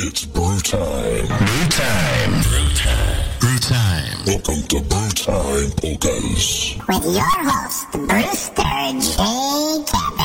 It's 0.00 0.26
brew 0.26 0.60
time. 0.60 1.26
Brew 1.26 1.68
time. 1.70 2.30
Brew 2.42 2.68
time. 2.76 3.40
Brew 3.40 3.58
time. 3.58 4.18
Welcome 4.26 4.62
to 4.68 4.80
Brew 4.82 5.08
Time 5.10 5.72
Polkas. 5.72 6.76
with 6.86 7.16
your 7.16 7.24
host, 7.24 7.90
Brewster 8.06 8.62
J. 8.62 9.84
Cadbury. 9.90 10.17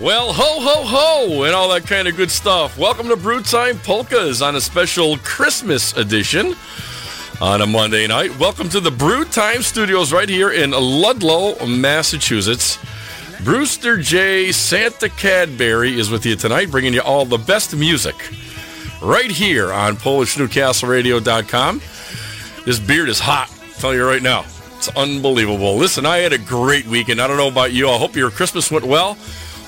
Well, 0.00 0.32
ho, 0.32 0.60
ho, 0.60 0.84
ho, 0.84 1.42
and 1.42 1.52
all 1.52 1.70
that 1.70 1.84
kind 1.84 2.06
of 2.06 2.16
good 2.16 2.30
stuff. 2.30 2.78
Welcome 2.78 3.08
to 3.08 3.16
Brew 3.16 3.42
Time 3.42 3.80
Polkas 3.80 4.40
on 4.40 4.54
a 4.54 4.60
special 4.60 5.18
Christmas 5.18 5.96
edition 5.96 6.54
on 7.40 7.62
a 7.62 7.66
Monday 7.66 8.06
night. 8.06 8.38
Welcome 8.38 8.68
to 8.68 8.78
the 8.78 8.92
Brew 8.92 9.24
Time 9.24 9.60
Studios 9.60 10.12
right 10.12 10.28
here 10.28 10.52
in 10.52 10.70
Ludlow, 10.70 11.66
Massachusetts. 11.66 12.78
Brewster 13.42 13.96
J. 13.96 14.52
Santa 14.52 15.08
Cadbury 15.08 15.98
is 15.98 16.10
with 16.10 16.24
you 16.24 16.36
tonight, 16.36 16.70
bringing 16.70 16.94
you 16.94 17.02
all 17.02 17.24
the 17.24 17.36
best 17.36 17.74
music 17.74 18.14
right 19.02 19.32
here 19.32 19.72
on 19.72 19.96
PolishNewcastleRadio.com. 19.96 21.82
This 22.64 22.78
beard 22.78 23.08
is 23.08 23.18
hot, 23.18 23.50
I'll 23.50 23.80
tell 23.80 23.94
you 23.94 24.06
right 24.06 24.22
now. 24.22 24.44
It's 24.76 24.86
unbelievable. 24.96 25.76
Listen, 25.76 26.06
I 26.06 26.18
had 26.18 26.32
a 26.32 26.38
great 26.38 26.86
weekend. 26.86 27.20
I 27.20 27.26
don't 27.26 27.36
know 27.36 27.48
about 27.48 27.72
you. 27.72 27.90
I 27.90 27.98
hope 27.98 28.14
your 28.14 28.30
Christmas 28.30 28.70
went 28.70 28.84
well. 28.86 29.18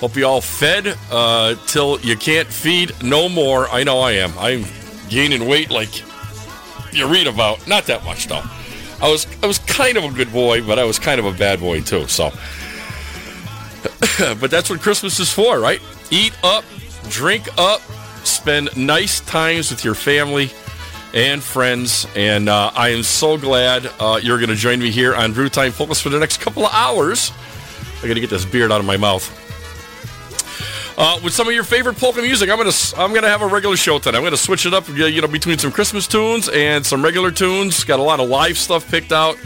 Hope 0.01 0.17
you 0.17 0.25
all 0.25 0.41
fed 0.41 0.97
uh, 1.11 1.55
till 1.67 2.01
you 2.01 2.17
can't 2.17 2.49
feed 2.49 2.93
no 3.03 3.29
more. 3.29 3.69
I 3.69 3.85
know 3.85 4.01
I 4.01 4.13
am. 4.13 4.33
I'm 4.39 4.65
gaining 5.11 5.47
weight 5.47 5.71
like 5.71 6.03
you 6.91 7.07
read 7.07 7.27
about. 7.27 7.69
Not 7.69 7.85
that 7.85 8.03
much 8.03 8.27
though. 8.27 8.43
I 9.03 9.11
was 9.11 9.27
I 9.43 9.47
was 9.47 9.59
kind 9.59 9.99
of 9.99 10.05
a 10.05 10.11
good 10.11 10.33
boy, 10.33 10.63
but 10.63 10.79
I 10.79 10.85
was 10.85 10.99
kind 10.99 11.21
of 11.21 11.27
a 11.27 11.33
bad 11.33 11.61
boy 11.61 11.83
too. 11.83 12.07
So, 12.07 12.31
but 14.41 14.51
that's 14.51 14.71
what 14.71 14.81
Christmas 14.81 15.21
is 15.21 15.31
for, 15.31 15.61
right? 15.61 15.83
Eat 16.11 16.33
up, 16.43 16.65
drink 17.11 17.47
up, 17.59 17.83
spend 18.25 18.75
nice 18.79 19.21
times 19.21 19.71
with 19.71 19.85
your 19.85 19.95
family 19.95 20.51
and 21.13 21.43
friends. 21.43 22.07
And 22.17 22.49
uh, 22.49 22.71
I 22.75 22.89
am 22.89 23.03
so 23.03 23.37
glad 23.37 23.91
uh, 23.99 24.19
you're 24.23 24.39
going 24.39 24.49
to 24.51 24.57
join 24.57 24.79
me 24.79 24.91
here 24.91 25.15
on 25.15 25.33
Brew 25.33 25.49
Time 25.49 25.73
Polkas 25.73 26.01
for 26.01 26.09
the 26.09 26.19
next 26.19 26.41
couple 26.41 26.65
of 26.65 26.73
hours. 26.73 27.33
I 28.03 28.09
got 28.09 28.15
to 28.15 28.21
get 28.21 28.31
this 28.31 28.45
beard 28.45 28.73
out 28.73 28.81
of 28.81 28.87
my 28.87 28.97
mouth. 28.97 29.40
Uh, 31.03 31.19
with 31.25 31.33
some 31.33 31.49
of 31.49 31.55
your 31.55 31.65
favorite 31.65 31.97
polka 31.97 32.21
music, 32.21 32.51
I'm 32.51 32.59
gonna 32.59 32.73
I'm 32.95 33.15
gonna 33.15 33.31
have 33.31 33.41
a 33.41 33.47
regular 33.47 33.75
show 33.75 33.99
tonight. 33.99 34.19
I'm 34.19 34.23
gonna 34.23 34.37
switch 34.37 34.67
it 34.67 34.75
up, 34.75 34.87
you 34.87 35.23
know, 35.23 35.29
between 35.29 35.57
some 35.57 35.73
Christmas 35.73 36.07
tunes 36.07 36.51
and 36.51 36.85
some 36.85 37.03
regular 37.03 37.31
tunes. 37.31 37.85
Got 37.85 38.01
a 38.01 38.03
lot 38.03 38.21
of 38.21 38.29
live 38.29 38.59
stuff 38.59 38.87
picked 38.91 39.11
out, 39.11 39.39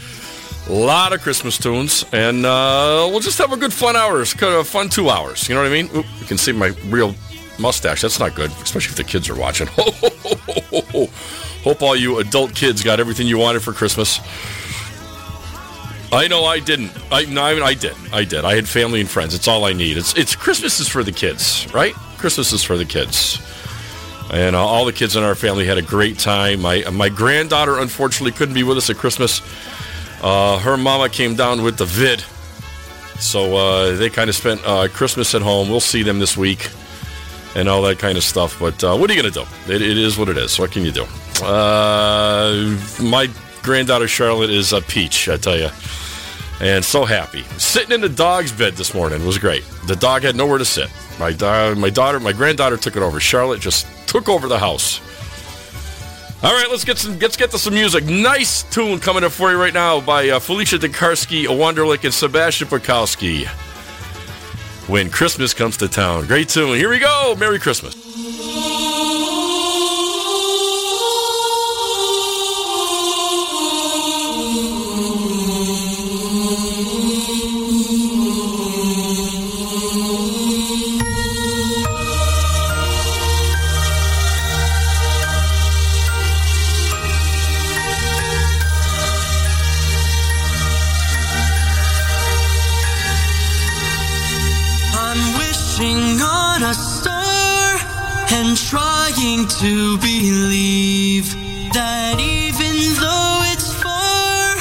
a 0.68 0.72
lot 0.72 1.12
of 1.12 1.20
Christmas 1.20 1.56
tunes, 1.56 2.04
and 2.12 2.44
uh, 2.44 3.06
we'll 3.08 3.20
just 3.20 3.38
have 3.38 3.52
a 3.52 3.56
good 3.56 3.72
fun 3.72 3.94
hours, 3.94 4.34
kind 4.34 4.52
of 4.52 4.66
fun 4.66 4.88
two 4.88 5.10
hours. 5.10 5.48
You 5.48 5.54
know 5.54 5.62
what 5.62 5.70
I 5.70 5.72
mean? 5.72 5.88
Oop, 5.94 6.06
you 6.18 6.26
can 6.26 6.38
see 6.38 6.50
my 6.50 6.74
real 6.88 7.14
mustache. 7.60 8.02
That's 8.02 8.18
not 8.18 8.34
good, 8.34 8.50
especially 8.60 8.90
if 8.90 8.96
the 8.96 9.04
kids 9.04 9.30
are 9.30 9.36
watching. 9.36 9.68
Hope 11.62 11.82
all 11.82 11.94
you 11.94 12.18
adult 12.18 12.52
kids 12.56 12.82
got 12.82 12.98
everything 12.98 13.28
you 13.28 13.38
wanted 13.38 13.62
for 13.62 13.72
Christmas. 13.72 14.18
I 16.14 16.28
know 16.28 16.44
I 16.44 16.60
didn't. 16.60 16.92
I 17.10 17.24
no, 17.24 17.42
I, 17.42 17.66
I 17.66 17.74
did. 17.74 17.96
I 18.12 18.22
did. 18.22 18.44
I 18.44 18.54
had 18.54 18.68
family 18.68 19.00
and 19.00 19.10
friends. 19.10 19.34
It's 19.34 19.48
all 19.48 19.64
I 19.64 19.72
need. 19.72 19.96
It's 19.96 20.16
it's 20.16 20.36
Christmas 20.36 20.78
is 20.78 20.88
for 20.88 21.02
the 21.02 21.10
kids, 21.10 21.66
right? 21.74 21.92
Christmas 22.18 22.52
is 22.52 22.62
for 22.62 22.76
the 22.76 22.84
kids. 22.84 23.42
And 24.30 24.54
uh, 24.54 24.64
all 24.64 24.84
the 24.84 24.92
kids 24.92 25.16
in 25.16 25.24
our 25.24 25.34
family 25.34 25.66
had 25.66 25.76
a 25.76 25.82
great 25.82 26.20
time. 26.20 26.62
My 26.62 26.84
my 26.92 27.08
granddaughter 27.08 27.78
unfortunately 27.78 28.30
couldn't 28.30 28.54
be 28.54 28.62
with 28.62 28.78
us 28.78 28.88
at 28.90 28.96
Christmas. 28.96 29.42
Uh, 30.22 30.58
her 30.60 30.76
mama 30.76 31.08
came 31.08 31.34
down 31.34 31.62
with 31.62 31.78
the 31.78 31.84
vid, 31.84 32.24
so 33.20 33.56
uh, 33.56 33.96
they 33.96 34.08
kind 34.08 34.30
of 34.30 34.36
spent 34.36 34.60
uh, 34.64 34.86
Christmas 34.86 35.34
at 35.34 35.42
home. 35.42 35.68
We'll 35.68 35.80
see 35.80 36.04
them 36.04 36.20
this 36.20 36.36
week 36.36 36.70
and 37.56 37.68
all 37.68 37.82
that 37.82 37.98
kind 37.98 38.16
of 38.16 38.22
stuff. 38.22 38.60
But 38.60 38.84
uh, 38.84 38.96
what 38.96 39.10
are 39.10 39.14
you 39.14 39.20
going 39.20 39.32
to 39.32 39.40
do? 39.40 39.72
It, 39.72 39.82
it 39.82 39.98
is 39.98 40.16
what 40.16 40.28
it 40.28 40.38
is. 40.38 40.60
What 40.60 40.70
can 40.70 40.84
you 40.84 40.92
do? 40.92 41.06
Uh, 41.42 42.78
my 43.02 43.28
granddaughter 43.64 44.06
Charlotte 44.06 44.50
is 44.50 44.72
a 44.72 44.80
peach, 44.80 45.28
I 45.28 45.36
tell 45.38 45.58
you 45.58 45.70
and 46.64 46.82
so 46.82 47.04
happy. 47.04 47.42
Sitting 47.58 47.92
in 47.92 48.00
the 48.00 48.08
dog's 48.08 48.50
bed 48.50 48.72
this 48.72 48.94
morning 48.94 49.24
was 49.26 49.36
great. 49.36 49.64
The 49.86 49.96
dog 49.96 50.22
had 50.22 50.34
nowhere 50.34 50.56
to 50.56 50.64
sit. 50.64 50.88
My 51.20 51.30
da- 51.30 51.74
my 51.74 51.90
daughter, 51.90 52.18
my 52.18 52.32
granddaughter 52.32 52.78
took 52.78 52.96
it 52.96 53.02
over. 53.02 53.20
Charlotte 53.20 53.60
just 53.60 53.86
took 54.08 54.30
over 54.30 54.48
the 54.48 54.58
house. 54.58 55.00
All 56.42 56.52
right, 56.52 56.66
let's 56.70 56.84
get 56.84 56.96
some 56.96 57.18
let's 57.18 57.36
get 57.36 57.50
to 57.50 57.58
some 57.58 57.74
music. 57.74 58.04
Nice 58.04 58.62
tune 58.64 58.98
coming 58.98 59.24
up 59.24 59.32
for 59.32 59.50
you 59.50 59.60
right 59.60 59.74
now 59.74 60.00
by 60.00 60.30
uh, 60.30 60.38
Felicia 60.38 60.78
Dekarski, 60.78 61.44
Wanderlick, 61.46 62.04
and 62.04 62.14
Sebastian 62.14 62.68
Pekowski. 62.68 63.46
When 64.88 65.10
Christmas 65.10 65.52
comes 65.54 65.76
to 65.78 65.88
town, 65.88 66.26
great 66.26 66.48
tune. 66.48 66.76
Here 66.76 66.90
we 66.90 66.98
go. 66.98 67.34
Merry 67.38 67.58
Christmas. 67.58 67.94
And 98.54 98.62
trying 98.68 99.48
to 99.48 99.98
believe 99.98 101.34
that 101.72 102.20
even 102.20 102.94
though 103.00 103.40
it's 103.52 103.72
far, 103.82 104.54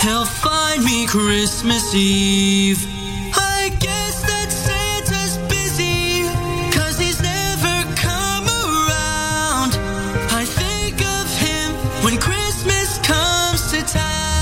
he'll 0.00 0.24
find 0.24 0.82
me 0.82 1.06
Christmas 1.06 1.94
Eve. 1.94 2.84
I 3.36 3.70
guess 3.78 4.22
that 4.22 4.50
Santa's 4.50 5.38
busy, 5.48 6.24
cause 6.76 6.98
he's 6.98 7.22
never 7.22 7.84
come 7.94 8.46
around. 8.46 9.78
I 10.32 10.44
think 10.44 11.00
of 11.06 11.26
him 11.38 11.72
when 12.04 12.18
Christmas 12.18 12.98
comes 13.06 13.70
to 13.70 13.82
town. 13.82 14.35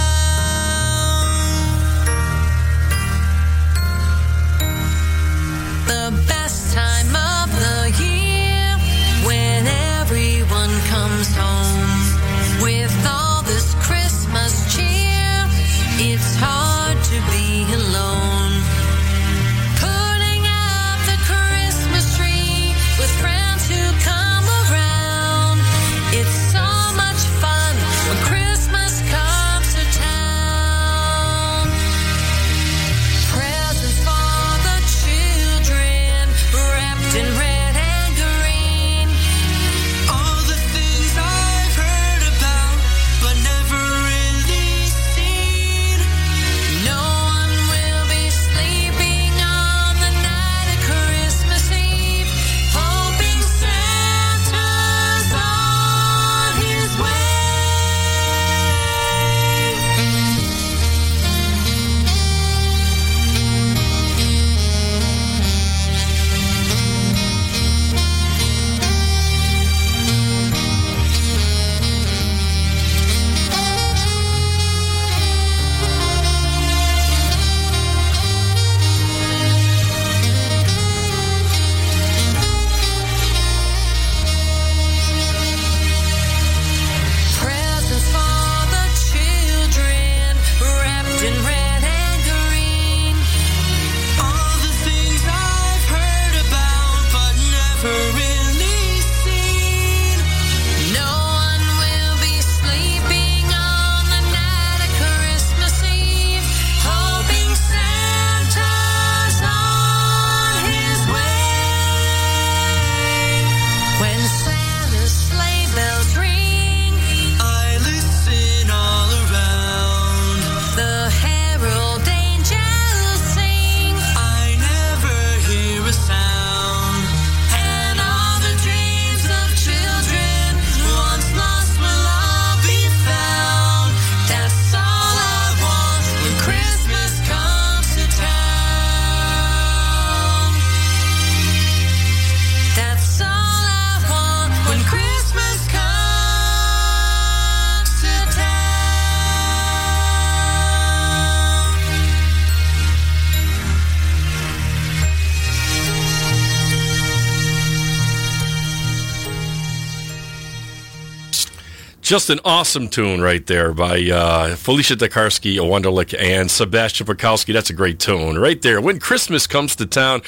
Just 162.04 162.28
an 162.28 162.38
awesome 162.44 162.88
tune 162.88 163.22
right 163.22 163.46
there 163.46 163.72
by 163.72 163.98
uh, 164.10 164.56
Felicia 164.56 164.94
Dakarski, 164.94 165.56
Wunderlich, 165.56 166.14
and 166.20 166.50
Sebastian 166.50 167.06
Bukowski. 167.06 167.54
That's 167.54 167.70
a 167.70 167.72
great 167.72 167.98
tune 167.98 168.38
right 168.38 168.60
there. 168.60 168.78
When 168.78 169.00
Christmas 169.00 169.46
comes 169.46 169.74
to 169.76 169.86
town, 169.86 170.20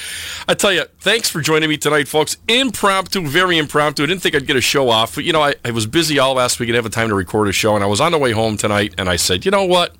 I 0.48 0.54
tell 0.54 0.72
you, 0.72 0.86
thanks 1.00 1.28
for 1.28 1.42
joining 1.42 1.68
me 1.68 1.76
tonight, 1.76 2.08
folks. 2.08 2.38
Impromptu, 2.48 3.28
very 3.28 3.58
impromptu. 3.58 4.04
I 4.04 4.06
didn't 4.06 4.22
think 4.22 4.34
I'd 4.34 4.46
get 4.46 4.56
a 4.56 4.62
show 4.62 4.88
off, 4.88 5.16
but 5.16 5.24
you 5.24 5.34
know, 5.34 5.42
I, 5.42 5.56
I 5.66 5.70
was 5.70 5.86
busy 5.86 6.18
all 6.18 6.32
last 6.32 6.58
week 6.58 6.70
and 6.70 6.76
have 6.76 6.86
a 6.86 6.88
time 6.88 7.10
to 7.10 7.14
record 7.14 7.46
a 7.46 7.52
show, 7.52 7.74
and 7.74 7.84
I 7.84 7.88
was 7.88 8.00
on 8.00 8.10
the 8.10 8.18
way 8.18 8.32
home 8.32 8.56
tonight, 8.56 8.94
and 8.96 9.10
I 9.10 9.16
said, 9.16 9.44
you 9.44 9.50
know 9.50 9.66
what? 9.66 9.94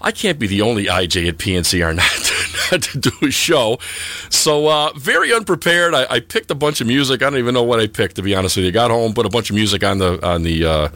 I 0.00 0.10
can't 0.10 0.40
be 0.40 0.48
the 0.48 0.62
only 0.62 0.86
IJ 0.86 1.28
at 1.28 1.38
PNCR 1.38 1.94
not, 1.94 1.96
not 1.96 2.23
to 2.70 2.98
do 2.98 3.10
a 3.22 3.30
show. 3.30 3.78
So, 4.30 4.68
uh, 4.68 4.92
very 4.96 5.32
unprepared. 5.32 5.94
I, 5.94 6.06
I, 6.10 6.20
picked 6.20 6.50
a 6.50 6.54
bunch 6.54 6.80
of 6.80 6.86
music. 6.86 7.22
I 7.22 7.30
don't 7.30 7.38
even 7.38 7.54
know 7.54 7.62
what 7.62 7.80
I 7.80 7.86
picked, 7.86 8.16
to 8.16 8.22
be 8.22 8.34
honest 8.34 8.56
with 8.56 8.64
you. 8.64 8.72
Got 8.72 8.90
home, 8.90 9.14
put 9.14 9.26
a 9.26 9.30
bunch 9.30 9.50
of 9.50 9.56
music 9.56 9.84
on 9.84 9.98
the 9.98 10.24
on 10.26 10.42
the 10.42 10.64
uh, 10.64 10.88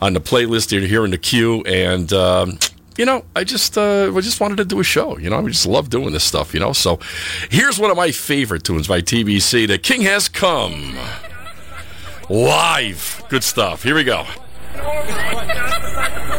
on 0.00 0.14
the 0.14 0.20
playlist 0.20 0.70
here, 0.70 0.80
here 0.80 1.04
in 1.04 1.10
the 1.10 1.18
queue, 1.18 1.62
and 1.62 2.12
um, 2.12 2.58
you 2.96 3.04
know, 3.04 3.24
I 3.34 3.44
just 3.44 3.78
uh, 3.78 4.12
I 4.14 4.20
just 4.20 4.40
wanted 4.40 4.56
to 4.56 4.64
do 4.64 4.80
a 4.80 4.84
show. 4.84 5.18
You 5.18 5.30
know, 5.30 5.38
I 5.38 5.48
just 5.48 5.66
love 5.66 5.90
doing 5.90 6.12
this 6.12 6.24
stuff. 6.24 6.54
You 6.54 6.60
know, 6.60 6.72
so 6.72 6.98
here's 7.50 7.78
one 7.78 7.90
of 7.90 7.96
my 7.96 8.10
favorite 8.10 8.64
tunes 8.64 8.88
by 8.88 9.00
TBC. 9.00 9.66
The 9.68 9.78
King 9.78 10.02
Has 10.02 10.28
Come 10.28 10.96
live. 12.28 13.22
Good 13.28 13.44
stuff. 13.44 13.82
Here 13.82 13.94
we 13.94 14.04
go. 14.04 14.26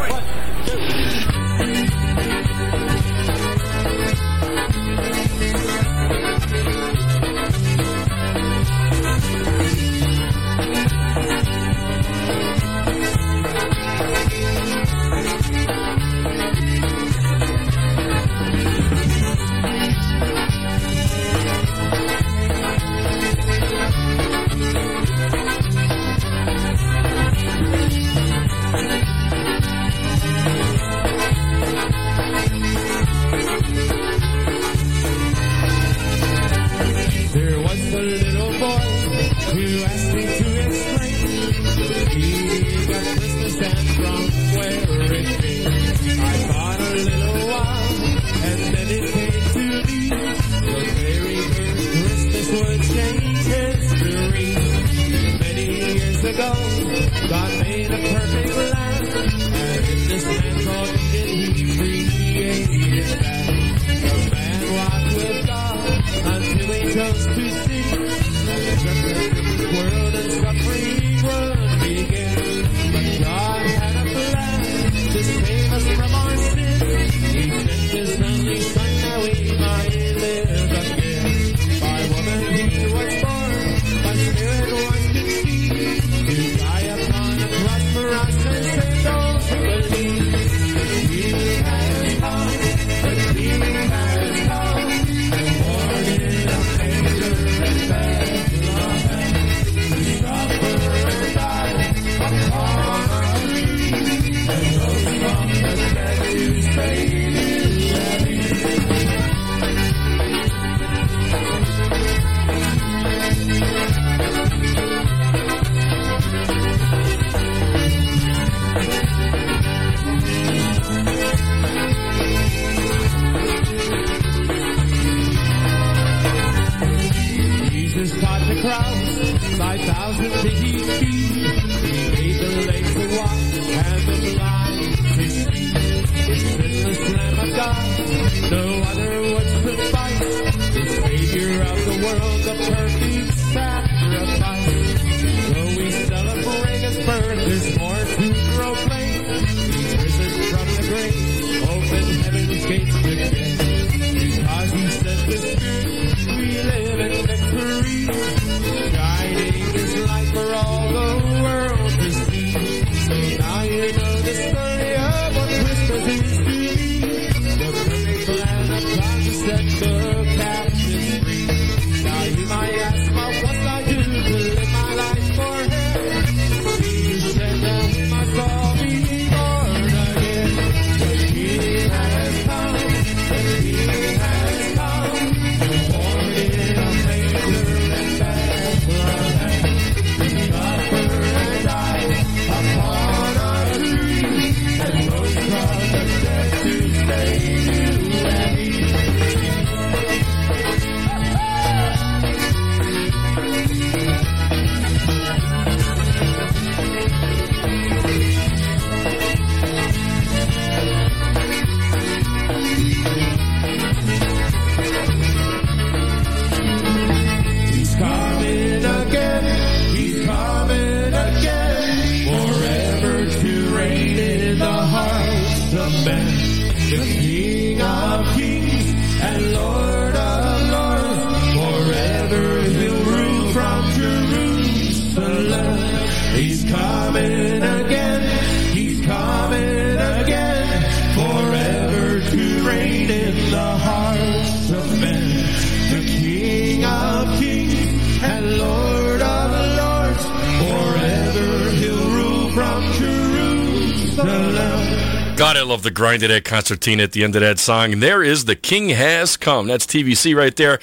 love. 255.63 255.84
The 255.84 255.91
grind 255.91 256.24
of 256.24 256.29
that 256.29 256.46
concertina 256.46 257.03
at 257.03 257.12
the 257.12 257.24
end 257.24 257.36
of 257.36 257.41
that 257.41 257.60
song. 257.60 257.93
And 257.93 258.03
there 258.03 258.24
is 258.24 258.46
The 258.46 258.55
King 258.55 258.89
Has 258.89 259.38
Come. 259.38 259.67
That's 259.67 259.86
TBC 259.86 260.36
right 260.36 260.55
there. 260.55 260.79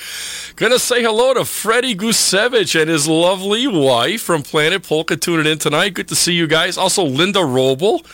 Gonna 0.57 0.79
say 0.79 1.03
hello 1.03 1.35
to 1.35 1.45
Freddie 1.45 1.95
Gusevich 1.95 2.81
and 2.81 2.91
his 2.91 3.07
lovely 3.07 3.67
wife 3.67 4.23
from 4.23 4.43
Planet 4.43 4.83
Polka 4.83 5.17
tuning 5.17 5.51
in 5.51 5.59
tonight. 5.59 5.95
Good 5.95 6.09
to 6.09 6.17
see 6.17 6.33
you 6.33 6.47
guys. 6.47 6.77
Also, 6.77 7.05
Linda 7.05 7.41
Roble. 7.41 8.05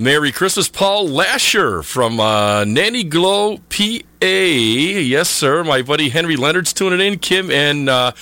Merry 0.00 0.30
Christmas, 0.30 0.68
Paul 0.68 1.08
Lasher 1.08 1.82
from 1.82 2.20
uh, 2.20 2.64
Nanty 2.64 3.02
Glo, 3.02 3.58
PA. 3.68 4.24
Yes, 4.24 5.28
sir. 5.28 5.64
My 5.64 5.82
buddy 5.82 6.08
Henry 6.08 6.36
Leonard's 6.36 6.72
tuning 6.72 7.00
in. 7.00 7.18
Kim 7.18 7.50
and 7.50 7.88
uh, 7.88 8.12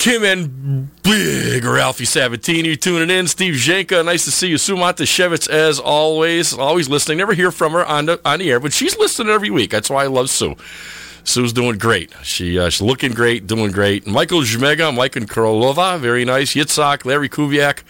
Kim 0.00 0.24
and 0.24 1.02
Big 1.02 1.62
Ralphie 1.62 2.06
Sabatini 2.06 2.74
tuning 2.74 3.14
in. 3.14 3.28
Steve 3.28 3.52
Jenka, 3.52 4.02
nice 4.02 4.24
to 4.24 4.30
see 4.30 4.48
you. 4.48 4.56
Sue 4.56 4.74
Montashevitz, 4.74 5.46
as 5.46 5.78
always, 5.78 6.54
always 6.54 6.88
listening. 6.88 7.18
Never 7.18 7.34
hear 7.34 7.52
from 7.52 7.72
her 7.72 7.84
on 7.84 8.06
the 8.06 8.18
on 8.24 8.38
the 8.38 8.50
air, 8.50 8.58
but 8.58 8.72
she's 8.72 8.96
listening 8.96 9.30
every 9.30 9.50
week. 9.50 9.70
That's 9.70 9.90
why 9.90 10.04
I 10.04 10.06
love 10.06 10.30
Sue. 10.30 10.56
Sue's 11.24 11.52
doing 11.52 11.76
great. 11.76 12.14
She 12.22 12.58
uh, 12.58 12.70
she's 12.70 12.80
looking 12.80 13.12
great, 13.12 13.46
doing 13.46 13.72
great. 13.72 14.06
Michael 14.06 14.40
Zhmega, 14.40 14.92
Mike 14.96 15.16
and 15.16 15.28
Krolova, 15.28 16.00
very 16.00 16.24
nice. 16.24 16.54
Yitzhak, 16.54 17.04
Larry 17.04 17.28
Kubiak, 17.28 17.82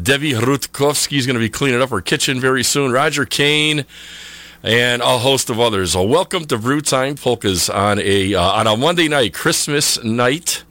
Debbie 0.00 0.32
Rutkovsky 0.32 1.16
is 1.16 1.26
going 1.26 1.36
to 1.36 1.40
be 1.40 1.48
cleaning 1.48 1.80
up 1.80 1.88
her 1.88 2.02
kitchen 2.02 2.38
very 2.38 2.62
soon. 2.62 2.92
Roger 2.92 3.24
Kane, 3.24 3.86
and 4.62 5.00
a 5.00 5.16
host 5.16 5.48
of 5.48 5.58
others. 5.58 5.96
Welcome 5.96 6.44
to 6.44 6.58
Brew 6.58 6.82
Time 6.82 7.14
Polkas 7.14 7.70
on 7.70 7.98
a 7.98 8.34
uh, 8.34 8.42
on 8.42 8.66
a 8.66 8.76
Monday 8.76 9.08
night, 9.08 9.32
Christmas 9.32 10.04
night. 10.04 10.64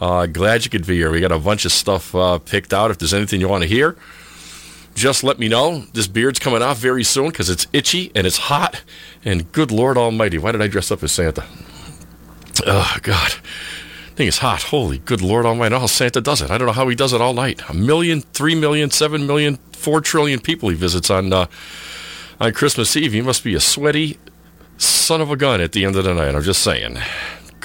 Uh, 0.00 0.26
glad 0.26 0.64
you 0.64 0.70
could 0.70 0.86
be 0.86 0.96
here. 0.96 1.10
We 1.10 1.20
got 1.20 1.32
a 1.32 1.38
bunch 1.38 1.64
of 1.64 1.72
stuff 1.72 2.14
uh, 2.14 2.38
picked 2.38 2.74
out. 2.74 2.90
If 2.90 2.98
there's 2.98 3.14
anything 3.14 3.40
you 3.40 3.48
want 3.48 3.62
to 3.62 3.68
hear, 3.68 3.96
just 4.94 5.24
let 5.24 5.38
me 5.38 5.48
know. 5.48 5.84
This 5.92 6.06
beard's 6.06 6.38
coming 6.38 6.62
off 6.62 6.78
very 6.78 7.04
soon 7.04 7.28
because 7.28 7.48
it's 7.48 7.66
itchy 7.72 8.10
and 8.14 8.26
it's 8.26 8.36
hot. 8.38 8.82
And 9.24 9.50
good 9.52 9.70
Lord 9.70 9.96
Almighty, 9.96 10.38
why 10.38 10.52
did 10.52 10.62
I 10.62 10.68
dress 10.68 10.90
up 10.90 11.02
as 11.02 11.12
Santa? 11.12 11.44
Oh 12.66 12.96
God, 13.02 13.32
thing 14.14 14.28
is 14.28 14.38
hot. 14.38 14.64
Holy 14.64 14.98
good 14.98 15.20
Lord 15.20 15.44
Almighty! 15.44 15.66
I 15.66 15.76
know 15.76 15.80
how 15.80 15.86
Santa 15.86 16.20
does 16.22 16.40
it. 16.40 16.50
I 16.50 16.56
don't 16.56 16.66
know 16.66 16.72
how 16.72 16.88
he 16.88 16.94
does 16.94 17.12
it 17.12 17.20
all 17.20 17.34
night. 17.34 17.60
A 17.68 17.74
million, 17.74 18.22
three 18.22 18.54
million, 18.54 18.90
seven 18.90 19.26
million, 19.26 19.56
four 19.72 20.00
trillion 20.00 20.40
people 20.40 20.70
he 20.70 20.74
visits 20.74 21.10
on 21.10 21.32
uh, 21.32 21.46
on 22.40 22.52
Christmas 22.52 22.96
Eve. 22.96 23.12
He 23.12 23.20
must 23.20 23.44
be 23.44 23.54
a 23.54 23.60
sweaty 23.60 24.18
son 24.78 25.20
of 25.20 25.30
a 25.30 25.36
gun 25.36 25.60
at 25.60 25.72
the 25.72 25.84
end 25.84 25.96
of 25.96 26.04
the 26.04 26.14
night. 26.14 26.34
I'm 26.34 26.42
just 26.42 26.62
saying. 26.62 26.98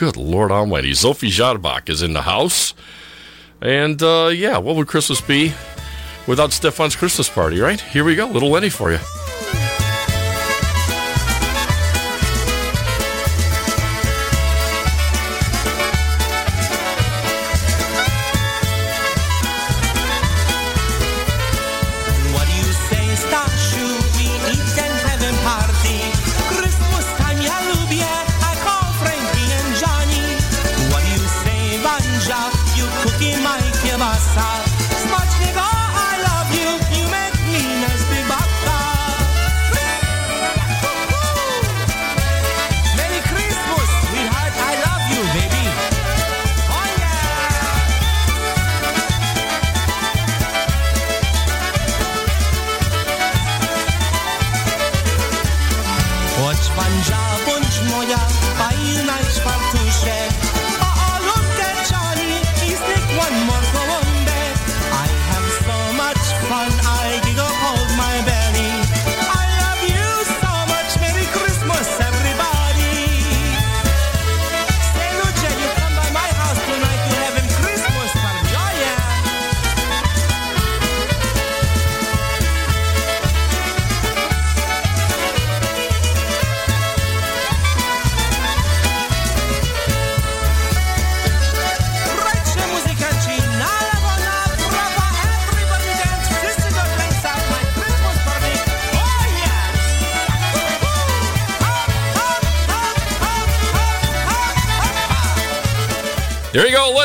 Good 0.01 0.17
Lord 0.17 0.49
Almighty. 0.49 0.95
Sophie 0.95 1.29
Jarbach 1.29 1.87
is 1.87 2.01
in 2.01 2.13
the 2.13 2.23
house. 2.23 2.73
And 3.61 4.01
uh, 4.01 4.31
yeah, 4.33 4.57
what 4.57 4.75
would 4.75 4.87
Christmas 4.87 5.21
be 5.21 5.53
without 6.25 6.53
Stefan's 6.53 6.95
Christmas 6.95 7.29
party, 7.29 7.59
right? 7.59 7.79
Here 7.79 8.03
we 8.03 8.15
go. 8.15 8.25
Little 8.25 8.49
Lenny 8.49 8.71
for 8.71 8.91
you. 8.91 8.97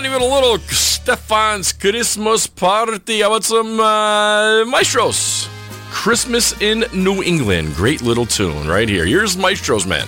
With 0.05 0.21
a 0.21 0.25
little 0.25 0.59
Stefan's 0.59 1.73
Christmas 1.73 2.47
party. 2.47 3.21
How 3.21 3.29
about 3.29 3.45
some 3.45 3.81
uh, 3.81 4.65
Maestros? 4.67 5.49
Christmas 5.91 6.61
in 6.61 6.85
New 6.93 7.23
England. 7.23 7.75
Great 7.75 8.03
little 8.03 8.27
tune 8.27 8.69
right 8.69 8.89
here. 8.89 9.07
Here's 9.07 9.39
Maestros, 9.39 9.87
man. 9.87 10.07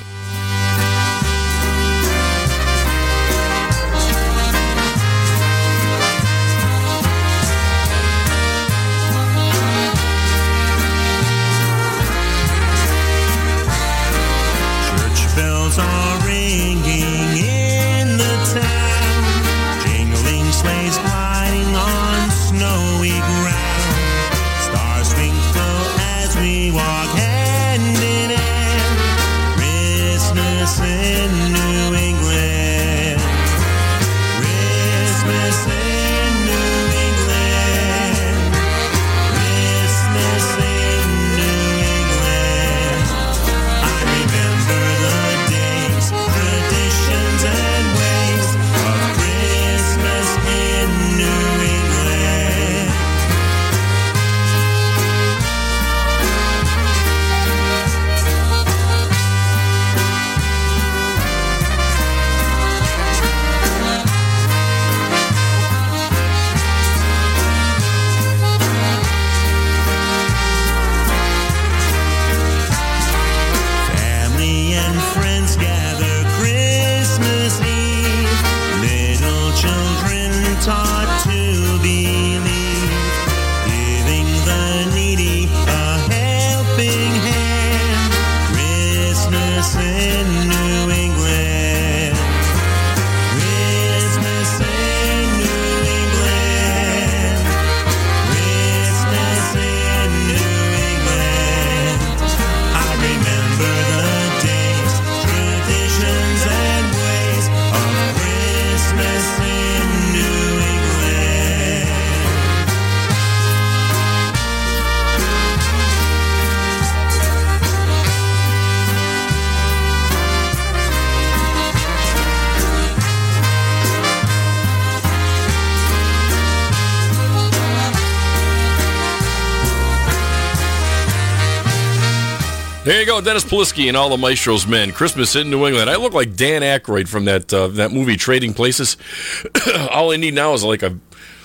Dennis 133.21 133.45
Polisky 133.45 133.89
and 133.89 133.97
all 133.97 134.11
the 134.11 134.17
Maestro's 134.17 134.67
men. 134.67 134.93
Christmas 134.93 135.37
in 135.37 135.51
New 135.51 135.67
England. 135.67 135.91
I 135.91 135.97
look 135.97 136.13
like 136.13 136.37
Dan 136.37 136.63
Aykroyd 136.63 137.09
from 137.09 137.25
that 137.27 137.53
uh, 137.53 137.69
that 137.69 137.93
movie 137.93 138.17
Trading 138.17 138.55
Places. 138.55 138.97
all 139.91 140.13
I 140.13 140.17
need 140.17 140.35
now 140.35 140.55
is 140.55 140.65
like 140.65 140.83
a 140.83 140.97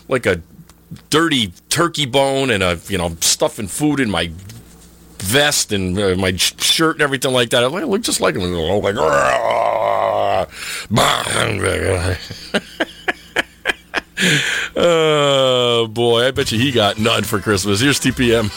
like 0.07 0.25
a 0.25 0.41
dirty 1.09 1.53
turkey 1.69 2.05
bone 2.05 2.49
and 2.49 2.63
a 2.63 2.79
you 2.88 2.97
know 2.97 3.15
stuffing 3.21 3.67
food 3.67 3.99
in 3.99 4.09
my 4.09 4.31
vest 5.19 5.71
and 5.71 5.97
uh, 5.97 6.15
my 6.15 6.36
shirt 6.36 6.97
and 6.97 7.01
everything 7.01 7.33
like 7.33 7.49
that. 7.51 7.63
I 7.63 7.67
look 7.67 8.01
just 8.01 8.21
like 8.21 8.36
him. 8.36 8.43
Oh, 8.43 8.79
like, 8.79 8.95
oh 14.75 15.88
boy, 15.88 16.27
I 16.27 16.31
bet 16.31 16.51
you 16.51 16.59
he 16.59 16.71
got 16.71 16.99
none 16.99 17.23
for 17.23 17.39
Christmas. 17.39 17.79
Here's 17.79 17.99
TPM. 17.99 18.51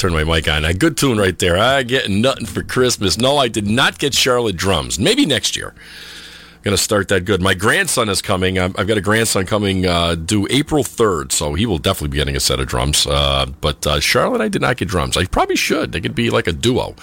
Turn 0.00 0.12
my 0.12 0.24
mic 0.24 0.48
on. 0.48 0.64
A 0.64 0.72
good 0.72 0.96
tune 0.96 1.18
right 1.18 1.38
there. 1.38 1.58
I 1.58 1.82
get 1.82 2.08
nothing 2.08 2.46
for 2.46 2.62
Christmas. 2.62 3.18
No, 3.18 3.36
I 3.36 3.48
did 3.48 3.66
not 3.66 3.98
get 3.98 4.14
Charlotte 4.14 4.56
drums. 4.56 4.98
Maybe 4.98 5.26
next 5.26 5.56
year. 5.56 5.74
I'm 5.74 6.62
Going 6.62 6.76
to 6.76 6.82
start 6.82 7.08
that 7.08 7.26
good. 7.26 7.42
My 7.42 7.52
grandson 7.52 8.08
is 8.08 8.22
coming. 8.22 8.58
I've 8.58 8.74
got 8.74 8.96
a 8.96 9.02
grandson 9.02 9.44
coming 9.44 9.84
uh, 9.84 10.14
due 10.14 10.46
April 10.48 10.82
3rd, 10.84 11.32
so 11.32 11.52
he 11.52 11.66
will 11.66 11.78
definitely 11.78 12.08
be 12.08 12.16
getting 12.16 12.36
a 12.36 12.40
set 12.40 12.60
of 12.60 12.66
drums. 12.66 13.06
Uh, 13.06 13.46
but 13.60 13.86
uh, 13.86 14.00
Charlotte, 14.00 14.40
I 14.40 14.48
did 14.48 14.62
not 14.62 14.78
get 14.78 14.88
drums. 14.88 15.16
I 15.18 15.26
probably 15.26 15.56
should. 15.56 15.92
They 15.92 16.00
could 16.00 16.14
be 16.14 16.30
like 16.30 16.46
a 16.46 16.52
duo. 16.52 16.94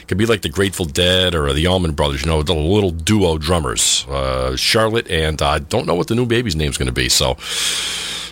It 0.00 0.08
Could 0.08 0.18
be 0.18 0.26
like 0.26 0.42
the 0.42 0.48
Grateful 0.48 0.86
Dead 0.86 1.34
or 1.34 1.52
the 1.52 1.66
Allman 1.66 1.92
Brothers, 1.92 2.22
you 2.22 2.30
know, 2.30 2.44
the 2.44 2.54
little 2.54 2.92
duo 2.92 3.38
drummers. 3.38 4.06
Uh, 4.08 4.54
Charlotte, 4.56 5.10
and 5.10 5.42
I 5.42 5.58
don't 5.58 5.86
know 5.86 5.94
what 5.94 6.06
the 6.06 6.14
new 6.14 6.26
baby's 6.26 6.54
name's 6.54 6.78
going 6.78 6.86
to 6.86 6.92
be, 6.92 7.08
so 7.08 7.36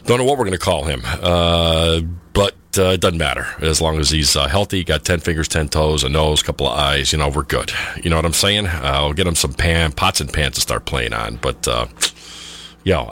don't 0.06 0.18
know 0.18 0.24
what 0.24 0.38
we're 0.38 0.44
going 0.44 0.52
to 0.52 0.58
call 0.58 0.84
him. 0.84 1.02
Uh, 1.04 2.00
but 2.34 2.54
uh, 2.76 2.90
it 2.90 3.00
doesn't 3.00 3.18
matter 3.18 3.46
as 3.60 3.80
long 3.80 3.98
as 3.98 4.10
he's 4.10 4.36
uh, 4.36 4.48
healthy. 4.48 4.84
Got 4.84 5.04
ten 5.04 5.20
fingers, 5.20 5.48
ten 5.48 5.68
toes, 5.68 6.04
a 6.04 6.08
nose, 6.08 6.42
a 6.42 6.44
couple 6.44 6.66
of 6.66 6.76
eyes. 6.76 7.12
You 7.12 7.18
know, 7.18 7.28
we're 7.28 7.44
good. 7.44 7.72
You 8.02 8.10
know 8.10 8.16
what 8.16 8.26
I'm 8.26 8.32
saying? 8.32 8.66
Uh, 8.66 8.80
I'll 8.82 9.12
get 9.12 9.26
him 9.26 9.36
some 9.36 9.54
pan 9.54 9.92
pots 9.92 10.20
and 10.20 10.30
pans 10.32 10.56
to 10.56 10.60
start 10.60 10.84
playing 10.84 11.12
on. 11.14 11.36
But 11.36 11.66
uh, 11.66 11.86
yeah, 12.82 13.08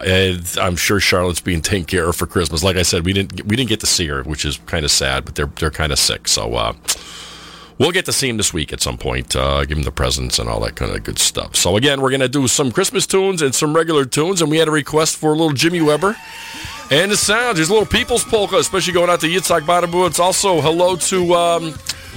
I'm 0.60 0.76
sure 0.76 1.00
Charlotte's 1.00 1.40
being 1.40 1.62
taken 1.62 1.86
care 1.86 2.08
of 2.08 2.16
for 2.16 2.26
Christmas. 2.26 2.62
Like 2.62 2.76
I 2.76 2.82
said, 2.82 3.06
we 3.06 3.12
didn't 3.12 3.46
we 3.46 3.56
didn't 3.56 3.70
get 3.70 3.80
to 3.80 3.86
see 3.86 4.08
her, 4.08 4.22
which 4.24 4.44
is 4.44 4.58
kind 4.66 4.84
of 4.84 4.90
sad. 4.90 5.24
But 5.24 5.36
they're 5.36 5.46
they're 5.46 5.70
kind 5.70 5.92
of 5.92 5.98
sick, 5.98 6.28
so. 6.28 6.54
Uh, 6.54 6.74
We'll 7.78 7.90
get 7.90 8.04
to 8.04 8.12
see 8.12 8.28
him 8.28 8.36
this 8.36 8.52
week 8.52 8.72
at 8.72 8.80
some 8.80 8.96
point, 8.96 9.34
uh, 9.34 9.64
give 9.64 9.76
him 9.76 9.82
the 9.82 9.90
presents 9.90 10.38
and 10.38 10.48
all 10.48 10.60
that 10.60 10.76
kind 10.76 10.94
of 10.94 11.02
good 11.02 11.18
stuff. 11.18 11.56
So, 11.56 11.76
again, 11.76 12.00
we're 12.00 12.16
to 12.16 12.28
do 12.28 12.46
some 12.46 12.70
Christmas 12.70 13.08
tunes 13.08 13.42
and 13.42 13.52
some 13.52 13.74
regular 13.74 14.04
tunes, 14.04 14.40
and 14.40 14.48
we 14.48 14.58
had 14.58 14.68
a 14.68 14.70
request 14.70 15.16
for 15.16 15.32
a 15.32 15.34
little 15.34 15.52
Jimmy 15.52 15.80
Weber. 15.80 16.14
And 16.92 17.10
the 17.10 17.16
sounds, 17.16 17.56
there's 17.56 17.70
a 17.70 17.72
little 17.72 17.88
People's 17.88 18.22
Polka, 18.22 18.56
especially 18.56 18.92
going 18.92 19.08
out 19.08 19.20
to 19.20 19.26
Yitzhak 19.26 19.62
Badabu. 19.62 20.06
It's 20.06 20.20
also 20.20 20.60
hello 20.60 20.94
to 20.96 21.32
um, 21.32 21.74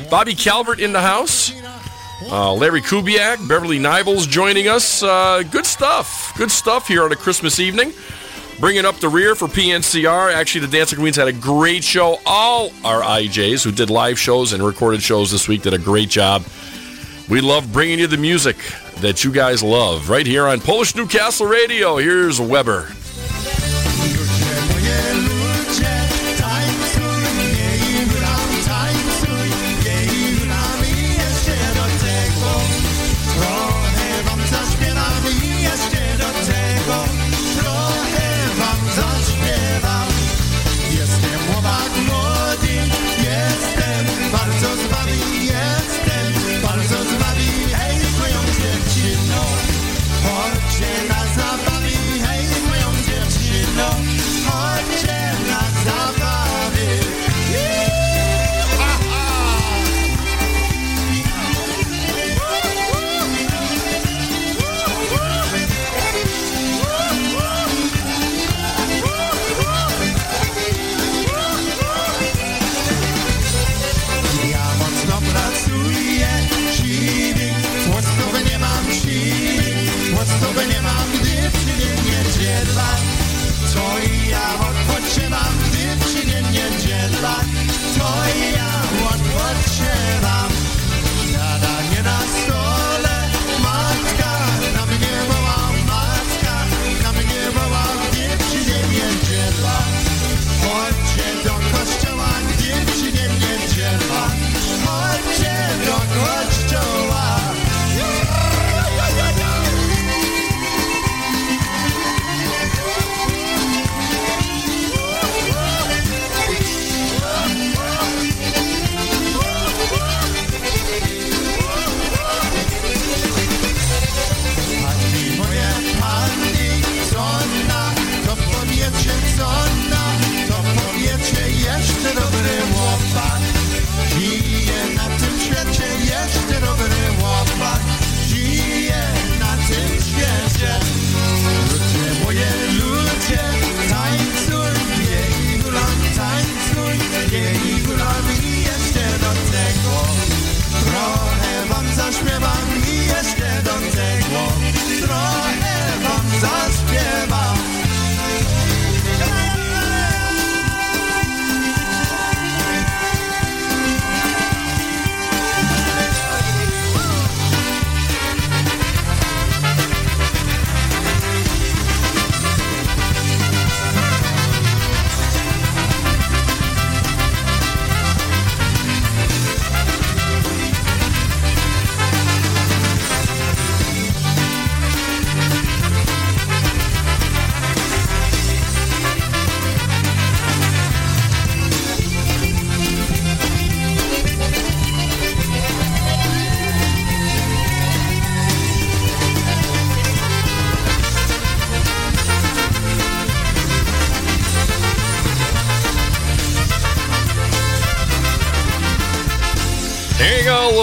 Bobby 0.09 0.35
Calvert 0.35 0.81
in 0.81 0.91
the 0.91 0.99
house. 0.99 1.53
Uh, 2.29 2.51
Larry 2.53 2.81
Kubiak, 2.81 3.47
Beverly 3.47 3.79
Nibels 3.79 4.27
joining 4.27 4.67
us. 4.67 5.01
Uh, 5.01 5.43
good 5.49 5.65
stuff. 5.65 6.33
Good 6.37 6.51
stuff 6.51 6.89
here 6.89 7.05
on 7.05 7.13
a 7.13 7.15
Christmas 7.15 7.57
evening. 7.61 7.93
Bringing 8.59 8.83
up 8.83 8.97
the 8.97 9.07
rear 9.07 9.33
for 9.33 9.47
PNCR. 9.47 10.33
Actually, 10.33 10.65
the 10.65 10.77
Dancing 10.77 10.99
Queens 10.99 11.15
had 11.15 11.29
a 11.29 11.33
great 11.33 11.85
show. 11.85 12.19
All 12.25 12.69
our 12.83 13.01
IJs 13.01 13.63
who 13.63 13.71
did 13.71 13.89
live 13.89 14.19
shows 14.19 14.51
and 14.51 14.61
recorded 14.61 15.01
shows 15.01 15.31
this 15.31 15.47
week 15.47 15.61
did 15.61 15.73
a 15.73 15.77
great 15.77 16.09
job. 16.09 16.43
We 17.29 17.39
love 17.39 17.71
bringing 17.71 17.99
you 17.99 18.07
the 18.07 18.17
music 18.17 18.57
that 18.97 19.23
you 19.23 19.31
guys 19.31 19.63
love 19.63 20.09
right 20.09 20.27
here 20.27 20.45
on 20.47 20.59
Polish 20.59 20.95
Newcastle 20.95 21.47
Radio. 21.47 21.95
Here's 21.95 22.41
Weber. 22.41 22.89
Moje 24.95 25.34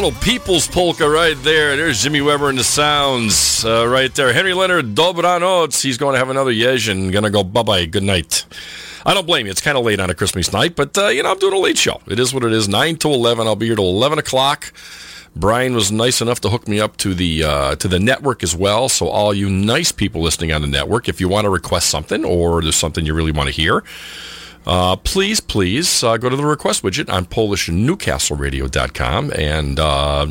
little 0.03 0.21
people's 0.21 0.67
polka 0.67 1.09
right 1.09 1.41
there. 1.45 1.77
There's 1.77 2.03
Jimmy 2.03 2.21
Weber 2.21 2.49
and 2.49 2.59
the 2.59 2.65
sounds 2.65 3.65
uh, 3.65 3.87
right 3.87 4.13
there. 4.13 4.33
Henry 4.33 4.53
Leonard, 4.53 4.97
dobranoc. 4.97 5.81
He's 5.81 5.97
going 5.97 6.15
to 6.15 6.19
have 6.19 6.29
another 6.29 6.51
and 6.51 7.13
going 7.13 7.23
to 7.23 7.31
go 7.31 7.45
bye 7.45 7.63
bye. 7.63 7.87
Good 7.87 8.03
night. 8.03 8.45
I 9.07 9.15
don't 9.15 9.29
blame 9.29 9.47
you. 9.47 9.53
It's 9.53 9.61
kind 9.61 9.79
of 9.79 9.85
late 9.85 10.01
on 10.01 10.11
a 10.11 10.15
Christmas 10.15 10.53
night, 10.53 10.75
but 10.75 10.99
uh, 10.99 11.07
you 11.07 11.23
know 11.23 11.31
I'm 11.31 11.39
doing 11.39 11.55
a 11.55 11.59
late 11.59 11.79
show. 11.79 12.01
It 12.09 12.19
is 12.19 12.35
what 12.35 12.43
it 12.43 12.53
is. 12.53 12.69
Nine 12.69 12.97
to 12.97 13.11
eleven. 13.11 13.47
I'll 13.47 13.55
be 13.55 13.67
here 13.67 13.77
till 13.77 13.89
eleven 13.89 14.19
o'clock. 14.19 14.73
Brian 15.37 15.73
was 15.73 15.93
nice 15.93 16.21
enough 16.21 16.41
to 16.41 16.49
hook 16.49 16.67
me 16.67 16.81
up 16.81 16.97
to 16.97 17.15
the 17.15 17.45
uh, 17.45 17.77
to 17.77 17.87
the 17.87 18.01
network 18.01 18.43
as 18.43 18.57
well. 18.57 18.89
So 18.89 19.07
all 19.07 19.33
you 19.33 19.49
nice 19.49 19.93
people 19.93 20.21
listening 20.21 20.51
on 20.51 20.63
the 20.63 20.67
network, 20.69 21.09
if 21.09 21.21
you 21.21 21.29
want 21.29 21.45
to 21.45 21.51
request 21.51 21.89
something 21.91 22.25
or 22.25 22.61
there's 22.61 22.75
something 22.75 23.07
you 23.07 23.15
really 23.15 23.31
want 23.31 23.51
to 23.51 23.55
hear, 23.55 23.85
uh, 24.67 24.97
please, 24.97 25.41
please 25.41 26.05
uh, 26.05 26.17
go 26.17 26.29
to 26.29 26.37
the 26.37 26.45
request 26.45 26.83
widget 26.83 27.13
on 27.13 27.27
PolishNewcastleRadio.com 27.27 29.33
and 29.37 29.81
uh, 29.81 30.27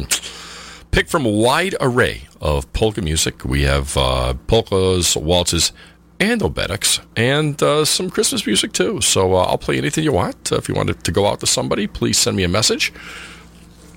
pick 0.91 1.09
from 1.09 1.25
a 1.25 1.29
wide 1.29 1.75
array 1.81 2.27
of 2.39 2.71
polka 2.73 3.01
music. 3.01 3.43
We 3.43 3.63
have 3.63 3.97
uh, 3.97 4.35
polkas, 4.47 5.15
waltzes, 5.15 5.71
and 6.19 6.41
obereks, 6.41 7.03
and 7.15 7.61
uh, 7.63 7.83
some 7.83 8.09
Christmas 8.09 8.45
music 8.45 8.73
too. 8.73 9.01
So 9.01 9.35
uh, 9.35 9.43
I'll 9.43 9.57
play 9.57 9.77
anything 9.77 10.03
you 10.03 10.13
want. 10.13 10.51
If 10.51 10.69
you 10.69 10.75
want 10.75 11.03
to 11.03 11.11
go 11.11 11.25
out 11.25 11.39
to 11.39 11.47
somebody, 11.47 11.87
please 11.87 12.17
send 12.17 12.37
me 12.37 12.43
a 12.43 12.47
message. 12.47 12.93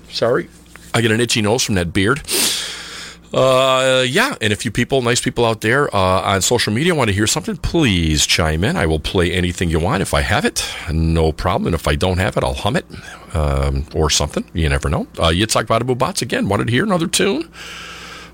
Sorry, 0.09 0.49
I 0.93 1.01
get 1.01 1.11
an 1.11 1.21
itchy 1.21 1.41
nose 1.41 1.63
from 1.63 1.75
that 1.75 1.93
beard. 1.93 2.21
Uh, 3.35 4.05
yeah, 4.07 4.33
and 4.39 4.53
if 4.53 4.63
you 4.63 4.71
people, 4.71 5.01
nice 5.01 5.19
people 5.19 5.43
out 5.43 5.59
there 5.59 5.93
uh, 5.93 6.21
on 6.21 6.41
social 6.41 6.71
media 6.71 6.95
want 6.95 7.09
to 7.09 7.13
hear 7.13 7.27
something, 7.27 7.57
please 7.57 8.25
chime 8.25 8.63
in. 8.63 8.77
I 8.77 8.85
will 8.85 9.01
play 9.01 9.29
anything 9.33 9.69
you 9.69 9.77
want 9.77 10.01
if 10.01 10.13
I 10.13 10.21
have 10.21 10.45
it, 10.45 10.65
no 10.89 11.33
problem. 11.33 11.67
And 11.67 11.75
if 11.75 11.85
I 11.85 11.95
don't 11.95 12.17
have 12.17 12.37
it, 12.37 12.45
I'll 12.45 12.53
hum 12.53 12.77
it 12.77 12.85
um, 13.33 13.87
or 13.93 14.09
something. 14.09 14.45
You 14.53 14.69
never 14.69 14.89
know. 14.89 15.01
Uh, 15.19 15.31
Yitzhak 15.31 15.65
Badabu 15.65 15.97
Bots 15.97 16.21
again 16.21 16.47
wanted 16.47 16.67
to 16.67 16.71
hear 16.71 16.85
another 16.85 17.07
tune 17.07 17.51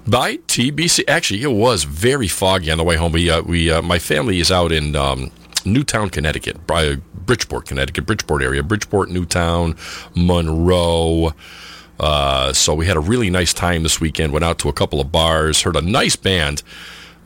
by 0.05 0.37
TBC. 0.37 1.05
Actually, 1.07 1.41
it 1.41 1.51
was 1.51 1.83
very 1.83 2.27
foggy 2.27 2.69
on 2.69 2.77
the 2.77 2.83
way 2.83 2.95
home. 2.95 3.11
We, 3.11 3.27
uh, 3.27 3.41
we, 3.41 3.71
uh, 3.71 3.81
my 3.81 3.97
family 3.97 4.39
is 4.39 4.51
out 4.51 4.71
in 4.71 4.95
um, 4.95 5.31
Newtown, 5.65 6.11
Connecticut, 6.11 6.67
by 6.67 6.97
Bridgeport, 7.25 7.65
Connecticut, 7.65 8.05
Bridgeport 8.05 8.43
area, 8.43 8.61
Bridgeport, 8.61 9.09
Newtown, 9.09 9.75
Monroe. 10.15 11.33
Uh, 12.01 12.51
so 12.51 12.73
we 12.73 12.87
had 12.87 12.97
a 12.97 12.99
really 12.99 13.29
nice 13.29 13.53
time 13.53 13.83
this 13.83 14.01
weekend. 14.01 14.33
Went 14.33 14.43
out 14.43 14.57
to 14.59 14.69
a 14.69 14.73
couple 14.73 14.99
of 14.99 15.11
bars, 15.11 15.61
heard 15.61 15.75
a 15.75 15.81
nice 15.81 16.15
band 16.15 16.63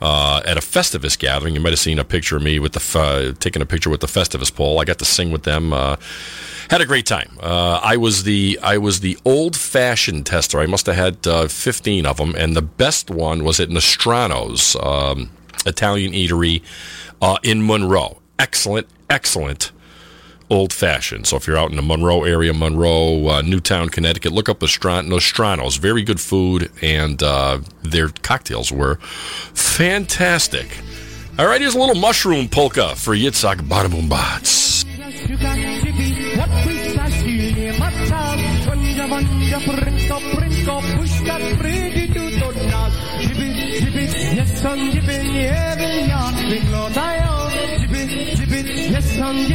uh, 0.02 0.42
at 0.44 0.58
a 0.58 0.60
Festivus 0.60 1.18
gathering. 1.18 1.54
You 1.54 1.60
might 1.60 1.70
have 1.70 1.78
seen 1.78 1.98
a 1.98 2.04
picture 2.04 2.36
of 2.36 2.42
me 2.42 2.58
with 2.58 2.74
the 2.74 2.98
uh, 2.98 3.32
taking 3.40 3.62
a 3.62 3.66
picture 3.66 3.88
with 3.88 4.00
the 4.00 4.06
Festivus 4.06 4.54
pole. 4.54 4.78
I 4.78 4.84
got 4.84 4.98
to 4.98 5.06
sing 5.06 5.32
with 5.32 5.44
them. 5.44 5.72
Uh, 5.72 5.96
had 6.68 6.80
a 6.80 6.86
great 6.86 7.06
time. 7.06 7.38
Uh, 7.40 7.80
I 7.82 7.96
was 7.96 8.24
the 8.24 8.58
I 8.62 8.76
was 8.76 9.00
the 9.00 9.16
old 9.24 9.56
fashioned 9.56 10.26
tester. 10.26 10.60
I 10.60 10.66
must 10.66 10.86
have 10.86 10.96
had 10.96 11.26
uh, 11.26 11.48
fifteen 11.48 12.04
of 12.04 12.18
them, 12.18 12.34
and 12.36 12.54
the 12.54 12.62
best 12.62 13.10
one 13.10 13.44
was 13.44 13.58
at 13.60 13.70
Nostrano's 13.70 14.76
um, 14.76 15.30
Italian 15.64 16.12
eatery 16.12 16.62
uh, 17.22 17.38
in 17.42 17.66
Monroe. 17.66 18.20
Excellent, 18.38 18.88
excellent 19.08 19.72
old 20.50 20.72
fashioned. 20.72 21.26
So 21.26 21.36
if 21.36 21.46
you're 21.46 21.56
out 21.56 21.70
in 21.70 21.76
the 21.76 21.82
Monroe 21.82 22.24
area, 22.24 22.52
Monroe, 22.52 23.28
uh, 23.28 23.42
Newtown, 23.42 23.88
Connecticut, 23.88 24.32
look 24.32 24.48
up 24.48 24.60
the 24.60 24.68
Stran- 24.68 25.08
Nostrano's. 25.08 25.76
Very 25.76 26.02
good 26.02 26.20
food, 26.20 26.70
and 26.82 27.22
uh, 27.22 27.60
their 27.82 28.08
cocktails 28.08 28.70
were 28.70 28.96
fantastic. 29.54 30.78
All 31.38 31.46
right, 31.46 31.60
here's 31.60 31.74
a 31.74 31.78
little 31.78 31.94
mushroom 31.94 32.48
polka 32.48 32.96
for 32.96 33.14
Yitzhak 33.14 33.56
Badabumbats. 33.56 34.66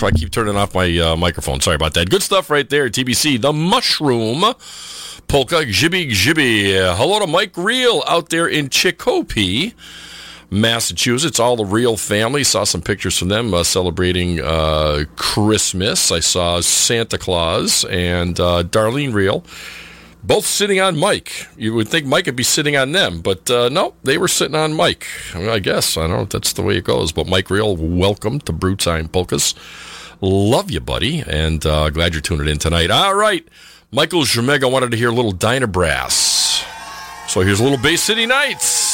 I 0.03 0.11
keep 0.11 0.31
turning 0.31 0.55
off 0.55 0.73
my 0.73 0.97
uh, 0.97 1.15
microphone. 1.15 1.59
Sorry 1.61 1.75
about 1.75 1.93
that. 1.95 2.09
Good 2.09 2.23
stuff 2.23 2.49
right 2.49 2.69
there, 2.69 2.89
TBC. 2.89 3.41
The 3.41 3.51
Mushroom 3.51 4.41
Polka 5.27 5.65
Jibby 5.65 6.09
Gibby. 6.11 6.77
Uh, 6.77 6.95
hello 6.95 7.19
to 7.19 7.27
Mike 7.27 7.55
Reel 7.57 8.03
out 8.07 8.29
there 8.29 8.47
in 8.47 8.69
Chicopee, 8.69 9.73
Massachusetts. 10.49 11.39
All 11.39 11.55
the 11.55 11.65
Reel 11.65 11.97
family. 11.97 12.43
Saw 12.43 12.63
some 12.63 12.81
pictures 12.81 13.17
from 13.17 13.27
them 13.27 13.53
uh, 13.53 13.63
celebrating 13.63 14.39
uh, 14.39 15.03
Christmas. 15.15 16.11
I 16.11 16.19
saw 16.19 16.61
Santa 16.61 17.17
Claus 17.17 17.83
and 17.85 18.39
uh, 18.39 18.63
Darlene 18.63 19.13
Reel. 19.13 19.43
Both 20.23 20.45
sitting 20.45 20.79
on 20.79 20.97
Mike. 20.97 21.47
You 21.57 21.73
would 21.75 21.87
think 21.87 22.05
Mike 22.05 22.25
would 22.25 22.35
be 22.35 22.43
sitting 22.43 22.75
on 22.75 22.91
them, 22.91 23.21
but 23.21 23.49
uh, 23.49 23.69
no, 23.69 23.93
they 24.03 24.17
were 24.17 24.27
sitting 24.27 24.55
on 24.55 24.73
Mike. 24.73 25.05
I, 25.33 25.39
mean, 25.39 25.49
I 25.49 25.59
guess. 25.59 25.95
I 25.95 26.01
don't 26.01 26.09
know 26.11 26.21
if 26.23 26.29
that's 26.29 26.53
the 26.53 26.61
way 26.61 26.77
it 26.77 26.83
goes. 26.83 27.11
But 27.11 27.27
Mike 27.27 27.49
Reel, 27.49 27.75
welcome 27.75 28.39
to 28.41 28.51
Brewtime 28.51 29.11
Polkas. 29.11 29.53
Love 30.21 30.69
you, 30.69 30.79
buddy, 30.81 31.23
and 31.25 31.65
uh, 31.65 31.89
glad 31.89 32.13
you're 32.13 32.21
tuning 32.21 32.47
in 32.47 32.57
tonight. 32.57 32.91
All 32.91 33.15
right. 33.15 33.47
Michael 33.91 34.21
Jemega 34.21 34.71
wanted 34.71 34.91
to 34.91 34.97
hear 34.97 35.09
a 35.09 35.13
little 35.13 35.31
Dyna 35.31 35.67
Brass. 35.67 36.63
So 37.27 37.41
here's 37.41 37.59
a 37.59 37.63
little 37.63 37.77
Bay 37.77 37.95
City 37.95 38.25
Nights. 38.25 38.88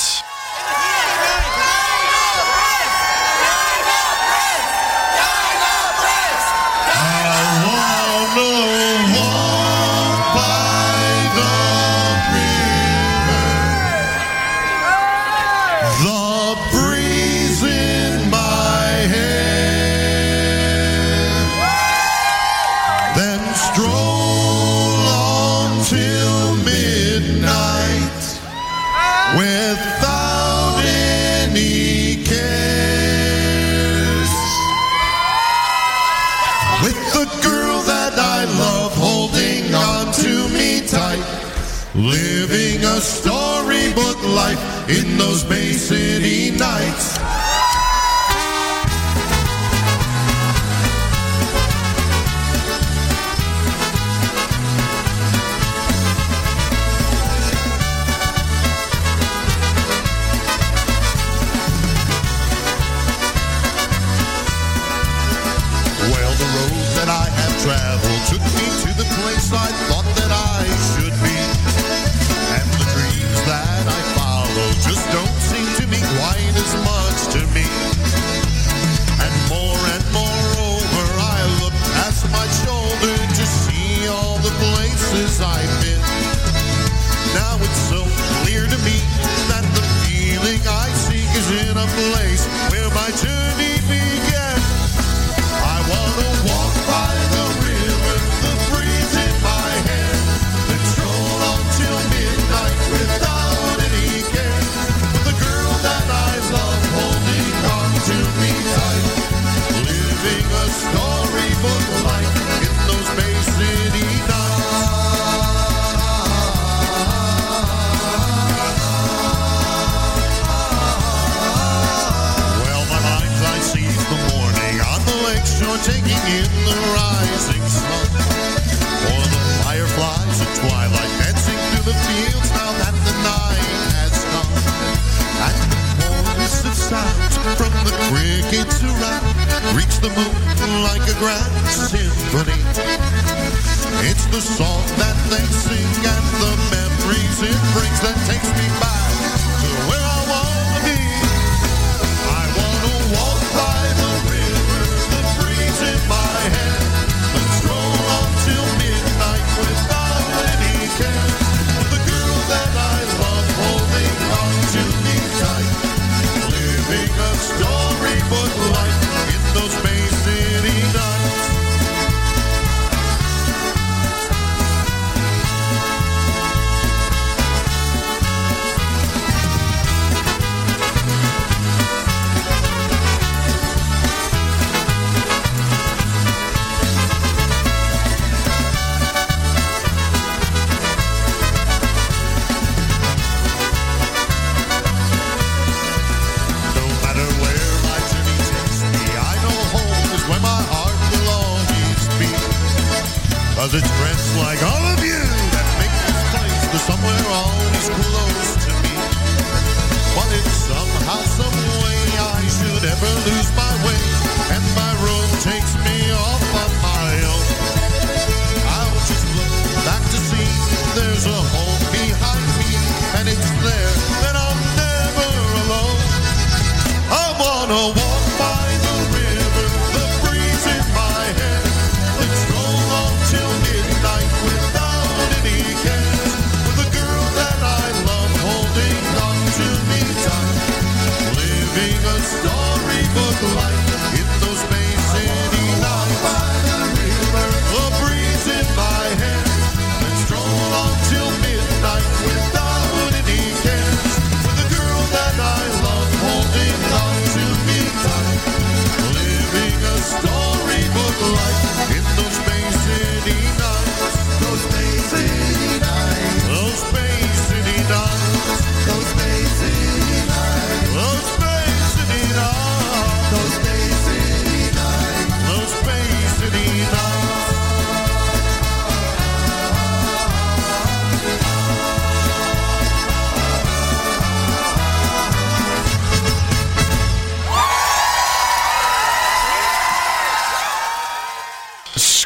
Wanna 227.67 227.97
walk 227.97 228.14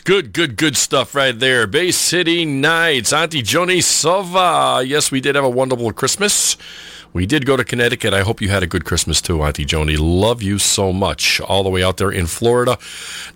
Good, 0.09 0.33
good, 0.33 0.57
good 0.57 0.75
stuff 0.75 1.13
right 1.13 1.37
there. 1.37 1.67
Bay 1.67 1.91
City 1.91 2.43
Nights, 2.43 3.13
Auntie 3.13 3.43
Joni 3.43 3.77
Sova. 3.77 4.83
Yes, 4.83 5.11
we 5.11 5.21
did 5.21 5.35
have 5.35 5.43
a 5.43 5.49
wonderful 5.49 5.93
Christmas. 5.93 6.57
We 7.13 7.27
did 7.27 7.45
go 7.45 7.55
to 7.55 7.63
Connecticut. 7.63 8.11
I 8.11 8.21
hope 8.21 8.41
you 8.41 8.49
had 8.49 8.63
a 8.63 8.65
good 8.65 8.85
Christmas 8.85 9.21
too, 9.21 9.43
Auntie 9.43 9.67
Joni. 9.67 9.97
Love 9.99 10.41
you 10.41 10.57
so 10.57 10.91
much. 10.91 11.39
All 11.41 11.61
the 11.61 11.69
way 11.69 11.83
out 11.83 11.97
there 11.97 12.09
in 12.09 12.25
Florida. 12.25 12.79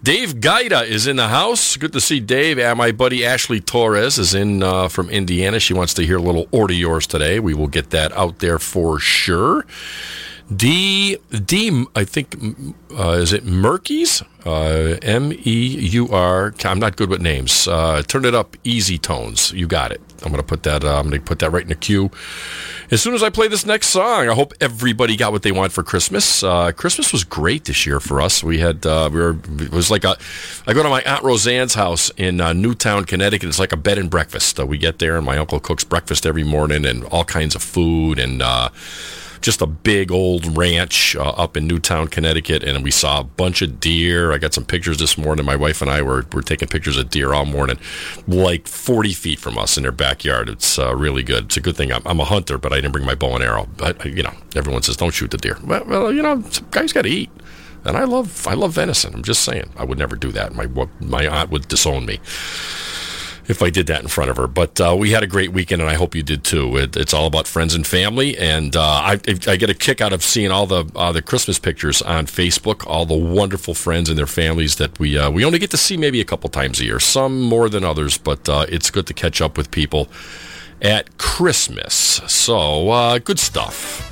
Dave 0.02 0.42
Gaida 0.42 0.84
is 0.88 1.06
in 1.06 1.18
the 1.18 1.28
house. 1.28 1.78
Good 1.78 1.94
to 1.94 2.02
see 2.02 2.20
Dave. 2.20 2.58
And 2.58 2.76
my 2.80 2.92
buddy 2.92 3.24
Ashley 3.24 3.60
Torres 3.60 4.18
is 4.18 4.34
in 4.34 4.64
uh, 4.64 4.88
from 4.88 5.12
Indiana. 5.12 5.60
She 5.60 5.76
wants 5.76 5.94
to 5.94 6.04
hear 6.04 6.18
a 6.18 6.24
little 6.24 6.48
order 6.52 6.74
yours 6.74 7.06
today. 7.06 7.40
We 7.40 7.54
will 7.54 7.68
get 7.68 7.92
that 7.92 8.12
out 8.14 8.40
there 8.40 8.58
for 8.58 9.00
sure. 9.00 9.64
D 10.56 11.18
D 11.32 11.86
I 11.96 12.04
think 12.04 12.36
uh, 12.98 13.12
is 13.12 13.34
it 13.34 13.46
Murky's 13.46 14.22
uh, 14.46 14.98
M 15.02 15.32
E 15.32 15.40
U 15.92 16.10
R. 16.10 16.54
I'm 16.66 16.80
not 16.80 16.96
good 16.96 17.10
with 17.10 17.22
names. 17.22 17.68
Uh, 17.68 18.02
turn 18.04 18.26
it 18.26 18.36
up, 18.36 18.58
easy 18.64 18.98
tones. 18.98 19.54
You 19.54 19.68
got 19.68 19.92
it. 19.92 20.02
I'm 20.24 20.32
gonna 20.32 20.44
put 20.44 20.64
that. 20.64 20.84
Uh, 20.84 21.00
I'm 21.00 21.10
gonna 21.10 21.22
put 21.22 21.40
that 21.40 21.52
right 21.52 21.64
in 21.64 21.70
the 21.70 21.76
queue. 21.76 22.12
As 22.92 23.02
soon 23.02 23.14
as 23.14 23.24
I 23.24 23.30
play 23.30 23.48
this 23.48 23.66
next 23.66 23.88
song, 23.88 24.30
I 24.30 24.34
hope 24.36 24.54
everybody 24.60 25.16
got 25.16 25.32
what 25.32 25.42
they 25.42 25.52
want 25.52 25.72
for 25.72 25.82
Christmas. 25.82 26.44
Uh, 26.44 26.72
Christmas 26.72 27.12
was 27.12 27.24
great 27.24 27.66
this 27.66 27.86
year 27.86 28.00
for 28.00 28.22
us. 28.22 28.44
We 28.44 28.60
had 28.60 28.86
uh, 28.86 29.10
we 29.12 29.20
were 29.20 29.38
it 29.60 29.72
was 29.72 29.90
like 29.90 30.04
a. 30.04 30.18
I 30.68 30.74
go 30.74 30.84
to 30.84 30.90
my 30.90 31.02
aunt 31.04 31.24
Roseanne's 31.24 31.74
house 31.76 32.12
in 32.18 32.38
Newtown, 32.38 33.06
Connecticut. 33.06 33.48
It's 33.50 33.60
like 33.60 33.74
a 33.74 33.78
bed 33.78 33.98
and 33.98 34.10
breakfast. 34.10 34.60
We 34.60 34.78
get 34.78 35.00
there, 35.00 35.16
and 35.16 35.26
my 35.26 35.38
uncle 35.38 35.60
cooks 35.60 35.84
breakfast 35.84 36.26
every 36.26 36.44
morning, 36.44 36.86
and 36.86 37.06
all 37.06 37.24
kinds 37.24 37.56
of 37.56 37.64
food 37.64 38.20
and. 38.20 38.44
Uh, 39.44 39.54
just 39.54 39.62
a 39.62 39.68
big 39.68 40.12
old 40.12 40.58
ranch 40.58 41.16
uh, 41.16 41.30
up 41.30 41.58
in 41.58 41.68
Newtown, 41.68 42.08
Connecticut, 42.08 42.64
and 42.64 42.84
we 42.84 42.92
saw 42.92 43.20
a 43.20 43.24
bunch 43.24 43.62
of 43.62 43.80
deer. 43.80 44.32
I 44.32 44.38
got 44.38 44.54
some 44.54 44.66
pictures 44.66 44.98
this 44.98 45.18
morning. 45.18 45.46
My 45.46 45.56
wife 45.56 45.82
and 45.82 45.92
I 45.92 46.02
were, 46.02 46.26
were 46.32 46.42
taking 46.42 46.68
pictures 46.68 46.98
of 46.98 47.10
deer 47.10 47.34
all 47.34 47.46
morning, 47.46 47.78
like 48.28 48.68
40 48.68 49.14
feet 49.14 49.40
from 49.40 49.58
us 49.58 49.78
in 49.78 49.84
their 49.84 49.92
backyard. 49.92 50.50
It's 50.50 50.80
uh, 50.80 50.96
really 50.96 51.24
good. 51.24 51.46
It's 51.46 51.58
a 51.58 51.62
good 51.62 51.76
thing 51.76 51.92
I'm, 51.92 52.02
I'm 52.06 52.20
a 52.20 52.26
hunter, 52.26 52.58
but 52.58 52.72
I 52.72 52.78
didn't 52.78 52.94
bring 52.94 53.06
my 53.06 53.16
bow 53.16 53.36
and 53.36 53.44
arrow. 53.44 53.68
But 53.78 54.06
you 54.06 54.24
know, 54.24 54.34
everyone 54.56 54.82
says 54.84 54.98
don't 54.98 55.14
shoot 55.14 55.32
the 55.32 55.38
deer. 55.38 55.58
Well, 55.64 55.84
well 55.86 56.14
you 56.14 56.22
know, 56.22 56.44
guys 56.72 56.94
got 56.94 57.04
to 57.04 57.10
eat. 57.10 57.30
And 57.86 57.98
I 57.98 58.06
love 58.06 58.48
I 58.48 58.54
love 58.54 58.72
venison. 58.74 59.14
I'm 59.14 59.24
just 59.24 59.44
saying. 59.44 59.70
I 59.76 59.84
would 59.84 59.98
never 59.98 60.16
do 60.16 60.32
that. 60.32 60.56
My 60.56 60.68
my 61.02 61.28
aunt 61.28 61.50
would 61.50 61.68
disown 61.68 62.06
me 62.06 62.22
if 63.48 63.62
I 63.62 63.70
did 63.70 63.88
that 63.88 64.02
in 64.02 64.08
front 64.08 64.32
of 64.32 64.38
her. 64.38 64.48
But 64.48 64.80
uh, 64.80 64.96
we 64.98 65.12
had 65.12 65.24
a 65.24 65.28
great 65.28 65.52
weekend, 65.52 65.82
and 65.82 65.90
I 65.90 65.96
hope 65.96 66.16
you 66.16 66.24
did 66.24 66.44
too. 66.44 66.78
It, 66.78 66.96
it's 66.96 67.14
all 67.14 67.28
about 67.28 67.48
friends 67.48 67.74
and 67.74 67.86
family, 67.86 68.38
and 68.38 68.76
uh, 68.76 68.82
I, 68.82 69.20
I 69.48 69.56
get 69.56 69.70
a 69.70 69.74
kick 69.74 70.02
out 70.02 70.14
of 70.14 70.24
seeing 70.24 70.52
all 70.52 70.66
the 70.66 70.86
uh, 70.96 71.12
the 71.12 71.22
Christmas 71.22 71.60
pictures 71.60 72.02
on 72.02 72.26
Facebook. 72.26 72.86
All 72.88 73.06
the 73.06 73.16
wonderful 73.16 73.74
friends 73.74 74.10
and 74.10 74.18
their 74.18 74.28
families 74.28 74.78
that 74.78 74.98
we 75.00 75.18
uh, 75.18 75.30
we 75.30 75.46
only 75.46 75.60
get 75.60 75.72
to 75.72 75.78
see 75.78 75.98
maybe 75.98 76.22
a 76.22 76.26
couple 76.26 76.50
times 76.50 76.80
a 76.80 76.86
year. 76.86 77.00
Some 77.00 77.42
more 77.42 77.70
than 77.70 77.84
others, 77.84 78.18
but 78.18 78.48
uh, 78.48 78.66
it's 78.70 78.90
good 78.90 79.08
to 79.08 79.14
catch 79.14 79.42
up 79.42 79.58
with 79.58 79.72
people 79.72 80.08
at 80.82 81.18
Christmas. 81.18 82.22
So 82.28 82.90
uh, 82.90 83.20
good 83.20 83.40
stuff. 83.40 84.10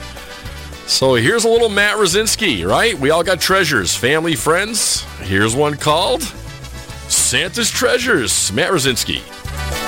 So 0.88 1.16
here's 1.16 1.46
a 1.46 1.50
little 1.50 1.70
Matt 1.70 1.98
Rosinski, 1.98 2.68
right? 2.68 3.00
We 3.00 3.12
all 3.12 3.24
got 3.24 3.40
treasures, 3.40 3.96
family, 3.96 4.36
friends. 4.36 5.04
Here's 5.20 5.56
one 5.56 5.78
called 5.78 6.22
Santa's 7.32 7.72
Treasures. 7.72 8.52
Matt 8.52 8.72
Rosinski. 8.72 9.81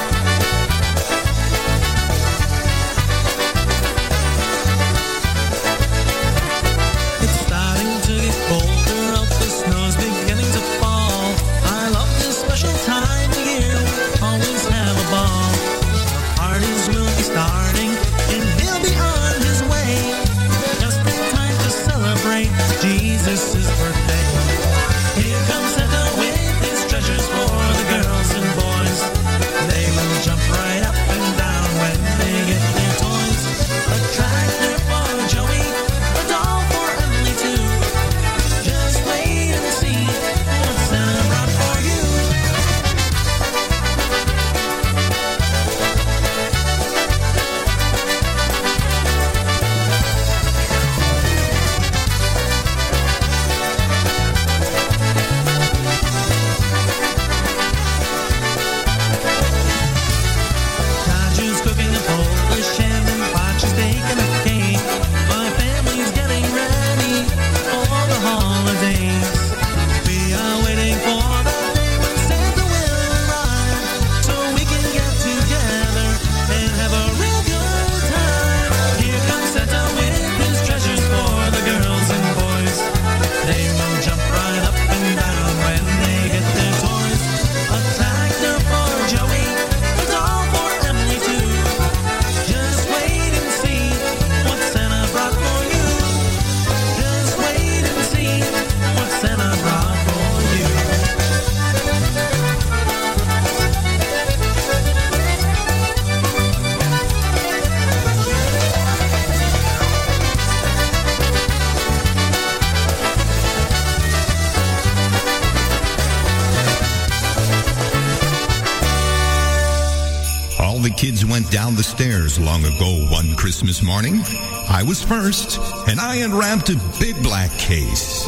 Christmas 123.64 123.88
morning. 123.88 124.20
I 124.68 124.84
was 124.86 125.02
first, 125.02 125.58
and 125.88 125.98
I 125.98 126.18
unwrapped 126.18 126.70
a 126.70 126.76
big 127.00 127.16
black 127.24 127.50
case. 127.52 128.28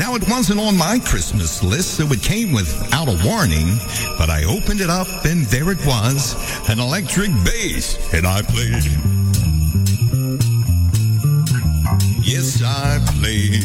Now, 0.00 0.16
it 0.16 0.28
wasn't 0.28 0.58
on 0.58 0.76
my 0.76 0.98
Christmas 0.98 1.62
list, 1.62 1.94
so 1.94 2.08
it 2.08 2.20
came 2.22 2.50
without 2.50 3.06
a 3.06 3.16
warning, 3.24 3.78
but 4.18 4.30
I 4.30 4.42
opened 4.42 4.80
it 4.80 4.90
up, 4.90 5.06
and 5.24 5.46
there 5.46 5.70
it 5.70 5.78
was 5.86 6.34
an 6.68 6.80
electric 6.80 7.30
bass, 7.44 8.12
and 8.12 8.26
I 8.26 8.42
played. 8.42 8.82
Yes, 12.20 12.60
I 12.60 12.98
played. 13.20 13.62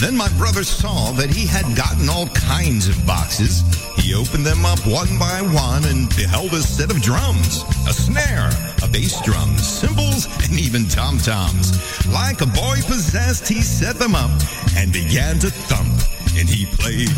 Then 0.00 0.16
my 0.16 0.28
brother 0.38 0.64
saw 0.64 1.12
that 1.12 1.30
he 1.30 1.46
had 1.46 1.76
gotten 1.76 2.08
all 2.08 2.26
kinds 2.30 2.88
of 2.88 3.06
boxes. 3.06 3.62
He 4.08 4.14
opened 4.14 4.46
them 4.46 4.64
up 4.64 4.78
one 4.86 5.18
by 5.18 5.42
one 5.42 5.84
and 5.84 6.08
beheld 6.16 6.54
a 6.54 6.62
set 6.62 6.90
of 6.90 7.02
drums, 7.02 7.62
a 7.86 7.92
snare, 7.92 8.48
a 8.82 8.88
bass 8.88 9.20
drum, 9.20 9.54
cymbals, 9.58 10.24
and 10.48 10.58
even 10.58 10.88
tom-toms. 10.88 11.76
Like 12.08 12.40
a 12.40 12.46
boy 12.46 12.76
possessed, 12.86 13.46
he 13.46 13.60
set 13.60 13.96
them 13.96 14.14
up 14.14 14.30
and 14.78 14.90
began 14.94 15.38
to 15.40 15.50
thump, 15.50 15.92
and 16.38 16.48
he 16.48 16.64
played. 16.80 17.12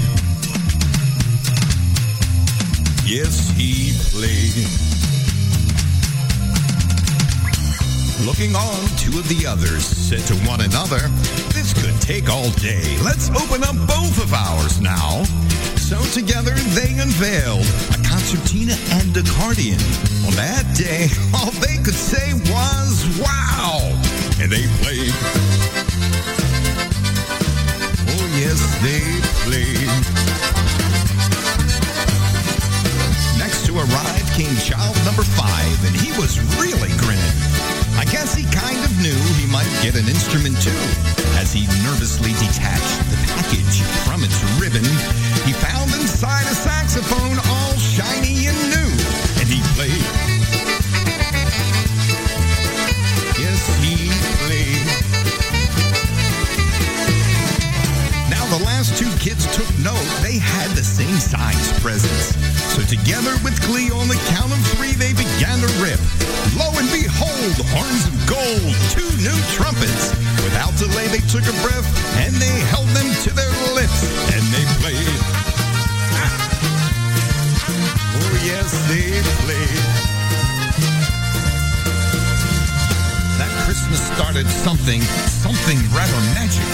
Yes, 3.07 3.55
he 3.55 3.95
played. 4.11 4.67
Looking 8.27 8.57
on, 8.57 8.81
two 8.99 9.17
of 9.17 9.29
the 9.29 9.47
others 9.47 9.87
said 9.87 10.27
to 10.27 10.35
one 10.45 10.63
another, 10.63 11.07
This 11.55 11.73
could 11.73 12.03
take 12.03 12.29
all 12.29 12.51
day. 12.59 12.99
Let's 13.05 13.31
open 13.31 13.63
up 13.63 13.77
both 13.87 14.21
of 14.21 14.35
ours 14.35 14.81
now. 14.81 15.23
So 15.91 15.99
together 16.15 16.55
they 16.79 16.95
unveiled 17.03 17.67
a 17.91 17.99
concertina 18.07 18.79
and 19.03 19.11
accordion. 19.11 19.75
On 20.23 20.31
that 20.39 20.63
day, 20.79 21.11
all 21.35 21.51
they 21.59 21.83
could 21.83 21.99
say 21.99 22.31
was, 22.47 23.11
Wow! 23.19 23.91
And 24.39 24.47
they 24.55 24.71
played. 24.87 25.11
Oh, 28.07 28.25
yes, 28.39 28.63
they 28.87 29.03
played. 29.51 29.91
Next 33.43 33.67
to 33.67 33.75
arrive 33.75 34.27
came 34.39 34.55
child 34.63 34.95
number 35.03 35.27
five, 35.27 35.75
and 35.91 35.97
he 35.99 36.15
was 36.15 36.39
really 36.55 36.95
grinning. 37.03 37.35
I 37.99 38.07
guess 38.07 38.39
he 38.39 38.47
kind 38.55 38.79
of 38.79 38.95
knew 39.03 39.19
he 39.43 39.51
might 39.51 39.67
get 39.83 39.99
an 39.99 40.07
instrument 40.07 40.55
too. 40.63 40.71
As 41.35 41.51
he 41.53 41.67
nervously 41.83 42.31
detached 42.39 43.10
package 43.41 43.81
from 44.05 44.23
its 44.23 44.37
ribbon, 44.61 44.85
he 45.47 45.53
found 45.53 45.91
inside 45.95 46.45
a 46.45 46.55
saxophone 46.55 47.39
all 47.49 47.73
shiny 47.79 48.49
and 48.49 48.59
new. 48.69 48.91
And 49.41 49.49
he 49.49 49.61
played. 49.77 50.05
Yes, 53.41 53.61
he 53.81 54.13
played. 54.45 54.85
Now 58.29 58.45
the 58.57 58.63
last 58.65 58.99
two 58.99 59.11
kids 59.19 59.47
took 59.57 59.69
note. 59.79 60.09
They 60.21 60.39
had 60.39 60.71
the 60.77 60.85
same 60.85 61.17
size 61.17 61.73
presents. 61.81 62.37
So 62.75 62.83
together 62.83 63.33
with 63.43 63.59
glee 63.67 63.91
on 63.91 64.09
the 64.09 64.21
count 64.37 64.53
of 64.53 64.61
three, 64.77 64.93
they 64.93 65.13
began 65.13 65.61
to 65.61 65.69
rip. 65.83 66.20
Lo 66.57 66.69
and 66.77 66.89
behold, 66.91 67.55
horns 67.73 68.05
of 68.09 68.15
gold, 68.27 68.73
two 68.93 69.11
new 69.23 69.39
trumpets. 69.55 70.13
Without 70.45 70.75
delay, 70.77 71.07
they 71.09 71.23
took 71.29 71.45
a 71.45 71.57
breath 71.63 71.87
and 72.19 72.35
they 72.37 72.55
held 72.73 72.89
them 72.97 73.09
to 73.25 73.31
their 73.33 73.53
lips 73.77 74.01
and 74.35 74.43
they 74.53 74.65
played. 74.81 75.21
Oh 78.19 78.33
yes, 78.45 78.73
they 78.89 79.21
played. 79.45 79.85
That 83.39 83.53
Christmas 83.65 84.01
started 84.17 84.47
something, 84.49 85.01
something 85.29 85.79
rather 85.95 86.21
magic. 86.37 86.67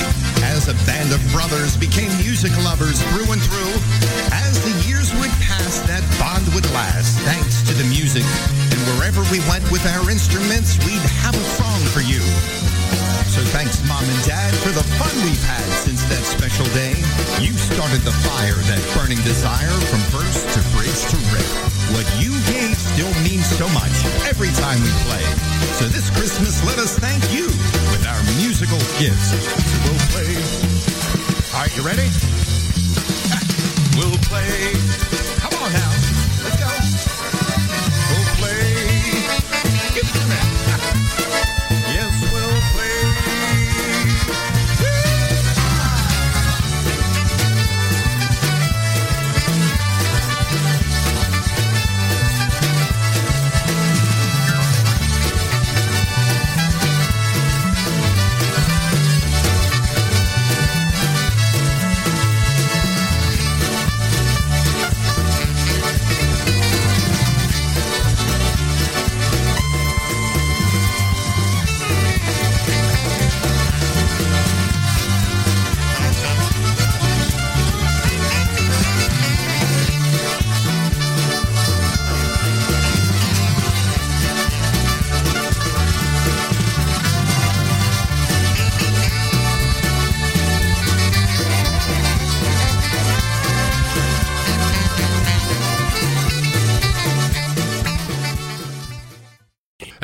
As 0.51 0.69
a 0.69 0.75
band 0.87 1.12
of 1.12 1.21
brothers 1.33 1.77
became 1.77 2.11
music 2.19 2.51
lovers 2.64 3.03
through 3.11 3.31
and 3.31 3.43
through. 3.43 3.75
As 4.33 4.59
the 4.64 4.75
years 4.89 5.12
would 5.21 5.31
pass, 5.43 5.81
that 5.87 6.03
bond 6.19 6.47
would 6.55 6.67
last, 6.73 7.19
thanks 7.21 7.62
to 7.69 7.75
the 7.75 7.85
music. 7.85 8.25
And 8.77 8.85
wherever 9.01 9.24
we 9.33 9.41
went 9.49 9.64
with 9.72 9.81
our 9.89 10.05
instruments, 10.12 10.77
we'd 10.85 11.01
have 11.24 11.33
a 11.33 11.47
song 11.57 11.81
for 11.97 12.05
you. 12.05 12.20
So 13.33 13.41
thanks, 13.57 13.81
Mom 13.89 14.05
and 14.05 14.22
Dad, 14.29 14.53
for 14.61 14.68
the 14.68 14.85
fun 15.01 15.16
we've 15.24 15.47
had 15.49 15.64
since 15.81 16.05
that 16.12 16.20
special 16.29 16.68
day. 16.77 16.93
You 17.41 17.57
started 17.57 18.05
the 18.05 18.12
fire, 18.20 18.61
that 18.68 18.81
burning 18.93 19.16
desire 19.24 19.72
from 19.89 20.05
verse 20.12 20.45
to 20.53 20.61
bridge 20.77 20.93
to 21.09 21.16
riff. 21.33 21.49
What 21.97 22.05
you 22.20 22.37
gave 22.53 22.77
still 22.77 23.09
means 23.24 23.49
so 23.49 23.64
much 23.72 23.97
every 24.29 24.53
time 24.61 24.77
we 24.85 24.93
play. 25.09 25.24
So 25.81 25.89
this 25.89 26.12
Christmas, 26.12 26.61
let 26.68 26.77
us 26.77 27.01
thank 27.01 27.24
you 27.33 27.49
with 27.97 28.05
our 28.05 28.20
musical 28.37 28.81
gifts. 29.01 29.33
We'll 29.89 30.05
play. 30.12 30.37
All 31.57 31.64
right, 31.64 31.72
you 31.72 31.81
ready? 31.81 32.12
We'll 33.97 34.20
play. 34.29 34.77
Come 35.41 35.55
on 35.64 35.72
now. 35.72 35.96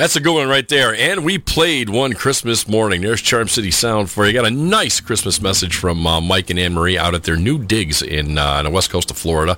That's 0.02 0.16
a 0.16 0.20
good 0.20 0.34
one 0.34 0.48
right 0.48 0.66
there. 0.66 0.96
And 0.96 1.24
we 1.24 1.38
played 1.38 1.88
one 1.88 2.14
Christmas 2.14 2.66
morning. 2.66 3.02
There's 3.02 3.22
Charm 3.22 3.46
City 3.46 3.70
Sound 3.70 4.10
for 4.10 4.26
you. 4.26 4.32
Got 4.32 4.46
a 4.46 4.50
nice 4.50 4.98
Christmas 4.98 5.40
message 5.40 5.76
from 5.76 6.04
uh, 6.04 6.20
Mike 6.20 6.50
and 6.50 6.58
Anne 6.58 6.74
Marie 6.74 6.98
out 6.98 7.14
at 7.14 7.22
their 7.22 7.36
new 7.36 7.56
digs 7.56 8.02
in 8.02 8.36
uh, 8.36 8.44
on 8.44 8.64
the 8.64 8.70
west 8.72 8.90
coast 8.90 9.12
of 9.12 9.16
Florida, 9.16 9.56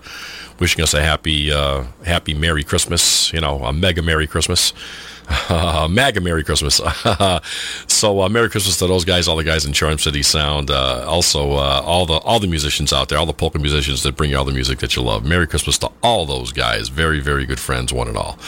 wishing 0.59 0.82
us 0.82 0.92
a 0.92 1.01
happy, 1.01 1.51
uh, 1.51 1.84
happy 2.05 2.34
Merry 2.34 2.62
Christmas. 2.62 3.32
You 3.32 3.40
know, 3.40 3.64
a 3.64 3.72
mega 3.72 4.03
Merry 4.03 4.26
Christmas. 4.26 4.74
MAGA 5.90 6.20
Merry 6.20 6.44
Christmas. 6.44 6.76
so 7.86 8.22
uh, 8.22 8.28
Merry 8.28 8.50
Christmas 8.50 8.78
to 8.78 8.86
those 8.86 9.04
guys, 9.04 9.26
all 9.26 9.36
the 9.36 9.44
guys 9.44 9.64
in 9.64 9.72
Charm 9.72 9.98
City 9.98 10.22
Sound. 10.22 10.70
Uh, 10.70 11.04
also, 11.06 11.52
uh, 11.52 11.82
all 11.84 12.06
the 12.06 12.14
all 12.14 12.40
the 12.40 12.46
musicians 12.46 12.92
out 12.92 13.08
there, 13.08 13.18
all 13.18 13.26
the 13.26 13.32
polka 13.32 13.58
musicians 13.58 14.02
that 14.02 14.16
bring 14.16 14.30
you 14.30 14.36
all 14.36 14.44
the 14.44 14.52
music 14.52 14.78
that 14.80 14.96
you 14.96 15.02
love. 15.02 15.24
Merry 15.24 15.46
Christmas 15.46 15.78
to 15.78 15.90
all 16.02 16.26
those 16.26 16.52
guys. 16.52 16.88
Very, 16.88 17.20
very 17.20 17.46
good 17.46 17.60
friends, 17.60 17.92
one 17.92 18.08
and 18.08 18.16
all. 18.16 18.38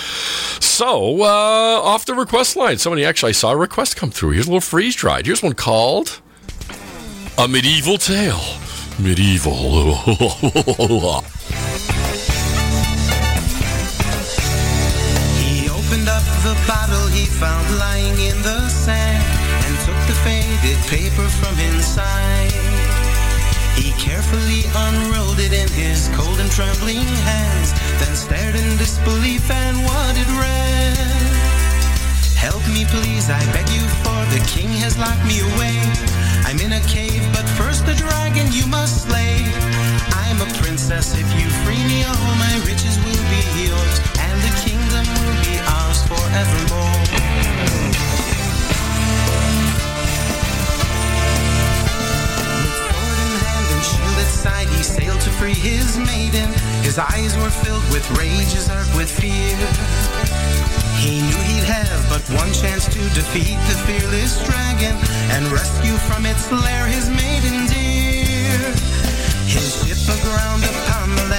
So, 0.61 1.23
uh, 1.23 1.81
off 1.83 2.05
the 2.05 2.15
request 2.15 2.57
line, 2.57 2.79
somebody 2.79 3.05
actually 3.05 3.31
I 3.31 3.33
saw 3.33 3.53
a 3.53 3.57
request 3.57 3.97
come 3.97 4.11
through. 4.11 4.31
Here's 4.31 4.47
a 4.47 4.51
little 4.51 4.61
freeze 4.61 4.95
dried. 4.95 5.27
Here's 5.27 5.43
one 5.43 5.55
called 5.55 6.21
A 7.39 7.49
Medieval 7.49 7.99
Tale. 7.99 8.41
Medieval. 8.99 10.03
the 16.47 16.55
bottle 16.63 17.09
he 17.11 17.27
found 17.27 17.67
lying 17.77 18.15
in 18.23 18.39
the 18.47 18.69
sand 18.69 19.19
and 19.67 19.75
took 19.83 19.99
the 20.07 20.15
faded 20.23 20.79
paper 20.87 21.27
from 21.43 21.59
inside. 21.59 22.55
He 23.75 23.91
carefully 23.99 24.63
unrolled 24.87 25.41
it 25.43 25.51
in 25.51 25.67
his 25.75 26.07
cold 26.15 26.39
and 26.39 26.51
trembling 26.53 27.03
hands, 27.27 27.75
then 27.99 28.15
stared 28.15 28.55
in 28.55 28.69
disbelief 28.79 29.51
at 29.51 29.75
what 29.91 30.15
it 30.15 30.31
read. 30.39 30.95
Help 32.39 32.63
me 32.71 32.87
please, 32.95 33.27
I 33.29 33.43
beg 33.51 33.67
you, 33.75 33.83
for 34.07 34.21
the 34.31 34.43
king 34.47 34.71
has 34.87 34.95
locked 35.03 35.27
me 35.27 35.43
away. 35.43 35.75
I'm 36.47 36.61
in 36.63 36.79
a 36.79 36.83
cave, 36.87 37.27
but 37.35 37.47
first 37.59 37.87
the 37.87 37.95
dragon 37.99 38.47
you 38.53 38.67
must 38.69 39.11
slay. 39.11 39.43
I'm 40.15 40.39
a 40.39 40.51
princess, 40.63 41.19
if 41.19 41.27
you 41.35 41.51
free 41.67 41.83
me, 41.91 42.05
all 42.05 42.35
my 42.39 42.55
yours 45.97 46.09
forevermore. 46.09 47.01
With 52.57 52.75
sword 52.77 53.19
in 53.25 53.33
hand 53.45 53.67
and 53.75 53.85
shield 53.85 54.19
at 54.19 54.31
side, 54.31 54.69
he 54.69 54.83
sailed 54.83 55.21
to 55.21 55.31
free 55.31 55.55
his 55.55 55.99
maiden. 55.99 56.53
His 56.83 56.99
eyes 56.99 57.37
were 57.39 57.51
filled 57.51 57.85
with 57.91 58.09
rage, 58.19 58.53
his 58.53 58.67
heart 58.67 58.89
with 58.97 59.11
fear. 59.11 59.57
He 60.99 61.21
knew 61.23 61.41
he'd 61.51 61.65
have 61.65 62.09
but 62.09 62.23
one 62.35 62.53
chance 62.53 62.87
to 62.87 63.01
defeat 63.15 63.59
the 63.69 63.77
fearless 63.87 64.45
dragon 64.47 64.97
and 65.31 65.47
rescue 65.53 65.97
from 66.09 66.27
its 66.27 66.51
lair 66.51 66.87
his 66.87 67.09
maiden 67.11 67.67
dear. 67.67 68.59
His 69.47 69.85
ship 69.85 70.19
aground 70.19 70.65
upon 70.65 71.15
the 71.17 71.23
land 71.29 71.36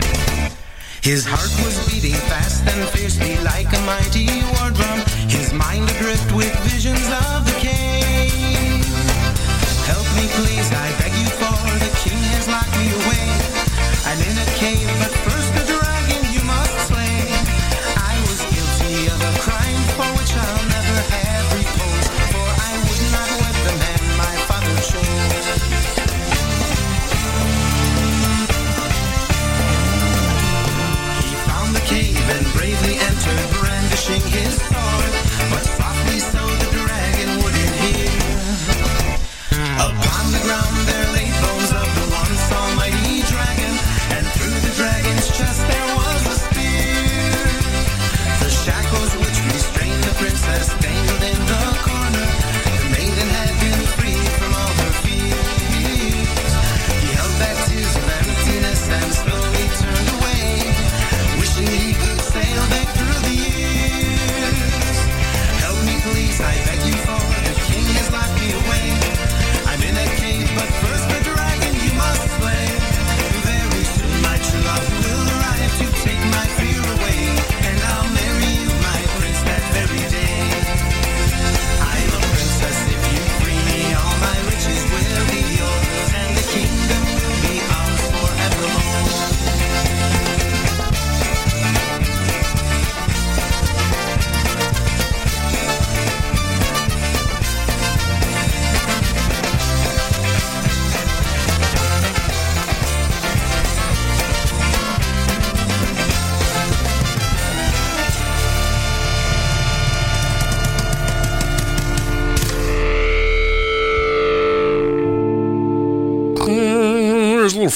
His 1.02 1.26
heart 1.26 1.54
was 1.64 1.76
beating 1.88 2.18
fast 2.28 2.66
and 2.68 2.88
fiercely 2.90 3.38
like 3.44 3.68
a 3.74 3.82
mighty 3.86 4.28
war 4.56 4.72
drum. 4.72 5.00
His 5.30 5.54
mind 5.54 5.90
adrift 5.90 6.32
with 6.34 6.54
visions 6.72 7.06
of 7.30 7.46
the 7.46 7.56
cave. 7.60 8.86
Help 9.86 10.08
me 10.18 10.26
please, 10.40 10.70
I 10.72 10.88
beg 11.00 11.14
you 11.14 11.30
for 11.30 11.62
the 11.78 11.92
king 12.02 12.22
has 12.34 12.48
locked 12.48 12.76
me 12.78 12.90
away. 12.90 13.28
I'm 14.06 14.20
in 14.22 14.38
a 14.38 14.50
cave, 14.58 14.85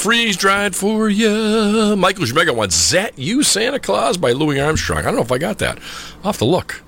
freeze 0.09 0.37
dried 0.37 0.75
for 0.75 1.07
you. 1.07 1.95
Michael 1.95 2.25
Schmega 2.25 2.55
wants 2.55 2.89
That 2.89 3.19
You 3.19 3.43
Santa 3.43 3.79
Claus 3.79 4.17
by 4.17 4.31
Louis 4.31 4.59
Armstrong. 4.59 5.01
I 5.01 5.03
don't 5.03 5.17
know 5.17 5.21
if 5.21 5.31
I 5.31 5.37
got 5.37 5.59
that. 5.59 5.77
I'll 6.23 6.31
have 6.31 6.39
to 6.39 6.45
look. 6.45 6.81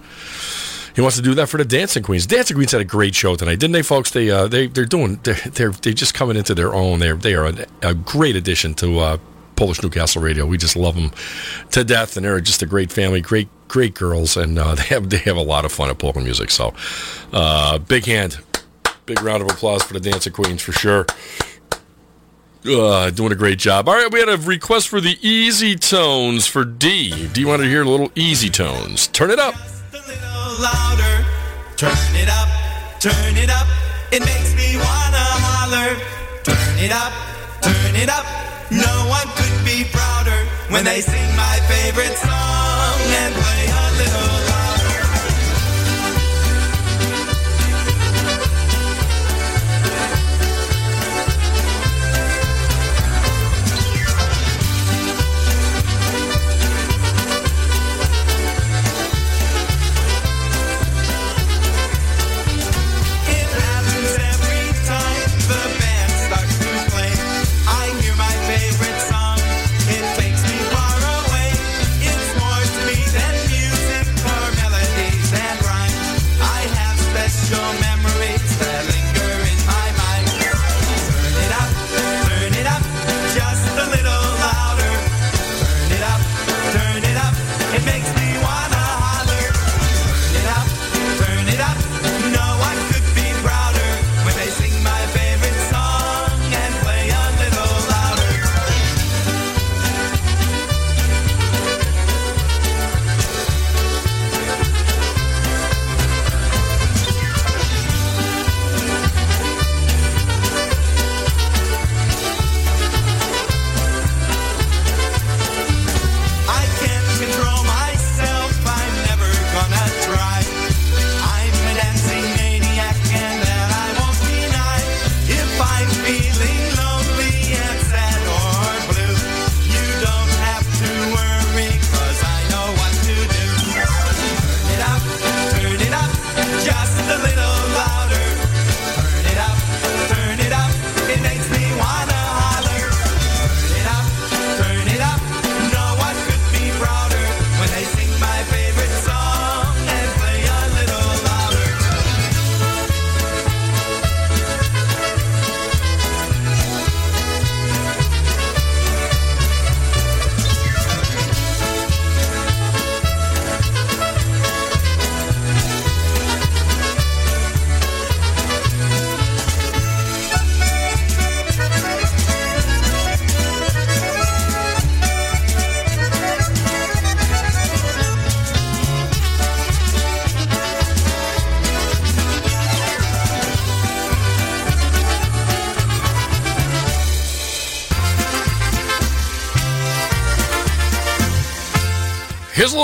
He 0.96 1.02
wants 1.02 1.18
to 1.18 1.22
do 1.22 1.36
that 1.36 1.48
for 1.48 1.58
the 1.58 1.64
Dancing 1.64 2.02
Queens. 2.02 2.26
Dancing 2.26 2.56
Queens 2.56 2.72
had 2.72 2.82
a 2.82 2.84
great 2.84 3.14
show 3.14 3.36
tonight, 3.36 3.60
didn't 3.60 3.74
they, 3.74 3.84
folks? 3.84 4.10
They 4.10 4.32
uh, 4.32 4.48
they 4.48 4.66
they're 4.66 4.86
doing 4.86 5.20
they're 5.22 5.36
they're, 5.36 5.70
they're 5.70 5.94
just 5.94 6.16
coming 6.16 6.36
into 6.36 6.56
their 6.56 6.74
own. 6.74 6.98
They're 6.98 7.14
they 7.14 7.36
are 7.36 7.46
a, 7.46 7.68
a 7.84 7.94
great 7.94 8.36
addition 8.36 8.74
to 8.76 8.98
uh, 8.98 9.18
Polish 9.56 9.84
Newcastle 9.84 10.24
Radio. 10.24 10.48
We 10.48 10.58
just 10.58 10.76
love 10.76 10.96
them 10.96 11.12
to 11.74 11.84
death, 11.84 12.18
and 12.18 12.26
they're 12.26 12.42
just 12.42 12.64
a 12.64 12.66
great 12.66 12.92
family, 12.92 13.22
great 13.22 13.50
great 13.68 13.94
girls, 13.94 14.36
and 14.36 14.58
uh, 14.58 14.74
they 14.76 14.86
have 14.86 15.12
they 15.12 15.18
have 15.18 15.38
a 15.38 15.44
lot 15.44 15.64
of 15.64 15.72
fun 15.72 15.92
at 15.92 16.00
polka 16.00 16.22
music. 16.22 16.50
So, 16.50 16.74
uh, 17.32 17.78
big 17.78 18.06
hand, 18.06 18.40
big 19.06 19.22
round 19.22 19.44
of 19.44 19.52
applause 19.52 19.84
for 19.84 19.94
the 19.94 20.00
Dancing 20.00 20.34
Queens 20.34 20.64
for 20.64 20.72
sure. 20.72 21.06
Uh, 22.64 23.10
doing 23.10 23.32
a 23.32 23.36
great 23.36 23.58
job. 23.58 23.90
All 23.90 23.96
right, 23.96 24.12
we 24.12 24.20
had 24.20 24.30
a 24.30 24.38
request 24.38 24.88
for 24.90 25.02
the 25.02 25.18
easy 25.28 25.76
tones 25.76 26.46
for 26.46 26.64
D. 26.64 27.28
D 27.30 27.44
wanted 27.44 27.64
to 27.64 27.70
hear 27.70 27.82
a 27.82 27.90
little 27.90 28.12
easy 28.16 28.50
tones. 28.50 29.08
Turn 29.08 29.32
it 29.32 29.40
up. 29.40 29.56
louder. 30.62 31.26
Turn 31.82 31.98
it 32.14 32.30
up, 32.30 32.48
turn 33.00 33.36
it 33.36 33.50
up. 33.50 33.66
It 34.12 34.20
makes 34.20 34.54
me 34.54 34.78
wanna 34.78 35.26
holler. 35.42 35.98
Turn 36.44 36.78
it 36.78 36.92
up, 36.92 37.12
turn 37.64 37.96
it 37.96 38.08
up. 38.08 38.24
No 38.70 39.10
one 39.10 39.26
could 39.34 39.66
be 39.66 39.90
prouder 39.92 40.46
when 40.70 40.86
they 40.86 41.02
sing 41.02 41.36
my 41.36 41.58
favorite 41.66 42.16
song 42.18 43.02
and 43.18 43.34
play 43.34 43.66
a 43.66 43.86
little 43.98 44.51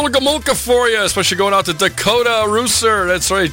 Gomulka 0.09 0.55
for 0.55 0.89
you, 0.89 1.01
especially 1.03 1.37
going 1.37 1.53
out 1.53 1.65
to 1.65 1.73
Dakota 1.73 2.45
Rooster. 2.47 3.05
That's 3.05 3.31
right. 3.31 3.51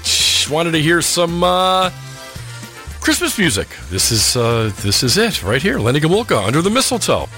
Wanted 0.50 0.72
to 0.72 0.82
hear 0.82 1.00
some 1.02 1.42
uh, 1.42 1.90
Christmas 3.00 3.38
music. 3.38 3.68
This 3.90 4.10
is 4.10 4.36
uh, 4.36 4.72
this 4.82 5.02
is 5.02 5.16
it 5.16 5.42
right 5.42 5.62
here. 5.62 5.78
Lenny 5.78 6.00
Gomulka 6.00 6.44
under 6.44 6.62
the 6.62 6.70
mistletoe. 6.70 7.28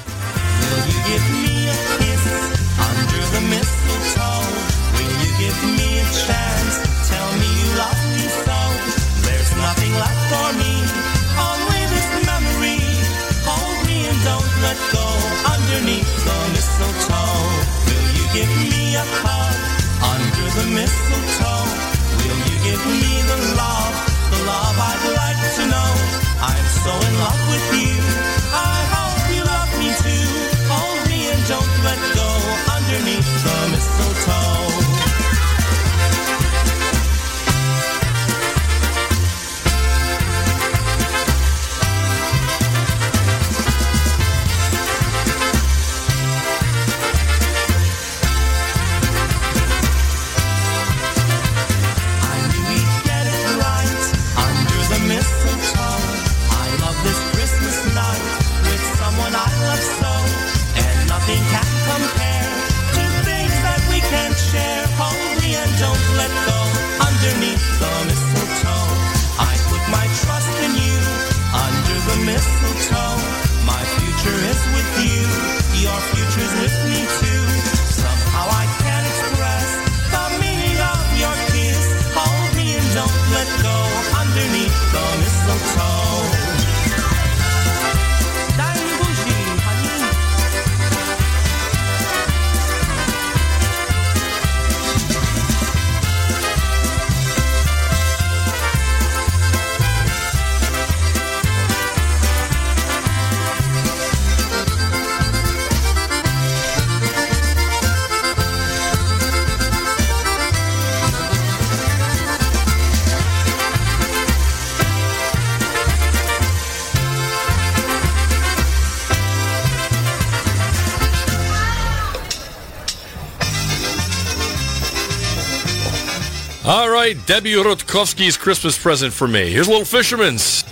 right, 127.06 127.26
Debbie 127.26 127.52
Rutkowski's 127.52 128.36
Christmas 128.36 128.76
present 128.76 129.12
for 129.12 129.28
me. 129.28 129.52
Here's 129.52 129.68
Little 129.68 129.84
Fisherman's. 129.84 130.65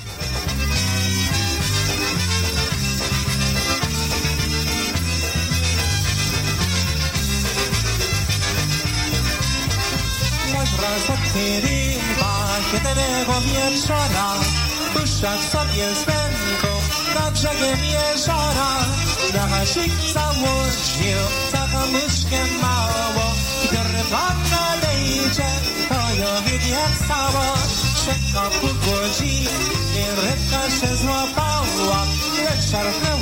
Sarah. 32.74 33.13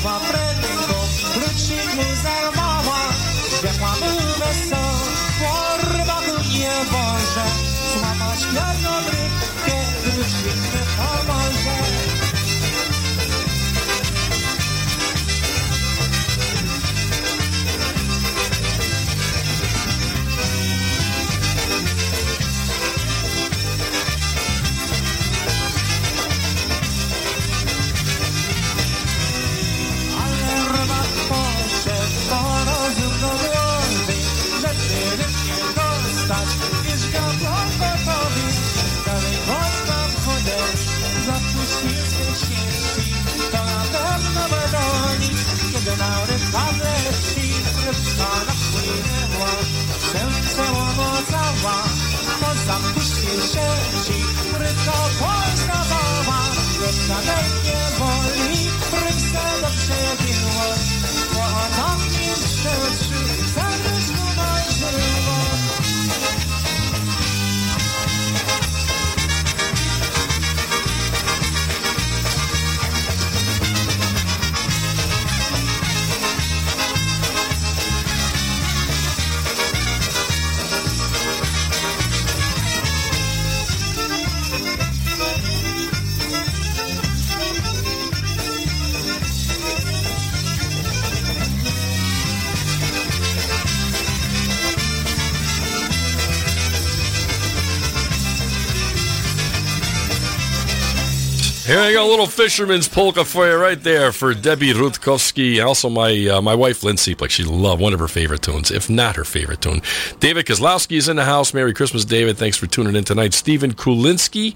Here 101.73 101.87
we 101.87 101.95
go, 101.95 102.07
little 102.07 102.27
fisherman's 102.27 102.87
polka 102.87 103.25
for 103.25 103.49
you 103.49 103.57
right 103.57 103.83
there 103.83 104.13
for 104.13 104.35
Debbie 104.35 104.75
Rutkowski 104.75 105.57
and 105.57 105.67
also 105.67 105.89
my 105.89 106.29
uh, 106.29 106.43
my 106.43 106.55
wife 106.55 106.83
Lindsay. 106.83 107.17
Like 107.19 107.31
she 107.31 107.45
loved 107.45 107.81
one 107.81 107.95
of 107.95 107.99
her 107.99 108.09
favorite 108.09 108.43
tunes, 108.43 108.71
if 108.71 108.91
not 108.91 109.17
her 109.17 109.25
favorite 109.25 109.63
tune. 109.63 109.81
David 110.21 110.45
Kozlowski 110.45 110.99
is 110.99 111.09
in 111.09 111.17
the 111.17 111.25
house. 111.25 111.55
Merry 111.55 111.73
Christmas, 111.73 112.05
David. 112.05 112.37
Thanks 112.37 112.59
for 112.59 112.67
tuning 112.67 112.95
in 112.95 113.05
tonight. 113.05 113.33
Stephen 113.33 113.73
Kulinski. 113.73 114.55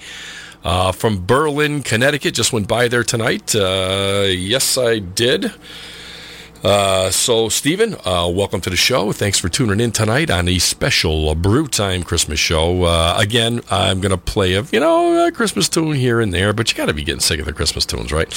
Uh, 0.62 0.92
from 0.92 1.24
Berlin, 1.24 1.82
Connecticut, 1.82 2.34
just 2.34 2.52
went 2.52 2.68
by 2.68 2.88
there 2.88 3.04
tonight. 3.04 3.54
Uh, 3.54 4.26
yes, 4.28 4.76
I 4.76 4.98
did. 4.98 5.52
Uh, 6.64 7.10
so, 7.10 7.48
Stephen, 7.48 7.94
uh, 8.04 8.28
welcome 8.32 8.60
to 8.60 8.70
the 8.70 8.76
show. 8.76 9.12
Thanks 9.12 9.38
for 9.38 9.48
tuning 9.48 9.78
in 9.78 9.92
tonight 9.92 10.30
on 10.30 10.46
the 10.46 10.58
special 10.58 11.34
Brew 11.34 11.68
Time 11.68 12.02
Christmas 12.02 12.40
show. 12.40 12.84
Uh, 12.84 13.14
again, 13.18 13.60
I'm 13.70 14.00
going 14.00 14.10
to 14.10 14.18
play 14.18 14.54
a 14.54 14.62
you 14.72 14.80
know 14.80 15.26
a 15.26 15.32
Christmas 15.32 15.68
tune 15.68 15.94
here 15.94 16.18
and 16.20 16.32
there, 16.32 16.52
but 16.52 16.70
you 16.70 16.76
got 16.76 16.86
to 16.86 16.94
be 16.94 17.04
getting 17.04 17.20
sick 17.20 17.38
of 17.40 17.46
the 17.46 17.52
Christmas 17.52 17.84
tunes, 17.84 18.10
right? 18.10 18.28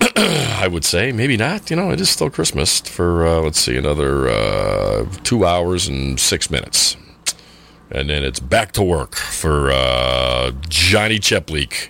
I 0.16 0.68
would 0.70 0.84
say 0.84 1.12
maybe 1.12 1.36
not. 1.36 1.70
You 1.70 1.76
know, 1.76 1.90
it 1.90 2.00
is 2.00 2.10
still 2.10 2.30
Christmas 2.30 2.80
for 2.80 3.26
uh, 3.26 3.40
let's 3.40 3.58
see, 3.60 3.76
another 3.76 4.28
uh, 4.28 5.06
two 5.24 5.44
hours 5.46 5.88
and 5.88 6.20
six 6.20 6.50
minutes, 6.50 6.96
and 7.90 8.10
then 8.10 8.22
it's 8.22 8.38
back 8.40 8.72
to 8.72 8.82
work 8.82 9.16
for 9.16 9.70
uh, 9.72 10.52
Johnny 10.68 11.18
Cieplik. 11.18 11.88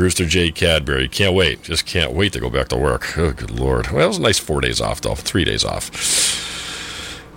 Brewster 0.00 0.24
J. 0.24 0.50
Cadbury. 0.50 1.08
Can't 1.08 1.34
wait. 1.34 1.62
Just 1.62 1.84
can't 1.84 2.12
wait 2.12 2.32
to 2.32 2.40
go 2.40 2.48
back 2.48 2.68
to 2.68 2.76
work. 2.78 3.18
Oh, 3.18 3.32
good 3.32 3.50
Lord. 3.50 3.88
Well, 3.88 4.02
it 4.02 4.08
was 4.08 4.16
a 4.16 4.22
nice 4.22 4.38
four 4.38 4.62
days 4.62 4.80
off, 4.80 5.02
though. 5.02 5.14
Three 5.14 5.44
days 5.44 5.62
off. 5.62 5.90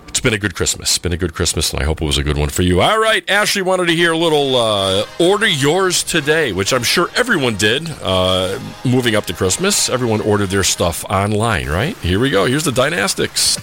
It's 0.08 0.20
been 0.20 0.32
a 0.32 0.38
good 0.38 0.54
Christmas. 0.54 0.88
It's 0.88 0.98
been 0.98 1.12
a 1.12 1.18
good 1.18 1.34
Christmas, 1.34 1.74
and 1.74 1.82
I 1.82 1.84
hope 1.84 2.00
it 2.00 2.06
was 2.06 2.16
a 2.16 2.22
good 2.22 2.38
one 2.38 2.48
for 2.48 2.62
you. 2.62 2.80
All 2.80 2.98
right. 2.98 3.22
Ashley 3.28 3.60
wanted 3.60 3.88
to 3.88 3.92
hear 3.94 4.12
a 4.12 4.16
little 4.16 4.56
uh, 4.56 5.04
Order 5.20 5.46
Yours 5.46 6.02
Today, 6.02 6.54
which 6.54 6.72
I'm 6.72 6.84
sure 6.84 7.10
everyone 7.16 7.56
did 7.56 7.86
uh, 8.00 8.58
moving 8.82 9.14
up 9.14 9.26
to 9.26 9.34
Christmas. 9.34 9.90
Everyone 9.90 10.22
ordered 10.22 10.46
their 10.46 10.64
stuff 10.64 11.04
online, 11.10 11.68
right? 11.68 11.94
Here 11.98 12.18
we 12.18 12.30
go. 12.30 12.46
Here's 12.46 12.64
the 12.64 12.72
Dynastics. 12.72 13.58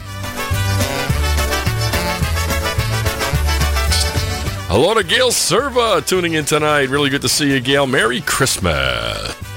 Hello 4.73 4.93
to 4.93 5.03
Gail 5.03 5.31
Serva 5.31 5.99
tuning 6.07 6.35
in 6.35 6.45
tonight. 6.45 6.87
Really 6.87 7.09
good 7.09 7.23
to 7.23 7.27
see 7.27 7.51
you, 7.51 7.59
Gail. 7.59 7.85
Merry 7.85 8.21
Christmas. 8.21 9.50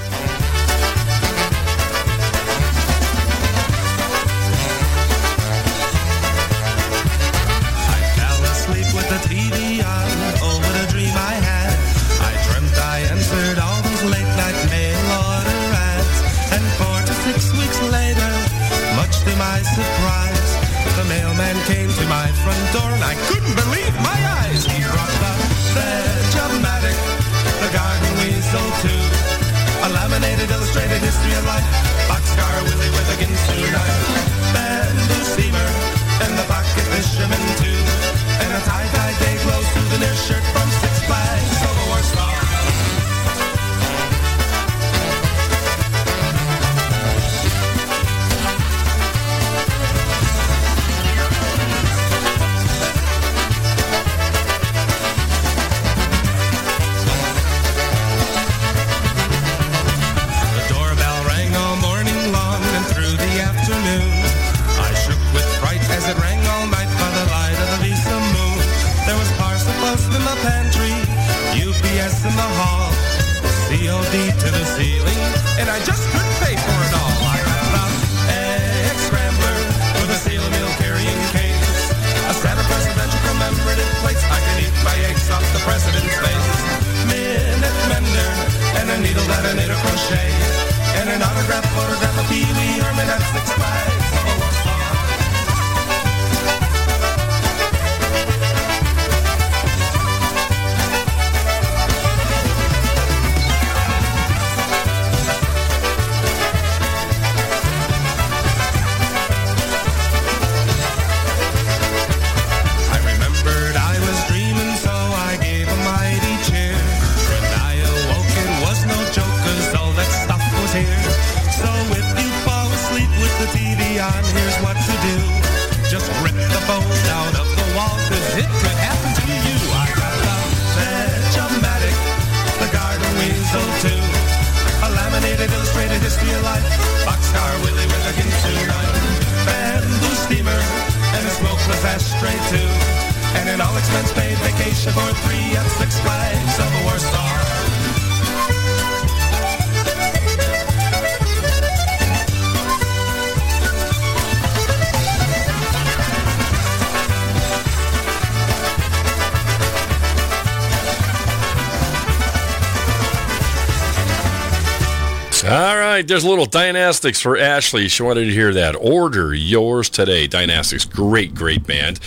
Right, 166.04 166.08
there's 166.08 166.24
a 166.24 166.28
little 166.28 166.46
Dynastics 166.46 167.20
for 167.20 167.36
Ashley. 167.36 167.88
She 167.88 168.02
wanted 168.02 168.26
to 168.26 168.30
hear 168.30 168.52
that. 168.52 168.76
Order 168.76 169.34
yours 169.34 169.88
today. 169.88 170.26
Dynastics, 170.26 170.84
great, 170.84 171.34
great 171.34 171.66
band. 171.66 171.98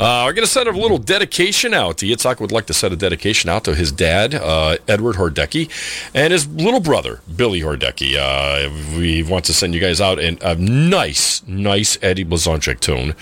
Uh, 0.00 0.24
we're 0.24 0.32
going 0.32 0.46
to 0.46 0.50
send 0.50 0.68
a 0.68 0.72
little 0.72 0.98
dedication 0.98 1.74
out. 1.74 1.98
Yitzhak 1.98 2.40
would 2.40 2.52
like 2.52 2.66
to 2.66 2.74
send 2.74 2.94
a 2.94 2.96
dedication 2.96 3.50
out 3.50 3.64
to 3.64 3.74
his 3.74 3.92
dad, 3.92 4.34
uh, 4.34 4.76
Edward 4.88 5.16
Hordecki, 5.16 5.68
and 6.14 6.32
his 6.32 6.48
little 6.48 6.80
brother, 6.80 7.20
Billy 7.36 7.60
Hordecki. 7.60 8.16
Uh, 8.16 8.98
we 8.98 9.22
want 9.22 9.44
to 9.44 9.52
send 9.52 9.74
you 9.74 9.80
guys 9.80 10.00
out 10.00 10.18
in 10.18 10.38
a 10.40 10.54
nice, 10.56 11.46
nice 11.46 11.98
Eddie 12.02 12.24
Blazonczyk 12.24 12.80
tune 12.80 13.14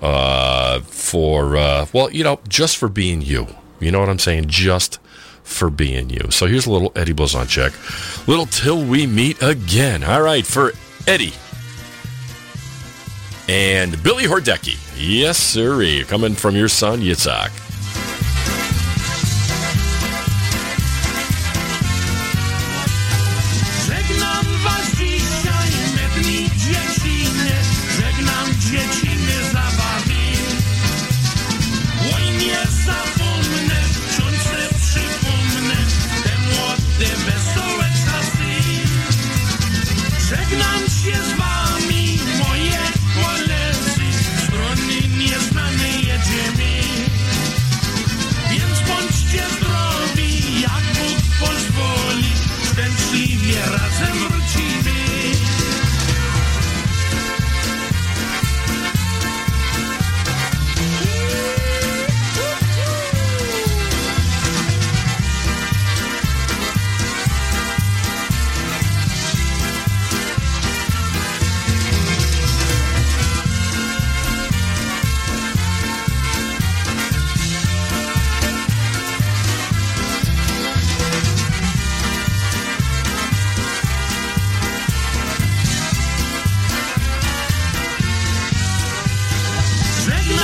uh, 0.00 0.80
for, 0.80 1.56
uh, 1.56 1.86
well, 1.92 2.10
you 2.10 2.24
know, 2.24 2.40
just 2.48 2.76
for 2.78 2.88
being 2.88 3.20
you. 3.20 3.46
You 3.80 3.92
know 3.92 4.00
what 4.00 4.08
I'm 4.08 4.18
saying? 4.18 4.46
Just 4.46 4.98
for 5.62 5.70
being 5.70 6.10
you. 6.10 6.28
So 6.30 6.46
here's 6.46 6.66
a 6.66 6.72
little 6.72 6.90
Eddie 6.96 7.14
Blazonczyk. 7.14 8.26
Little 8.26 8.46
Till 8.46 8.84
We 8.84 9.06
Meet 9.06 9.40
Again. 9.42 10.02
All 10.02 10.20
right, 10.20 10.44
for 10.44 10.72
Eddie 11.06 11.34
and 13.48 14.02
Billy 14.02 14.24
Hordecki. 14.24 14.76
Yes, 14.98 15.38
sirree. 15.38 16.02
Coming 16.02 16.34
from 16.34 16.56
your 16.56 16.66
son, 16.66 17.00
Yitzhak. 17.00 17.71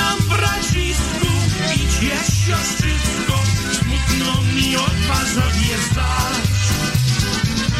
mam 0.09 0.37
bracisku 0.37 1.27
idzie 1.75 2.15
siostrzycko, 2.45 3.43
smutno 3.71 4.43
mi 4.55 4.77
od 4.77 4.95
was 5.07 5.37
odjeżdżać. 5.37 6.45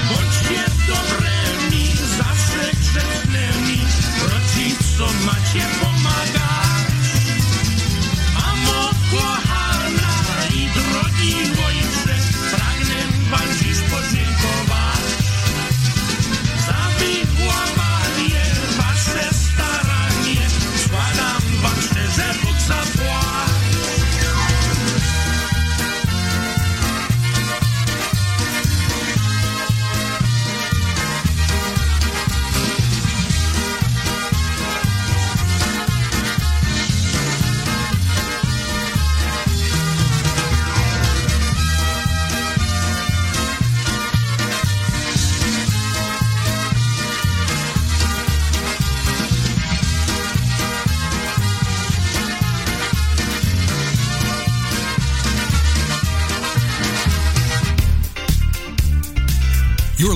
Bądźcie 0.10 0.64
dobre. 0.88 1.49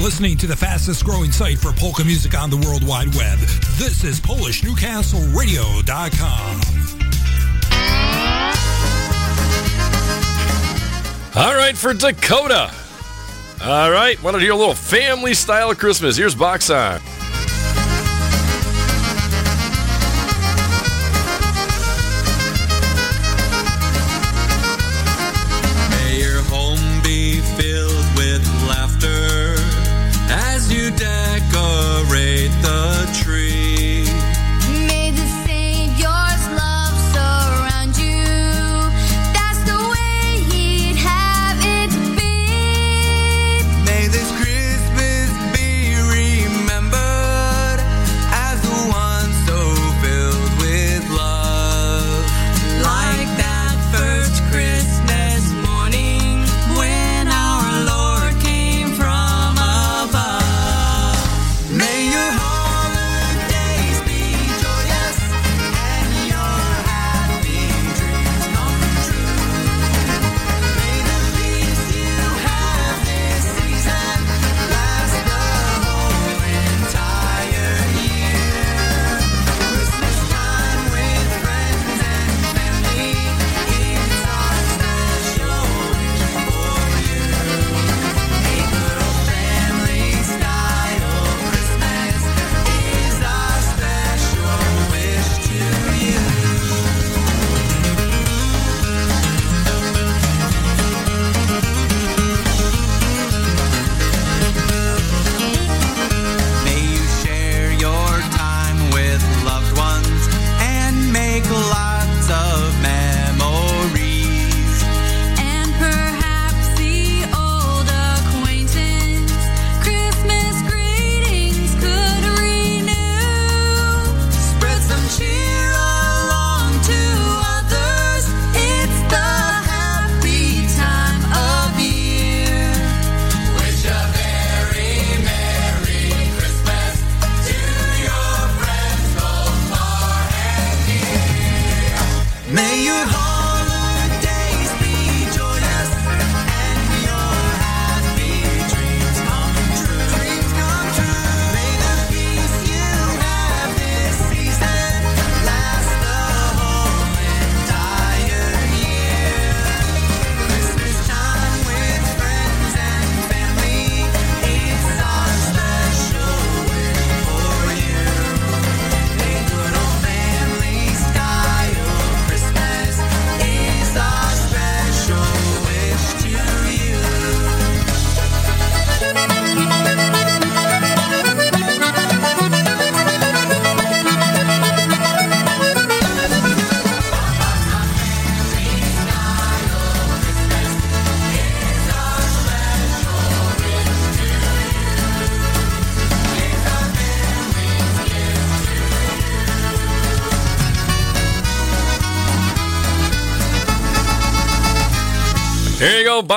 Listening 0.04 0.36
to 0.36 0.48
the 0.48 0.56
fastest 0.56 1.06
growing 1.06 1.32
site 1.32 1.58
for 1.58 1.72
polka 1.72 2.04
music 2.04 2.38
on 2.38 2.50
the 2.50 2.58
World 2.58 2.86
Wide 2.86 3.16
Web. 3.16 3.40
This 3.78 4.04
is 4.04 4.20
PolishNewcastleRadio.com. 4.20 6.62
All 11.36 11.56
right, 11.56 11.78
for 11.78 11.94
Dakota. 11.94 12.70
All 13.64 13.92
right, 13.92 14.22
want 14.22 14.36
to 14.36 14.42
do 14.42 14.54
a 14.54 14.58
little 14.58 14.74
family 14.74 15.34
style 15.34 15.74
Christmas? 15.74 16.18
Here's 16.18 16.36
Box 16.36 16.70
on. 16.70 17.00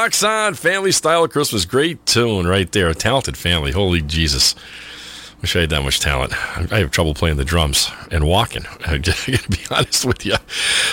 Box 0.07 0.22
on 0.22 0.54
Family 0.54 0.92
Style 0.92 1.26
Christmas. 1.26 1.64
Great 1.64 2.07
tune 2.07 2.46
right 2.46 2.70
there. 2.70 2.88
A 2.88 2.94
talented 2.94 3.36
family. 3.36 3.72
Holy 3.72 4.00
Jesus. 4.00 4.54
Wish 5.42 5.57
I 5.57 5.62
had 5.62 5.70
that 5.70 5.82
much 5.82 5.98
talent. 5.98 6.32
I 6.72 6.78
have 6.78 6.92
trouble 6.92 7.12
playing 7.12 7.38
the 7.38 7.44
drums 7.44 7.90
and 8.12 8.24
walking. 8.24 8.66
I 8.86 8.98
gotta 8.98 9.48
be 9.48 9.59
honest 9.68 10.04
with 10.04 10.24
you. 10.24 10.36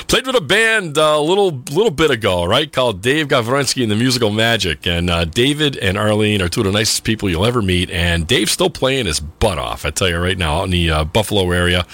Played 0.08 0.26
with 0.26 0.36
a 0.36 0.42
band 0.42 0.98
a 0.98 1.20
little 1.20 1.52
little 1.72 1.92
bit 1.92 2.10
ago, 2.10 2.44
right? 2.44 2.74
Called 2.74 3.04
Dave 3.04 3.28
Gavronsky 3.28 3.84
and 3.84 3.92
the 3.92 3.96
Musical 3.96 4.32
Magic. 4.32 4.88
And 4.88 5.12
uh, 5.12 5.26
David 5.26 5.78
and 5.78 5.96
Arlene 5.96 6.42
are 6.42 6.50
two 6.50 6.62
of 6.62 6.66
the 6.66 6.72
nicest 6.72 7.04
people 7.04 7.30
you'll 7.30 7.46
ever 7.46 7.62
meet. 7.62 7.92
And 7.92 8.26
Dave's 8.26 8.52
still 8.52 8.72
playing 8.72 9.06
his 9.06 9.20
butt 9.20 9.60
off. 9.60 9.86
I 9.86 9.92
tell 9.92 10.10
you 10.10 10.18
right 10.18 10.40
now, 10.40 10.62
out 10.62 10.64
in 10.64 10.72
the 10.72 10.90
uh, 10.90 11.04
Buffalo 11.04 11.52
area. 11.52 11.86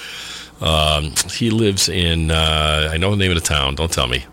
Um, 0.62 1.12
he 1.34 1.50
lives 1.50 1.90
in. 1.90 2.32
Uh, 2.32 2.88
I 2.94 2.96
know 2.96 3.12
the 3.12 3.18
name 3.18 3.32
of 3.32 3.36
the 3.36 3.42
town. 3.42 3.76
Don't 3.76 3.92
tell 3.92 4.08
me. 4.08 4.24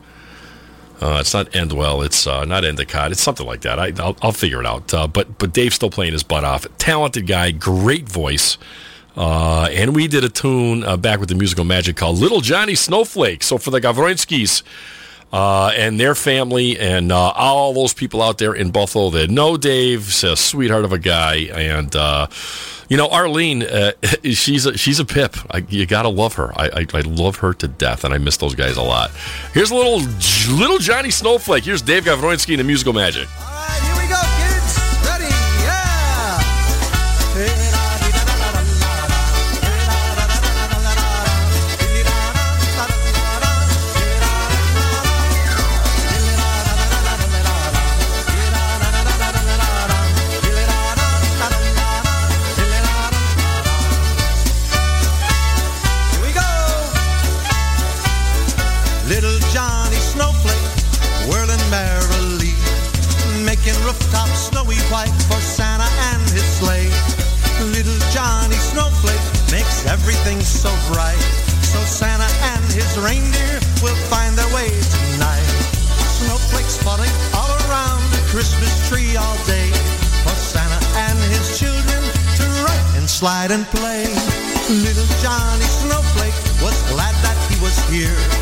Uh, 1.00 1.18
it's 1.20 1.34
not 1.34 1.50
Endwell. 1.50 2.04
It's 2.04 2.26
uh, 2.26 2.44
not 2.44 2.64
Endicott. 2.64 3.12
It's 3.12 3.20
something 3.20 3.46
like 3.46 3.60
that. 3.62 3.78
I, 3.78 3.92
I'll, 3.98 4.16
I'll 4.22 4.32
figure 4.32 4.60
it 4.60 4.66
out. 4.66 4.92
Uh, 4.94 5.06
but 5.06 5.38
but 5.38 5.52
Dave's 5.52 5.74
still 5.74 5.90
playing 5.90 6.12
his 6.12 6.22
butt 6.22 6.44
off. 6.44 6.66
Talented 6.78 7.26
guy, 7.26 7.50
great 7.50 8.08
voice. 8.08 8.56
Uh, 9.16 9.68
and 9.72 9.94
we 9.94 10.08
did 10.08 10.24
a 10.24 10.28
tune 10.28 10.84
uh, 10.84 10.96
back 10.96 11.20
with 11.20 11.28
the 11.28 11.34
musical 11.34 11.64
magic 11.64 11.96
called 11.96 12.18
Little 12.18 12.40
Johnny 12.40 12.74
Snowflake. 12.74 13.42
So 13.42 13.56
for 13.56 13.70
the 13.70 13.80
Gavronskis 13.80 14.62
uh, 15.32 15.68
and 15.74 15.98
their 15.98 16.14
family 16.14 16.78
and 16.78 17.10
all 17.10 17.72
those 17.72 17.94
people 17.94 18.20
out 18.22 18.36
there 18.36 18.54
in 18.54 18.70
Buffalo 18.70 19.08
that 19.10 19.30
know 19.30 19.56
Dave's 19.56 20.22
a 20.22 20.36
sweetheart 20.36 20.84
of 20.84 20.92
a 20.92 20.98
guy. 20.98 21.36
And, 21.54 21.96
you 22.88 22.96
know, 22.96 23.08
Arlene, 23.08 23.62
uh, 23.62 23.92
she's 24.24 24.66
a, 24.66 24.76
she's 24.76 24.98
a 25.00 25.04
pip. 25.04 25.36
I, 25.50 25.58
you 25.68 25.86
got 25.86 26.02
to 26.02 26.08
love 26.08 26.34
her. 26.34 26.52
I, 26.58 26.68
I, 26.68 26.86
I 26.94 27.00
love 27.00 27.36
her 27.36 27.52
to 27.54 27.68
death, 27.68 28.04
and 28.04 28.12
I 28.14 28.18
miss 28.18 28.36
those 28.36 28.54
guys 28.54 28.76
a 28.76 28.82
lot. 28.82 29.10
Here's 29.52 29.70
a 29.70 29.74
little 29.74 30.00
little 30.56 30.78
Johnny 30.78 31.10
Snowflake. 31.10 31.64
Here's 31.64 31.82
Dave 31.82 32.04
Gavroinski 32.04 32.50
and 32.50 32.60
the 32.60 32.64
musical 32.64 32.92
magic. 32.92 33.28
bright. 70.92 71.20
So 71.62 71.78
Santa 71.84 72.28
and 72.54 72.64
his 72.72 72.88
reindeer 72.98 73.58
will 73.82 73.96
find 74.06 74.36
their 74.36 74.48
way 74.54 74.70
tonight. 74.70 75.50
Snowflakes 76.18 76.76
falling 76.78 77.10
all 77.34 77.50
around 77.68 78.02
the 78.12 78.22
Christmas 78.30 78.72
tree 78.88 79.16
all 79.16 79.36
day. 79.46 79.70
For 80.24 80.34
Santa 80.34 80.80
and 81.06 81.18
his 81.30 81.58
children 81.58 82.02
to 82.38 82.44
ride 82.64 82.96
and 82.96 83.08
slide 83.08 83.50
and 83.50 83.64
play. 83.66 84.06
Little 84.68 85.10
Johnny 85.22 85.68
Snowflake 85.82 86.34
was 86.62 86.76
glad 86.90 87.14
that 87.22 87.38
he 87.50 87.60
was 87.62 87.76
here. 87.88 88.35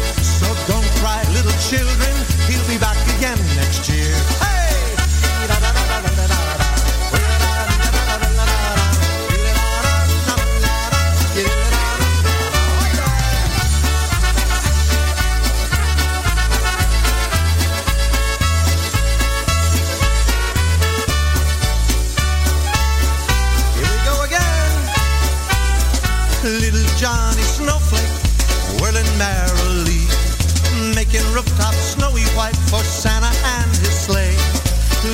Making 31.34 31.50
rooftops 31.50 31.94
snowy 31.94 32.22
white 32.36 32.56
for 32.70 32.82
Santa 32.82 33.30
and 33.58 33.70
his 33.76 34.06
sleigh. 34.06 34.36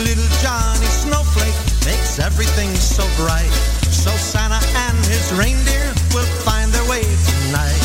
Little 0.05 0.29
Johnny 0.43 0.87
Snowflake 0.87 1.55
makes 1.85 2.19
everything 2.19 2.71
so 2.75 3.05
bright. 3.17 3.51
So 3.91 4.11
Santa 4.11 4.61
and 4.89 4.97
his 5.07 5.33
reindeer 5.33 5.93
will 6.15 6.29
find 6.45 6.71
their 6.73 6.87
way 6.89 7.03
tonight. 7.03 7.83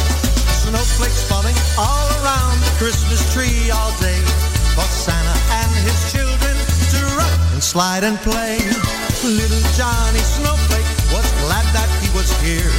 Snowflakes 0.64 1.24
falling 1.30 1.56
all 1.78 2.08
around 2.22 2.60
the 2.62 2.74
Christmas 2.78 3.22
tree 3.34 3.72
all 3.72 3.92
day. 4.00 4.22
For 4.76 4.88
Santa 4.92 5.38
and 5.64 5.72
his 5.88 6.12
children 6.12 6.56
to 6.92 7.00
run 7.16 7.40
and 7.54 7.64
slide 7.64 8.04
and 8.04 8.18
play. 8.20 8.60
Little 9.24 9.66
Johnny 9.74 10.20
Snowflake 10.20 10.90
was 11.14 11.26
glad 11.46 11.66
that 11.74 11.90
he 12.02 12.10
was 12.14 12.30
here. 12.42 12.72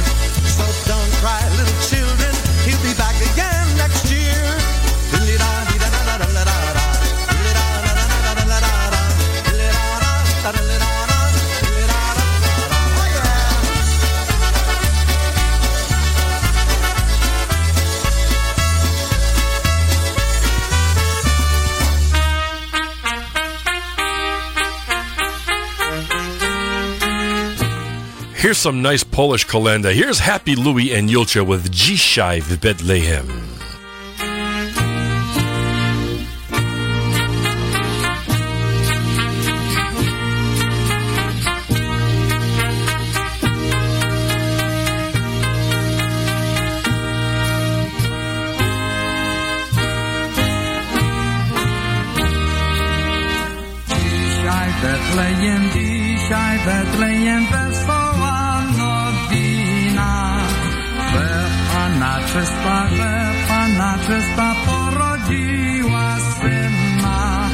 Here's 28.57 28.63
some 28.63 28.81
nice 28.81 29.03
Polish 29.03 29.45
kolenda. 29.45 29.93
Here's 29.93 30.17
Happy 30.17 30.55
Louie 30.55 30.91
and 30.91 31.11
Julcia 31.11 31.43
with 31.43 31.69
Dzisiaj 31.69 32.41
w 32.41 32.57
Bethlehem. 32.57 33.27
Betlejem, 54.81 55.69
dzisiaj 55.73 56.59
Betlejem 56.65 57.45
wesoła 57.45 57.66
czysta, 62.37 62.87
że 62.97 63.31
Pana 63.47 63.97
czysta 64.07 64.55
porodziła 64.65 66.15
syna. 66.37 67.49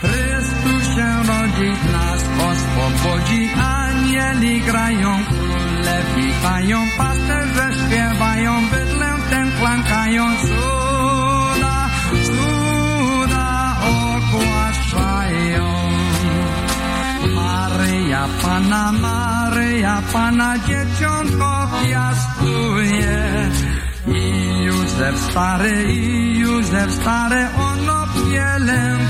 Chrystus 0.00 0.94
się 0.94 1.08
rodzić 1.30 1.80
nas 1.92 2.22
oswobodzi, 2.48 3.50
anieli 3.76 4.60
grają, 4.60 5.18
króle 5.28 6.02
witają, 6.16 6.78
pasterze 6.98 7.70
śpiewają, 7.78 8.52
bydlę 8.70 9.14
ten 9.30 9.50
klankają, 9.60 10.24
cuda, 10.40 11.88
cuda 12.26 13.76
ogłaszają. 13.88 15.64
Maryja 17.34 18.28
Pana, 18.42 18.92
Maryja 18.92 20.02
Pana 20.12 20.58
dzieciątko 20.58 21.57
Józef 25.08 25.30
stary, 25.30 25.92
i 25.92 26.38
Józef 26.38 26.90
stary 26.92 27.48
ono 27.56 28.06
pielęgnuje. 28.14 29.07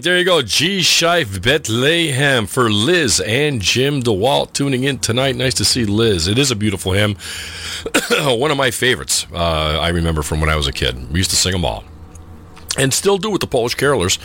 Right, 0.00 0.04
there 0.04 0.18
you 0.18 0.24
go. 0.24 0.40
Dzisiaj 0.40 1.24
w 1.24 1.40
Bethlehem 1.40 2.46
for 2.46 2.70
Liz 2.70 3.20
and 3.20 3.60
Jim 3.60 4.02
DeWalt 4.02 4.54
tuning 4.54 4.84
in 4.84 4.98
tonight. 4.98 5.36
Nice 5.36 5.52
to 5.52 5.64
see 5.64 5.84
Liz. 5.84 6.26
It 6.26 6.38
is 6.38 6.50
a 6.50 6.56
beautiful 6.56 6.92
hymn. 6.92 7.16
One 8.40 8.50
of 8.50 8.56
my 8.56 8.70
favorites, 8.70 9.26
uh, 9.30 9.78
I 9.78 9.90
remember 9.90 10.22
from 10.22 10.40
when 10.40 10.48
I 10.48 10.56
was 10.56 10.66
a 10.66 10.72
kid. 10.72 11.12
We 11.12 11.18
used 11.18 11.28
to 11.30 11.36
sing 11.36 11.52
them 11.52 11.66
all. 11.66 11.84
And 12.78 12.94
still 12.94 13.18
do 13.18 13.28
with 13.30 13.42
the 13.42 13.46
Polish 13.46 13.76
carolers. 13.76 14.18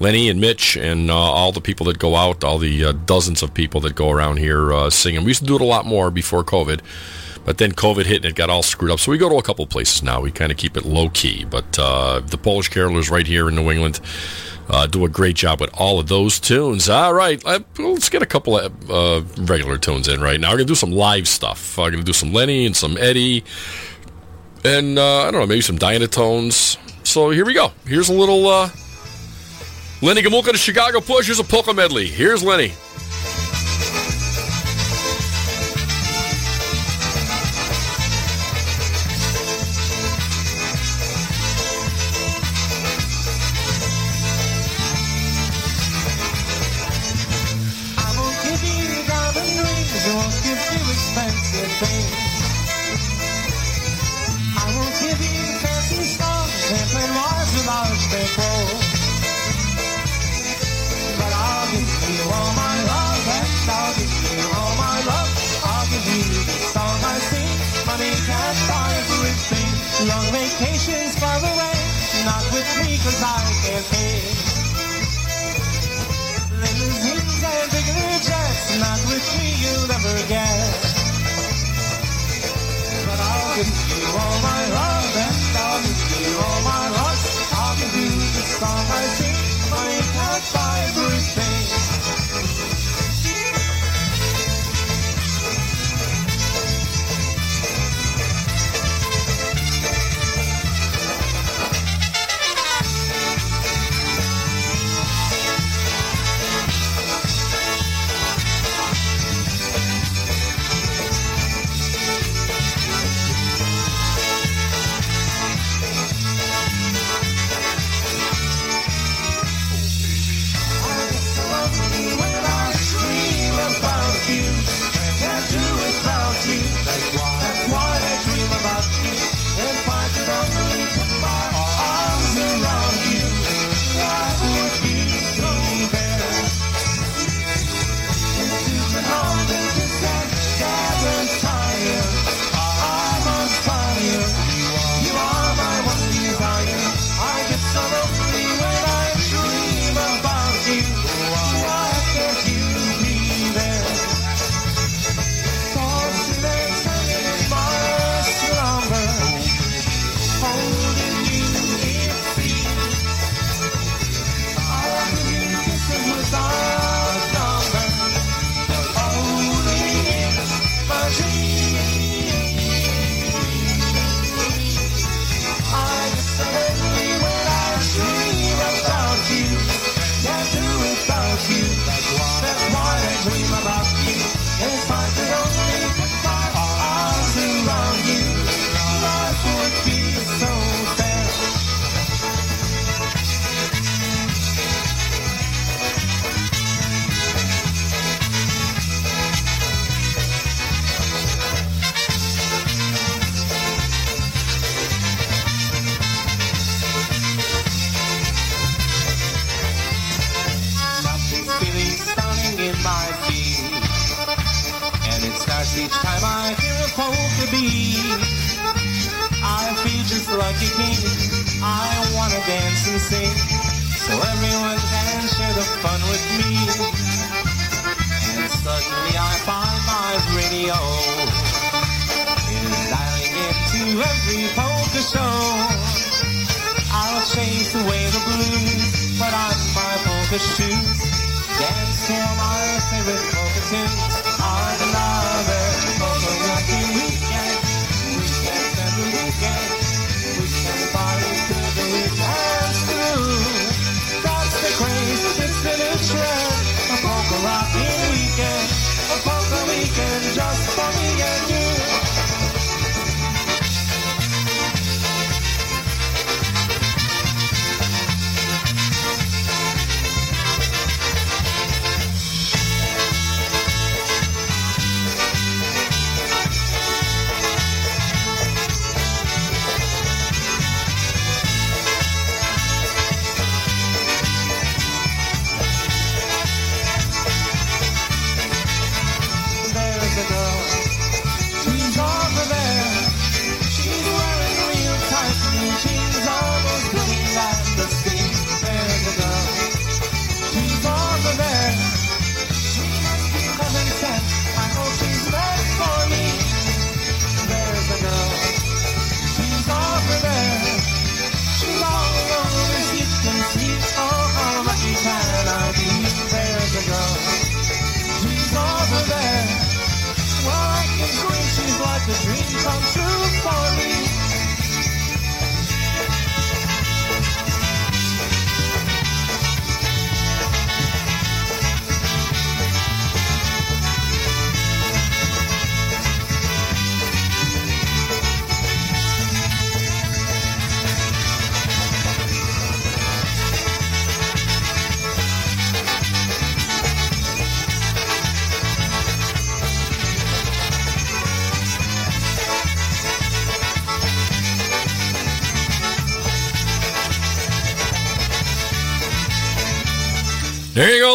Lenny 0.00 0.30
and 0.30 0.40
Mitch 0.40 0.78
and 0.78 1.10
uh, 1.10 1.14
all 1.14 1.52
the 1.52 1.60
people 1.60 1.84
that 1.88 1.98
go 1.98 2.16
out, 2.16 2.42
all 2.42 2.56
the 2.56 2.84
uh, 2.86 2.92
dozens 2.92 3.42
of 3.42 3.52
people 3.52 3.82
that 3.82 3.94
go 3.94 4.08
around 4.10 4.38
here 4.38 4.72
uh, 4.72 4.88
singing. 4.88 5.24
We 5.24 5.28
used 5.32 5.42
to 5.42 5.46
do 5.46 5.56
it 5.56 5.60
a 5.60 5.66
lot 5.66 5.84
more 5.84 6.10
before 6.10 6.42
COVID. 6.44 6.80
But 7.44 7.58
then 7.58 7.72
COVID 7.72 8.06
hit 8.06 8.16
and 8.16 8.26
it 8.26 8.36
got 8.36 8.48
all 8.48 8.62
screwed 8.62 8.90
up. 8.90 9.00
So 9.00 9.10
we 9.10 9.18
go 9.18 9.28
to 9.28 9.36
a 9.36 9.42
couple 9.42 9.66
places 9.66 10.02
now. 10.02 10.20
We 10.20 10.30
kind 10.30 10.50
of 10.50 10.56
keep 10.56 10.78
it 10.78 10.86
low 10.86 11.10
key. 11.10 11.44
But 11.44 11.78
uh, 11.78 12.20
the 12.20 12.38
Polish 12.38 12.70
carolers 12.70 13.10
right 13.10 13.26
here 13.26 13.48
in 13.48 13.54
New 13.54 13.70
England 13.70 14.00
uh, 14.70 14.86
do 14.86 15.04
a 15.04 15.08
great 15.08 15.36
job 15.36 15.60
with 15.60 15.70
all 15.74 15.98
of 15.98 16.08
those 16.08 16.38
tunes. 16.38 16.88
All 16.88 17.12
right, 17.12 17.42
uh, 17.44 17.60
let's 17.78 18.08
get 18.08 18.22
a 18.22 18.26
couple 18.26 18.58
of 18.58 18.90
uh, 18.90 19.22
regular 19.38 19.76
tunes 19.78 20.08
in 20.08 20.20
right 20.20 20.40
now. 20.40 20.48
We're 20.48 20.58
going 20.58 20.66
to 20.66 20.70
do 20.70 20.76
some 20.76 20.92
live 20.92 21.26
stuff. 21.26 21.78
I'm 21.78 21.90
going 21.90 21.98
to 21.98 22.02
do 22.04 22.12
some 22.12 22.32
Lenny 22.32 22.66
and 22.66 22.76
some 22.76 22.96
Eddie. 22.96 23.44
And 24.64 24.98
uh, 24.98 25.22
I 25.22 25.30
don't 25.30 25.40
know, 25.40 25.46
maybe 25.46 25.62
some 25.62 25.78
Dynatones. 25.78 26.76
So 27.06 27.30
here 27.30 27.44
we 27.44 27.54
go. 27.54 27.72
Here's 27.86 28.08
a 28.08 28.12
little 28.12 28.46
uh, 28.46 28.70
Lenny 30.02 30.22
Gomulka 30.22 30.52
to 30.52 30.58
Chicago 30.58 31.00
Push. 31.00 31.26
Here's 31.26 31.40
a 31.40 31.44
polka 31.44 31.74
medley. 31.74 32.06
Here's 32.06 32.42
Lenny. 32.42 32.72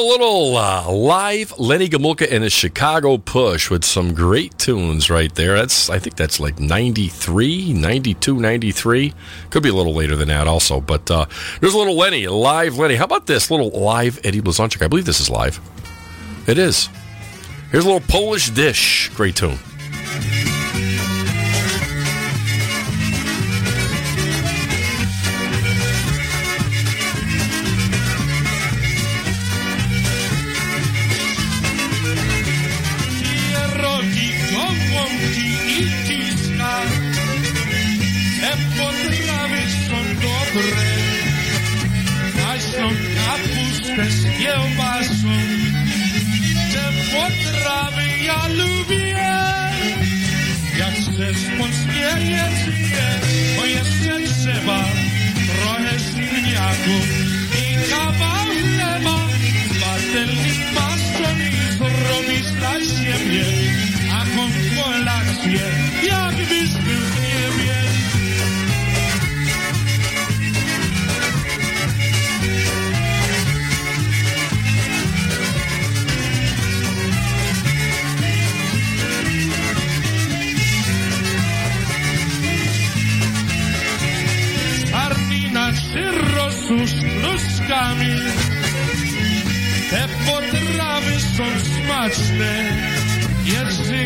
Little 0.05 0.55
uh, 0.55 0.91
live 0.91 1.57
Lenny 1.57 1.89
Gomulka 1.89 2.31
and 2.31 2.43
the 2.43 2.49
Chicago 2.51 3.17
Push 3.17 3.71
with 3.71 3.83
some 3.83 4.13
great 4.13 4.55
tunes 4.59 5.09
right 5.09 5.33
there. 5.33 5.55
That's 5.57 5.89
I 5.89 5.97
think 5.97 6.15
that's 6.15 6.39
like 6.39 6.59
93, 6.59 7.73
92, 7.73 8.39
93. 8.39 9.13
Could 9.49 9.63
be 9.63 9.69
a 9.69 9.73
little 9.73 9.95
later 9.95 10.15
than 10.15 10.27
that 10.27 10.47
also. 10.47 10.79
But 10.79 11.09
uh, 11.09 11.25
there's 11.59 11.73
a 11.73 11.77
little 11.79 11.95
Lenny, 11.95 12.27
live 12.27 12.77
Lenny. 12.77 12.95
How 12.95 13.05
about 13.05 13.25
this 13.25 13.49
little 13.49 13.71
live 13.71 14.19
Eddie 14.23 14.41
Blazonczyk? 14.41 14.83
I 14.83 14.87
believe 14.87 15.05
this 15.05 15.19
is 15.19 15.27
live. 15.27 15.59
It 16.45 16.59
is. 16.59 16.87
Here's 17.71 17.83
a 17.83 17.87
little 17.91 18.07
Polish 18.07 18.51
dish. 18.51 19.09
Great 19.15 19.35
tune. 19.35 19.57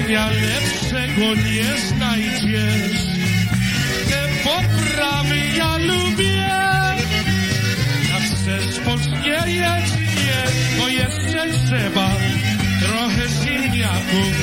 Jedzenia 0.10 0.30
lepszego 0.30 1.36
nie 1.36 1.78
znajdziesz. 1.78 3.02
Te 4.10 4.28
potrawy 4.44 5.38
ja 5.58 5.78
lubię, 5.78 6.50
jak 8.10 8.24
chcesz 8.24 8.80
polskie 8.86 9.30
jedzenie, 9.30 10.42
to 10.78 10.88
jeszcze 10.88 11.46
trzeba 11.66 12.10
trochę 12.82 13.30
ziemniaków 13.46 14.34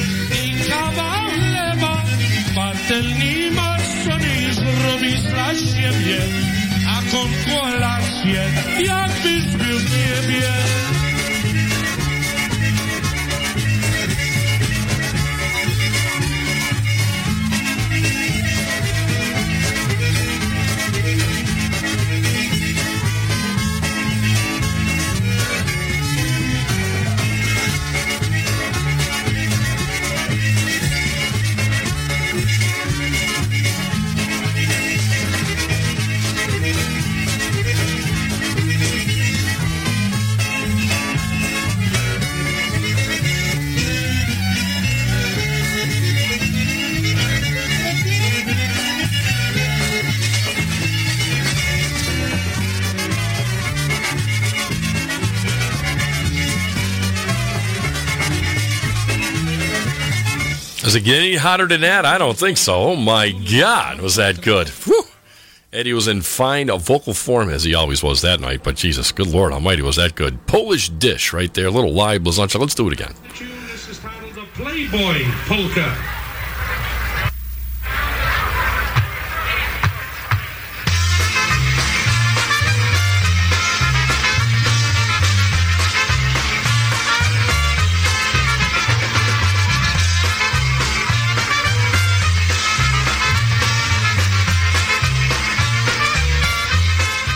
i 0.45 0.71
kawał 0.71 1.31
chleba. 1.31 2.03
Patelni 2.55 3.51
maczony 3.51 4.55
zrobisz 4.55 5.23
dla 5.23 5.55
siebie, 5.55 6.19
a 6.89 7.03
kon 7.11 7.31
kolację, 7.55 8.45
jakbyś 8.79 9.45
był 9.45 9.79
w 9.79 9.91
niebie. 9.91 10.86
It 60.97 61.05
get 61.05 61.19
any 61.19 61.37
hotter 61.37 61.67
than 61.67 61.83
that? 61.83 62.05
I 62.05 62.19
don't 62.19 62.37
think 62.37 62.57
so. 62.57 62.75
Oh 62.75 62.97
my 62.97 63.31
God, 63.31 64.01
was 64.01 64.17
that 64.17 64.43
good? 64.43 64.69
Whew. 64.69 65.05
Eddie 65.73 65.93
was 65.93 66.09
in 66.09 66.23
fine 66.23 66.71
uh, 66.71 66.79
vocal 66.79 67.13
form 67.13 67.51
as 67.51 67.65
he 67.65 67.75
always 67.75 68.03
was 68.03 68.23
that 68.23 68.41
night, 68.41 68.63
but 68.63 68.77
Jesus, 68.77 69.13
good 69.13 69.27
Lord 69.27 69.53
Almighty, 69.53 69.83
was 69.83 69.97
that 69.97 70.15
good? 70.15 70.47
Polish 70.47 70.89
dish 70.89 71.33
right 71.33 71.53
there, 71.53 71.71
little 71.71 71.93
live 71.93 72.23
blazonczyk. 72.23 72.59
Let's 72.59 72.75
do 72.75 72.87
it 72.89 72.93
again. 72.93 73.15
This 73.71 73.89
is 73.89 73.99
titled 73.99 74.35
the 74.35 74.47
Playboy 74.55 75.25
Polka. 75.47 76.16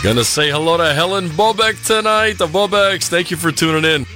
Gonna 0.03 0.23
say 0.23 0.49
hello 0.49 0.77
to 0.77 0.93
Helen 0.93 1.29
Bobek 1.29 1.85
tonight. 1.85 2.39
The 2.39 2.47
Bobeks, 2.47 3.07
thank 3.07 3.29
you 3.29 3.37
for 3.37 3.51
tuning 3.51 3.85
in. 3.85 4.07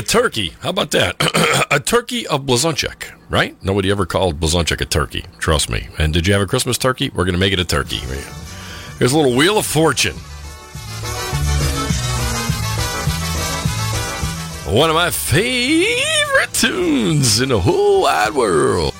A 0.00 0.02
turkey. 0.02 0.54
How 0.60 0.70
about 0.70 0.92
that? 0.92 1.16
a 1.70 1.78
turkey 1.78 2.26
of 2.26 2.46
Blazonczyk, 2.46 3.12
right? 3.28 3.54
Nobody 3.62 3.90
ever 3.90 4.06
called 4.06 4.40
Blazonczyk 4.40 4.80
a 4.80 4.86
turkey. 4.86 5.26
Trust 5.38 5.68
me. 5.68 5.88
And 5.98 6.14
did 6.14 6.26
you 6.26 6.32
have 6.32 6.40
a 6.40 6.46
Christmas 6.46 6.78
turkey? 6.78 7.10
We're 7.10 7.26
going 7.26 7.34
to 7.34 7.38
make 7.38 7.52
it 7.52 7.58
a 7.58 7.66
turkey. 7.66 7.98
Here's 8.98 9.12
a 9.12 9.18
little 9.18 9.36
Wheel 9.36 9.58
of 9.58 9.66
Fortune. 9.66 10.16
One 14.74 14.88
of 14.88 14.96
my 14.96 15.10
favorite 15.10 16.54
tunes 16.54 17.42
in 17.42 17.50
the 17.50 17.60
whole 17.60 18.00
wide 18.02 18.32
world. 18.32 18.94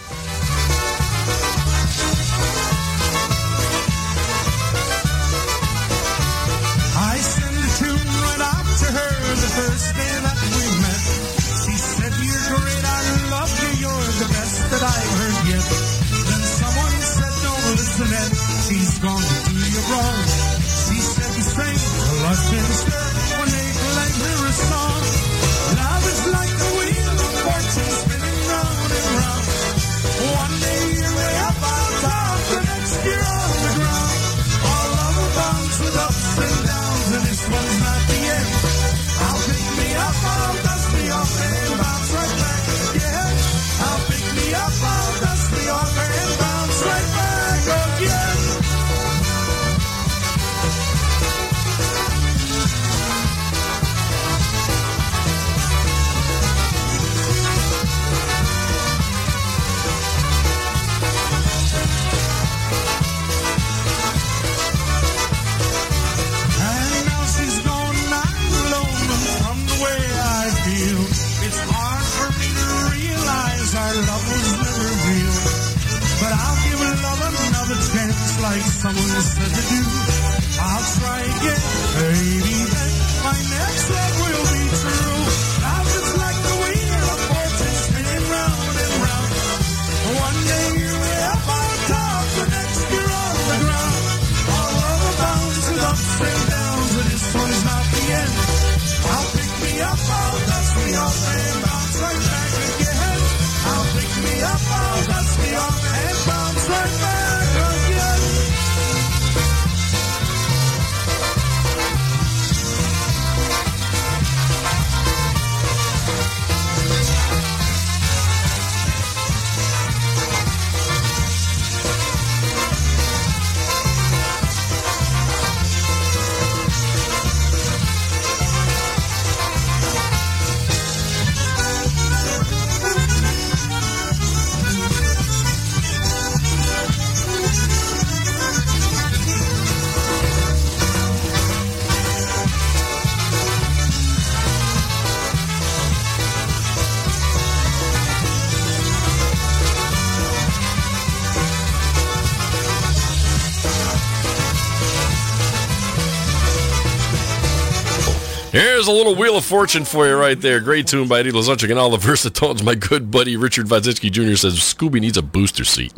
A 158.91 158.93
little 158.93 159.15
Wheel 159.15 159.37
of 159.37 159.45
Fortune 159.45 159.85
for 159.85 160.09
you 160.09 160.17
right 160.17 160.41
there. 160.41 160.59
Great 160.59 160.89
tune 160.89 161.07
by 161.07 161.21
Eddie 161.21 161.31
Blazonczyk 161.31 161.71
and 161.71 161.79
all 161.79 161.91
the 161.91 161.97
versatones. 162.09 162.65
My 162.65 162.75
good 162.75 163.09
buddy 163.09 163.37
Richard 163.37 163.67
Vazinski 163.67 164.11
Jr. 164.11 164.35
says 164.35 164.55
Scooby 164.57 165.01
needs 165.01 165.17
a 165.17 165.23
booster 165.23 165.63
seat. 165.63 165.93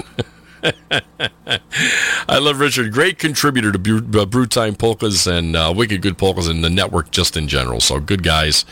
I 2.28 2.38
love 2.38 2.60
Richard. 2.60 2.92
Great 2.92 3.18
contributor 3.18 3.72
to 3.72 3.78
Brew, 3.78 4.42
uh, 4.42 4.46
Time 4.46 4.74
Polkas 4.74 5.26
and 5.26 5.56
uh, 5.56 5.72
Wicked 5.74 6.02
Good 6.02 6.18
Polkas 6.18 6.48
and 6.48 6.62
the 6.62 6.68
network 6.68 7.10
just 7.10 7.34
in 7.34 7.48
general. 7.48 7.80
So 7.80 7.98
good 7.98 8.22
guys. 8.22 8.66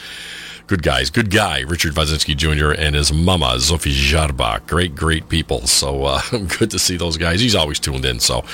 Good 0.66 0.82
guys. 0.82 1.09
Good 1.09 1.30
guy, 1.30 1.60
Richard 1.60 1.94
Vazinski 1.94 2.36
Jr. 2.36 2.78
and 2.78 2.94
his 2.94 3.14
mama, 3.14 3.55
Zofie 3.56 3.90
Jarbach. 3.90 4.66
Great, 4.66 4.94
great 4.94 5.30
people. 5.30 5.66
So 5.66 6.05
uh, 6.05 6.20
good 6.59 6.70
to 6.72 6.78
see 6.78 6.98
those 6.98 7.16
guys. 7.16 7.40
He's 7.40 7.55
always 7.55 7.80
tuned 7.80 8.05
in. 8.05 8.20
So 8.20 8.44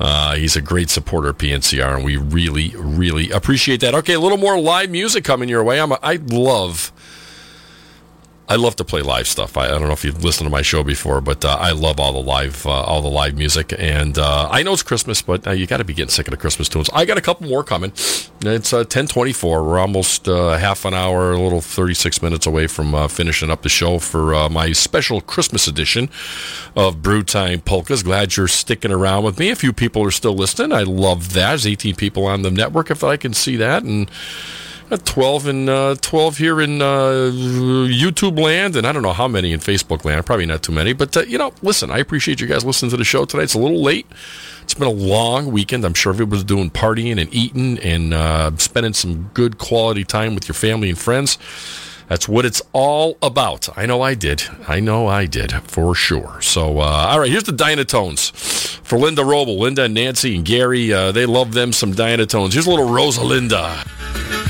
uh, 0.00 0.34
he's 0.34 0.56
a 0.56 0.62
great 0.62 0.90
supporter 0.90 1.28
of 1.28 1.38
PNCR, 1.38 1.96
and 1.96 2.04
we 2.04 2.16
really, 2.16 2.74
really 2.76 3.30
appreciate 3.30 3.80
that. 3.80 3.94
Okay, 3.94 4.14
a 4.14 4.20
little 4.20 4.38
more 4.38 4.58
live 4.58 4.90
music 4.90 5.24
coming 5.24 5.48
your 5.48 5.62
way. 5.62 5.80
I'm 5.80 5.92
a, 5.92 5.98
I 6.02 6.16
love. 6.16 6.92
I 8.46 8.56
love 8.56 8.76
to 8.76 8.84
play 8.84 9.00
live 9.00 9.26
stuff. 9.26 9.56
I, 9.56 9.66
I 9.66 9.68
don't 9.68 9.82
know 9.82 9.92
if 9.92 10.04
you've 10.04 10.22
listened 10.22 10.46
to 10.46 10.50
my 10.50 10.60
show 10.60 10.84
before, 10.84 11.22
but 11.22 11.44
uh, 11.44 11.56
I 11.58 11.70
love 11.72 11.98
all 11.98 12.12
the 12.12 12.22
live, 12.22 12.66
uh, 12.66 12.70
all 12.70 13.00
the 13.00 13.08
live 13.08 13.36
music. 13.36 13.72
And 13.78 14.18
uh, 14.18 14.48
I 14.50 14.62
know 14.62 14.74
it's 14.74 14.82
Christmas, 14.82 15.22
but 15.22 15.46
uh, 15.46 15.52
you 15.52 15.66
got 15.66 15.78
to 15.78 15.84
be 15.84 15.94
getting 15.94 16.10
sick 16.10 16.28
of 16.28 16.30
the 16.30 16.36
Christmas 16.36 16.68
tunes. 16.68 16.90
I 16.92 17.06
got 17.06 17.16
a 17.16 17.22
couple 17.22 17.48
more 17.48 17.64
coming. 17.64 17.92
It's 18.42 18.72
uh, 18.72 18.84
ten 18.84 19.06
twenty 19.06 19.32
four. 19.32 19.64
We're 19.64 19.78
almost 19.78 20.28
uh, 20.28 20.58
half 20.58 20.84
an 20.84 20.92
hour, 20.92 21.32
a 21.32 21.40
little 21.40 21.62
thirty 21.62 21.94
six 21.94 22.20
minutes 22.20 22.46
away 22.46 22.66
from 22.66 23.08
finishing 23.08 23.50
up 23.50 23.62
the 23.62 23.70
show 23.70 23.98
for 23.98 24.50
my 24.50 24.72
special 24.72 25.22
Christmas 25.22 25.66
edition 25.66 26.10
of 26.76 27.00
Brew 27.00 27.22
Time 27.22 27.60
Polkas. 27.60 28.02
Glad 28.02 28.36
you're 28.36 28.46
sticking 28.46 28.92
around 28.92 29.24
with 29.24 29.38
me. 29.38 29.48
A 29.50 29.56
few 29.56 29.72
people 29.72 30.04
are 30.04 30.10
still 30.10 30.34
listening. 30.34 30.72
I 30.72 30.82
love 30.82 31.32
that. 31.32 31.48
There's 31.48 31.66
eighteen 31.66 31.94
people 31.94 32.26
on 32.26 32.42
the 32.42 32.50
network. 32.50 32.90
If 32.90 33.02
I 33.02 33.16
can 33.16 33.32
see 33.32 33.56
that 33.56 33.84
and. 33.84 34.10
Uh, 34.94 34.96
12 35.04 35.46
and 35.48 35.68
uh, 35.68 35.96
12 36.00 36.36
here 36.36 36.60
in 36.60 36.80
uh, 36.80 37.28
YouTube 37.90 38.38
land, 38.38 38.76
and 38.76 38.86
I 38.86 38.92
don't 38.92 39.02
know 39.02 39.12
how 39.12 39.26
many 39.26 39.52
in 39.52 39.58
Facebook 39.58 40.04
land. 40.04 40.24
Probably 40.24 40.46
not 40.46 40.62
too 40.62 40.70
many, 40.70 40.92
but 40.92 41.16
uh, 41.16 41.22
you 41.22 41.36
know, 41.36 41.52
listen, 41.62 41.90
I 41.90 41.98
appreciate 41.98 42.40
you 42.40 42.46
guys 42.46 42.64
listening 42.64 42.92
to 42.92 42.96
the 42.96 43.02
show 43.04 43.24
tonight. 43.24 43.44
It's 43.44 43.54
a 43.54 43.58
little 43.58 43.82
late. 43.82 44.06
It's 44.62 44.74
been 44.74 44.86
a 44.86 44.92
long 44.92 45.50
weekend. 45.50 45.84
I'm 45.84 45.94
sure 45.94 46.12
everybody's 46.12 46.44
doing 46.44 46.70
partying 46.70 47.20
and 47.20 47.32
eating 47.34 47.80
and 47.80 48.14
uh, 48.14 48.56
spending 48.58 48.92
some 48.92 49.30
good 49.34 49.58
quality 49.58 50.04
time 50.04 50.36
with 50.36 50.46
your 50.46 50.54
family 50.54 50.90
and 50.90 50.98
friends. 50.98 51.38
That's 52.06 52.28
what 52.28 52.44
it's 52.44 52.62
all 52.72 53.18
about. 53.20 53.76
I 53.76 53.86
know 53.86 54.00
I 54.00 54.14
did. 54.14 54.44
I 54.68 54.78
know 54.78 55.08
I 55.08 55.26
did 55.26 55.54
for 55.62 55.96
sure. 55.96 56.40
So, 56.40 56.78
uh, 56.78 57.08
all 57.10 57.18
right, 57.18 57.30
here's 57.30 57.44
the 57.44 57.52
Dynatones 57.52 58.30
for 58.84 58.96
Linda 58.96 59.22
Roble, 59.22 59.58
Linda, 59.58 59.84
and 59.84 59.94
Nancy, 59.94 60.36
and 60.36 60.44
Gary. 60.44 60.86
They 60.90 61.26
love 61.26 61.52
them 61.52 61.72
some 61.72 61.94
Dynatones. 61.94 62.52
Here's 62.52 62.68
a 62.68 62.70
little 62.70 62.86
Rosalinda. 62.86 64.43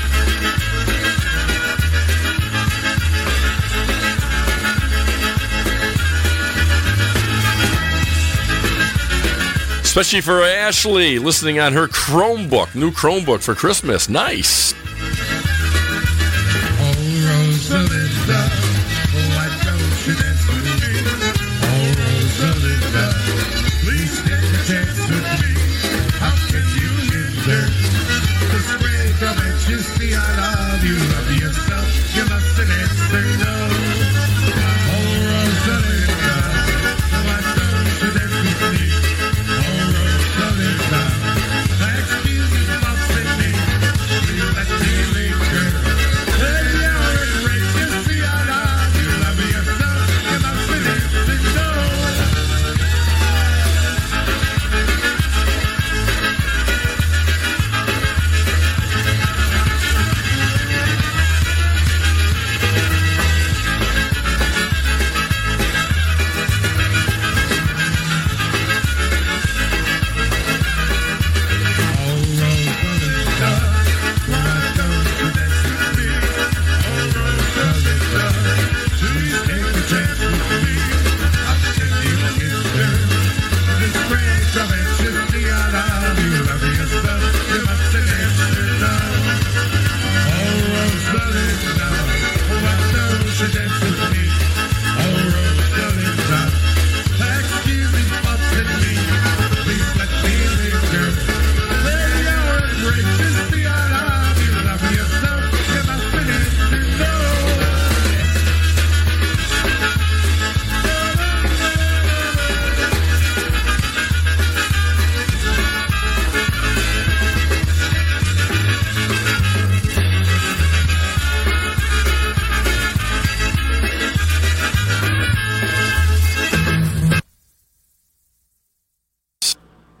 Especially 9.95 10.19
for 10.19 10.43
Ashley, 10.43 11.19
listening 11.19 11.57
on 11.57 11.71
her 11.71 11.87
Chromebook, 11.87 12.75
new 12.75 12.91
Chromebook 12.91 13.41
for 13.41 13.55
Christmas. 13.55 14.09
Nice. 14.09 14.73
Oh, 16.81 17.15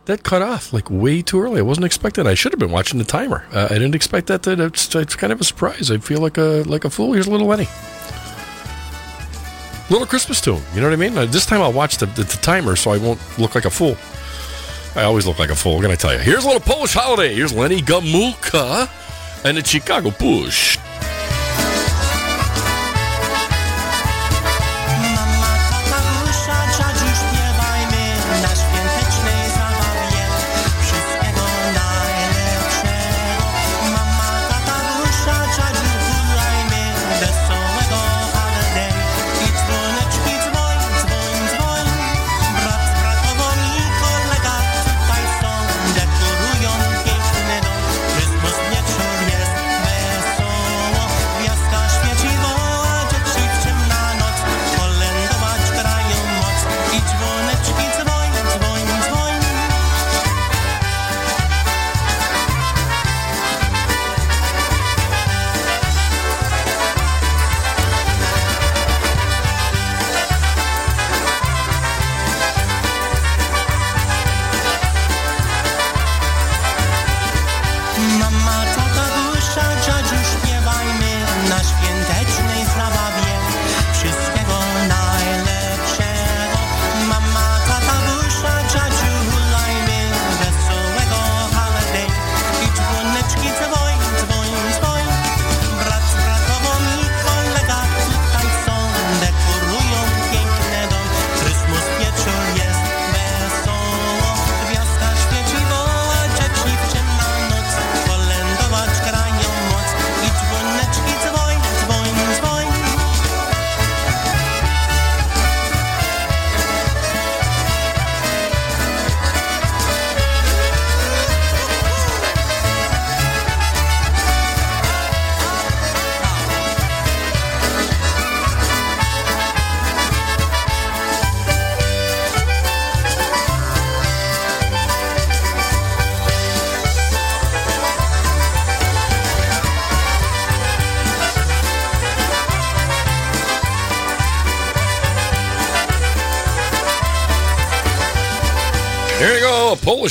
That 0.05 0.21
cut 0.23 0.43
off 0.43 0.71
like 0.71 0.89
way 0.91 1.23
too 1.23 1.41
early. 1.41 1.59
I 1.59 1.63
wasn't 1.63 1.85
expecting. 1.85 2.27
I 2.27 2.35
should 2.35 2.51
have 2.51 2.59
been 2.59 2.71
watching 2.71 2.99
the 2.99 3.05
timer. 3.05 3.43
Uh, 3.51 3.65
I 3.71 3.73
didn't 3.73 3.95
expect 3.95 4.27
that. 4.27 4.43
To, 4.43 4.65
it's, 4.65 4.93
it's 4.93 5.15
kind 5.15 5.33
of 5.33 5.41
a 5.41 5.43
surprise. 5.43 5.89
I 5.89 5.97
feel 5.97 6.19
like 6.19 6.37
a 6.37 6.63
like 6.67 6.85
a 6.85 6.89
fool. 6.91 7.13
Here's 7.13 7.25
a 7.25 7.31
little 7.31 7.47
Lenny. 7.47 7.67
Little 9.89 10.05
Christmas 10.07 10.41
tune. 10.41 10.61
You 10.73 10.81
know 10.81 10.87
what 10.87 10.93
I 10.93 10.95
mean? 10.95 11.17
Uh, 11.17 11.25
this 11.25 11.45
time 11.45 11.61
I'll 11.61 11.73
watch 11.73 11.97
the, 11.97 12.05
the, 12.07 12.23
the 12.23 12.37
timer 12.41 12.75
so 12.75 12.91
I 12.91 12.97
won't 12.97 13.19
look 13.39 13.55
like 13.55 13.65
a 13.65 13.69
fool. 13.69 13.97
I 14.95 15.03
always 15.03 15.27
look 15.27 15.39
like 15.39 15.49
a 15.49 15.55
fool. 15.55 15.81
Can 15.81 15.91
I 15.91 15.95
tell 15.95 16.13
you? 16.13 16.19
Here's 16.19 16.43
a 16.43 16.47
little 16.47 16.61
Polish 16.61 16.93
holiday. 16.93 17.33
Here's 17.33 17.53
Lenny 17.53 17.81
Gomulka 17.81 18.89
and 19.43 19.57
the 19.57 19.63
Chicago 19.63 20.11
Push. 20.11 20.77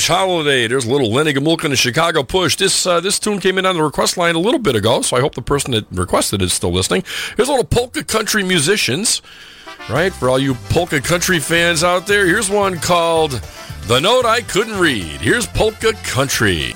Holiday. 0.07 0.67
There's 0.67 0.85
a 0.85 0.91
little 0.91 1.11
Lenny 1.11 1.33
Gomulka 1.33 1.65
and 1.65 1.77
Chicago 1.77 2.23
Push. 2.23 2.57
This 2.57 2.85
uh, 2.85 2.99
this 2.99 3.19
tune 3.19 3.39
came 3.39 3.57
in 3.57 3.65
on 3.65 3.75
the 3.75 3.83
request 3.83 4.17
line 4.17 4.35
a 4.35 4.39
little 4.39 4.59
bit 4.59 4.75
ago, 4.75 5.01
so 5.01 5.17
I 5.17 5.21
hope 5.21 5.35
the 5.35 5.41
person 5.41 5.71
that 5.71 5.85
requested 5.91 6.41
is 6.41 6.53
still 6.53 6.71
listening. 6.71 7.03
Here's 7.35 7.47
a 7.47 7.51
little 7.51 7.65
polka 7.65 8.03
country 8.03 8.43
musicians, 8.43 9.21
right? 9.89 10.13
For 10.13 10.29
all 10.29 10.39
you 10.39 10.55
polka 10.69 11.01
country 11.01 11.39
fans 11.39 11.83
out 11.83 12.07
there, 12.07 12.25
here's 12.25 12.49
one 12.49 12.79
called 12.79 13.31
"The 13.83 13.99
Note 13.99 14.25
I 14.25 14.41
Couldn't 14.41 14.79
Read." 14.79 15.21
Here's 15.21 15.47
polka 15.47 15.93
country. 16.03 16.75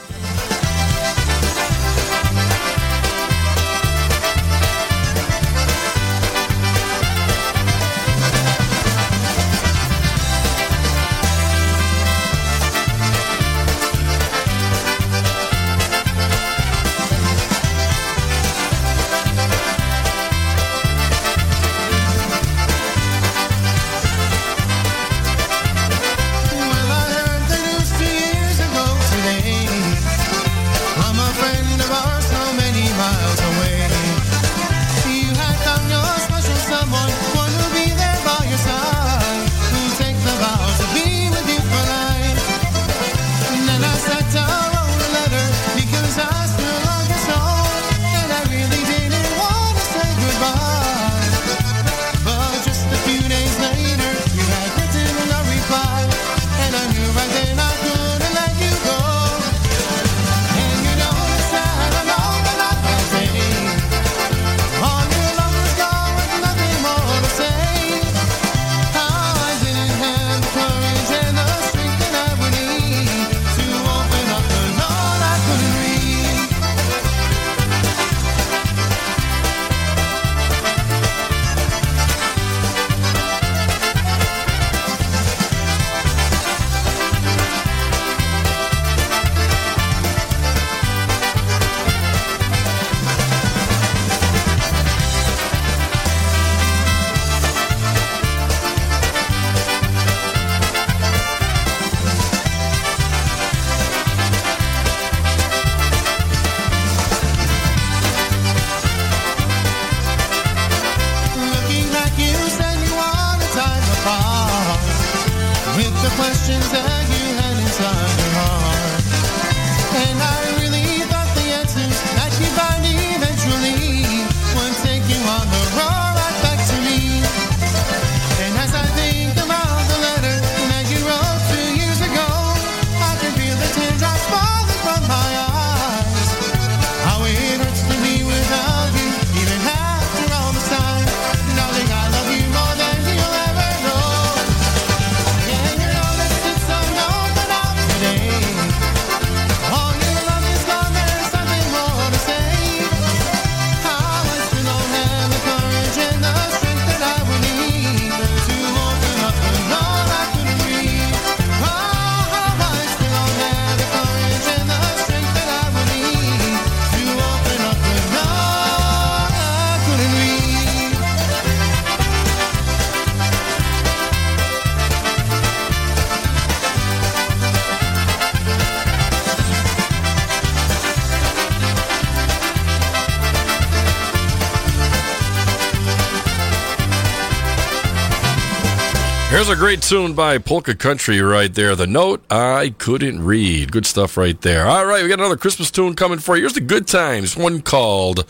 A 189.50 189.56
great 189.56 189.82
tune 189.82 190.14
by 190.14 190.38
Polka 190.38 190.76
Country 190.76 191.20
right 191.22 191.52
there. 191.52 191.76
The 191.76 191.88
note 191.88 192.24
I 192.30 192.76
couldn't 192.78 193.26
read. 193.26 193.72
Good 193.72 193.88
stuff 193.88 194.16
right 194.16 194.40
there. 194.42 194.68
All 194.68 194.86
right, 194.86 195.02
we 195.02 195.10
got 195.10 195.18
another 195.18 195.38
Christmas 195.38 195.72
tune 195.72 195.96
coming 195.96 196.20
for 196.20 196.36
you. 196.36 196.44
Here's 196.44 196.54
the 196.54 196.62
good 196.62 196.86
times. 196.86 197.36
One 197.36 197.64
called 197.64 198.26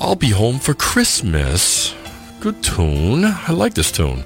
I'll 0.00 0.14
Be 0.14 0.30
Home 0.30 0.60
for 0.60 0.72
Christmas. 0.72 1.94
Good 2.40 2.62
tune. 2.62 3.26
I 3.26 3.52
like 3.52 3.74
this 3.74 3.92
tune. 3.92 4.24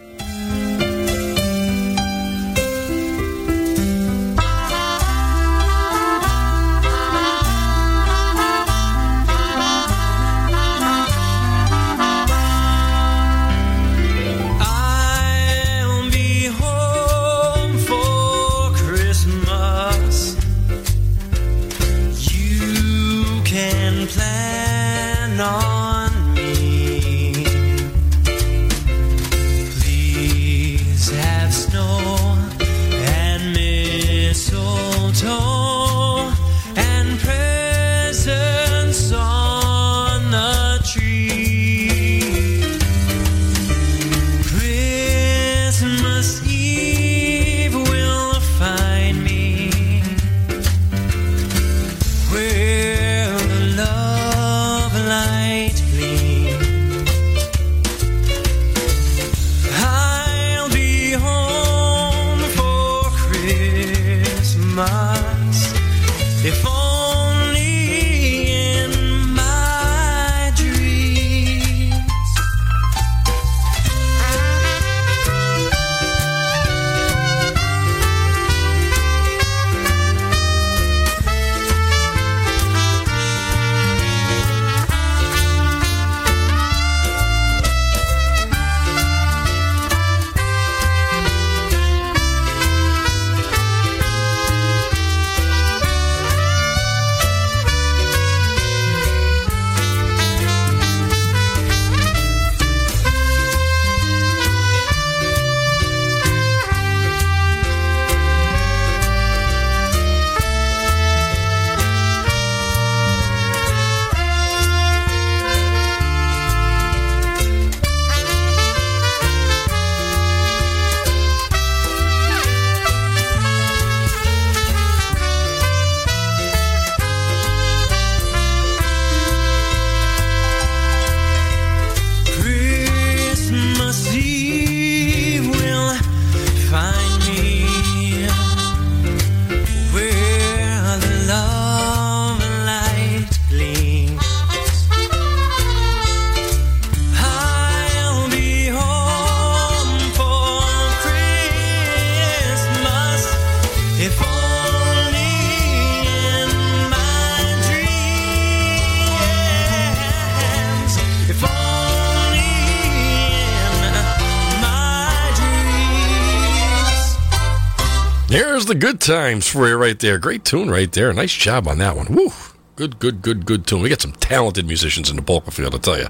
The 168.74 168.80
good 168.80 169.00
times 169.00 169.46
for 169.46 169.68
you 169.68 169.76
right 169.76 169.98
there. 170.00 170.18
Great 170.18 170.44
tune 170.44 170.68
right 170.68 170.90
there. 170.90 171.12
Nice 171.12 171.32
job 171.32 171.68
on 171.68 171.78
that 171.78 171.96
one. 171.96 172.12
Woo. 172.12 172.32
Good, 172.74 172.98
good, 172.98 173.22
good, 173.22 173.46
good 173.46 173.68
tune. 173.68 173.82
We 173.82 173.88
got 173.88 174.00
some 174.00 174.12
talented 174.12 174.66
musicians 174.66 175.08
in 175.08 175.14
the 175.14 175.22
polka 175.22 175.52
field, 175.52 175.74
I'll 175.74 175.80
tell 175.80 175.96
you. 175.96 176.08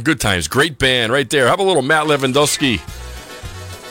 good 0.04 0.20
times. 0.20 0.46
Great 0.46 0.78
band 0.78 1.10
right 1.10 1.28
there. 1.28 1.46
About 1.46 1.58
a 1.58 1.64
little 1.64 1.82
Matt 1.82 2.06
Lewandowski 2.06 2.78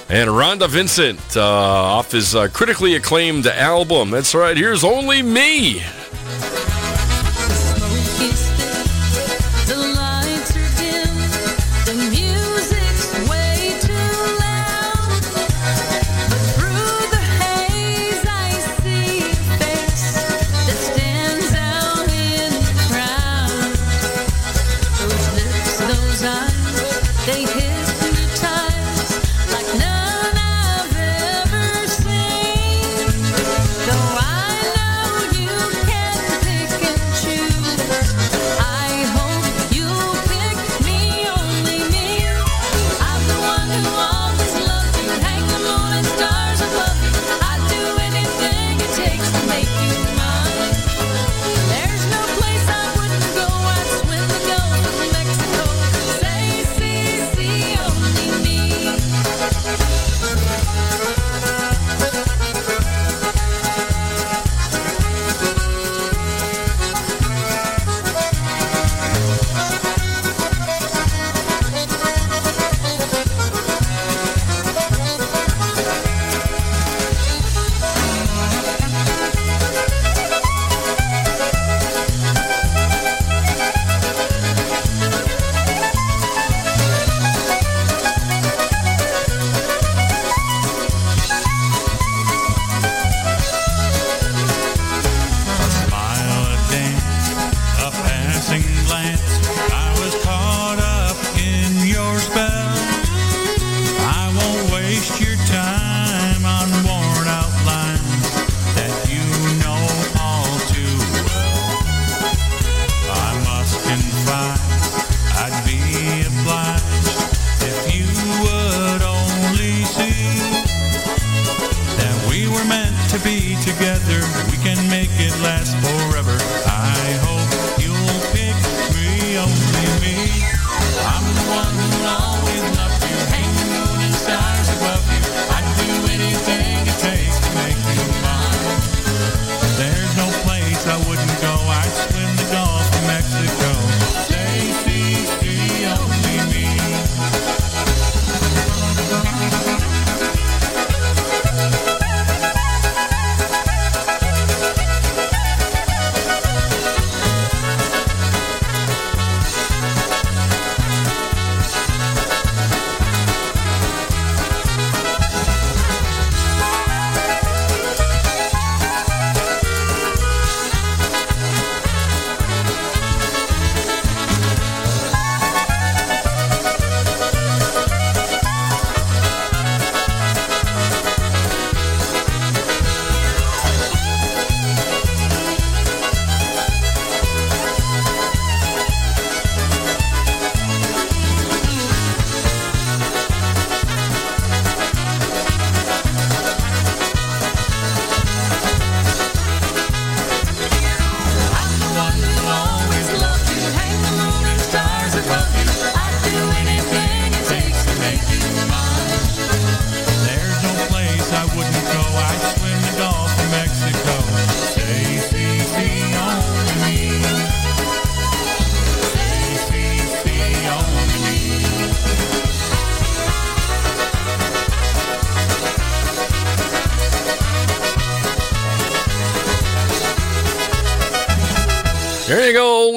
and 0.09 0.29
Rhonda 0.29 0.69
Vincent 0.69 1.19
uh, 1.35 1.43
off 1.43 2.13
his 2.13 2.35
uh, 2.35 2.47
critically 2.47 2.95
acclaimed 2.95 3.45
album. 3.47 4.11
That's 4.11 4.33
right. 4.33 4.55
Here's 4.55 4.85
Only 4.85 5.21
Me. 5.21 5.81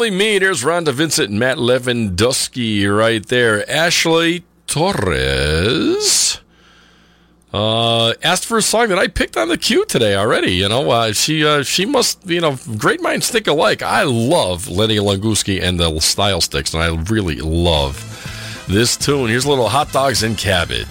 only 0.00 0.16
me. 0.16 0.38
There's 0.38 0.62
Rhonda 0.62 0.94
Vincent 0.94 1.28
and 1.28 1.38
Matt 1.38 1.58
Dusky 2.16 2.86
right 2.86 3.26
there. 3.26 3.70
Ashley 3.70 4.44
Torres 4.66 6.40
uh, 7.52 8.14
asked 8.22 8.46
for 8.46 8.56
a 8.56 8.62
song 8.62 8.88
that 8.88 8.98
I 8.98 9.08
picked 9.08 9.36
on 9.36 9.48
the 9.48 9.58
queue 9.58 9.84
today 9.84 10.16
already. 10.16 10.52
You 10.52 10.70
know, 10.70 10.90
uh, 10.90 11.12
she 11.12 11.44
uh, 11.44 11.64
she 11.64 11.84
must 11.84 12.26
you 12.26 12.40
know 12.40 12.56
great 12.78 13.02
minds 13.02 13.28
think 13.28 13.46
alike. 13.46 13.82
I 13.82 14.04
love 14.04 14.70
Lenny 14.70 14.96
Lunguski 14.96 15.62
and 15.62 15.78
the 15.78 16.00
Style 16.00 16.40
Sticks, 16.40 16.72
and 16.72 16.82
I 16.82 16.96
really 17.10 17.36
love 17.36 18.64
this 18.70 18.96
tune. 18.96 19.28
Here's 19.28 19.44
a 19.44 19.50
little 19.50 19.68
hot 19.68 19.92
dogs 19.92 20.22
and 20.22 20.38
cabbage. 20.38 20.86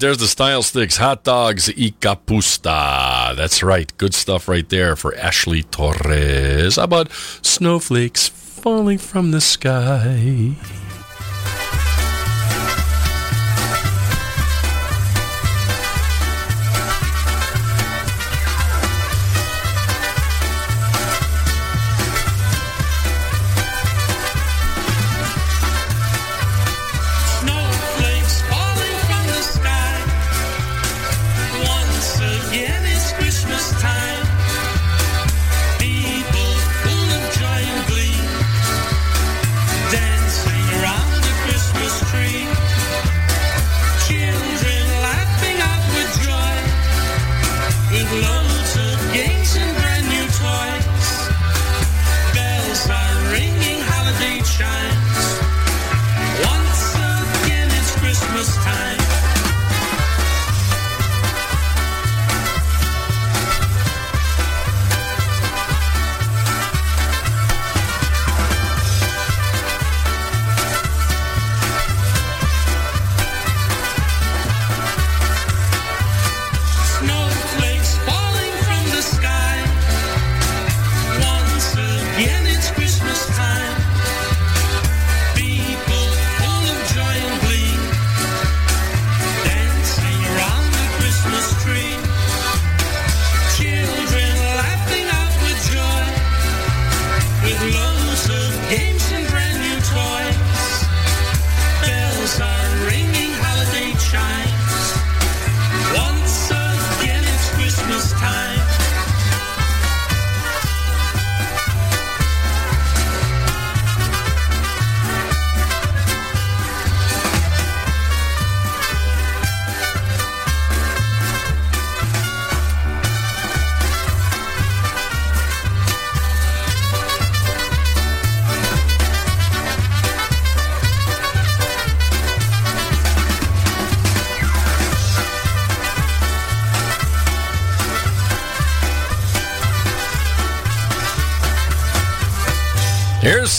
there's 0.00 0.18
the 0.18 0.26
style 0.26 0.62
sticks, 0.62 0.96
hot 0.96 1.24
dogs 1.24 1.68
y 1.68 1.92
capusta. 2.00 3.36
That's 3.36 3.62
right, 3.62 3.92
good 3.98 4.14
stuff 4.14 4.48
right 4.48 4.66
there 4.68 4.96
for 4.96 5.14
Ashley 5.14 5.62
Torres. 5.62 6.76
How 6.76 6.84
about 6.84 7.12
snowflakes 7.42 8.26
falling 8.26 8.98
from 8.98 9.30
the 9.30 9.40
sky? 9.42 10.56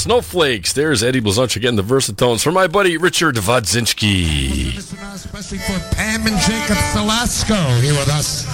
Snowflakes. 0.01 0.73
There's 0.73 1.03
Eddie 1.03 1.21
Blazonczyk 1.21 1.57
again, 1.57 1.75
the 1.75 1.83
versatones 1.83 2.41
for 2.41 2.51
my 2.51 2.65
buddy 2.65 2.97
Richard 2.97 3.35
Vodzinski. 3.35 4.75
Especially 4.75 5.59
for 5.59 5.77
Pam 5.93 6.25
and 6.25 6.35
Jacob 6.39 6.75
Salasco 6.89 7.79
here 7.83 7.93
with 7.93 8.09
us, 8.09 8.47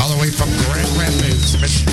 all 0.00 0.08
the 0.08 0.18
way 0.18 0.30
from 0.30 0.48
Grand 0.64 0.88
Rapids, 0.96 1.60
Michigan. 1.60 1.92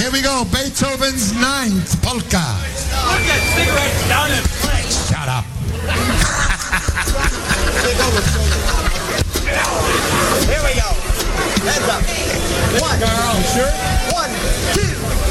Here 0.00 0.10
we 0.10 0.22
go, 0.22 0.44
Beethoven's 0.50 1.32
Ninth 1.34 2.02
Polka. 2.02 2.58
Shut 5.06 5.28
up. 5.28 5.44
Heads 11.62 11.88
up. 11.88 12.02
One. 12.80 12.98
Girl, 12.98 13.42
sure. 13.52 13.70
One, 14.12 14.30
two. 14.72 15.29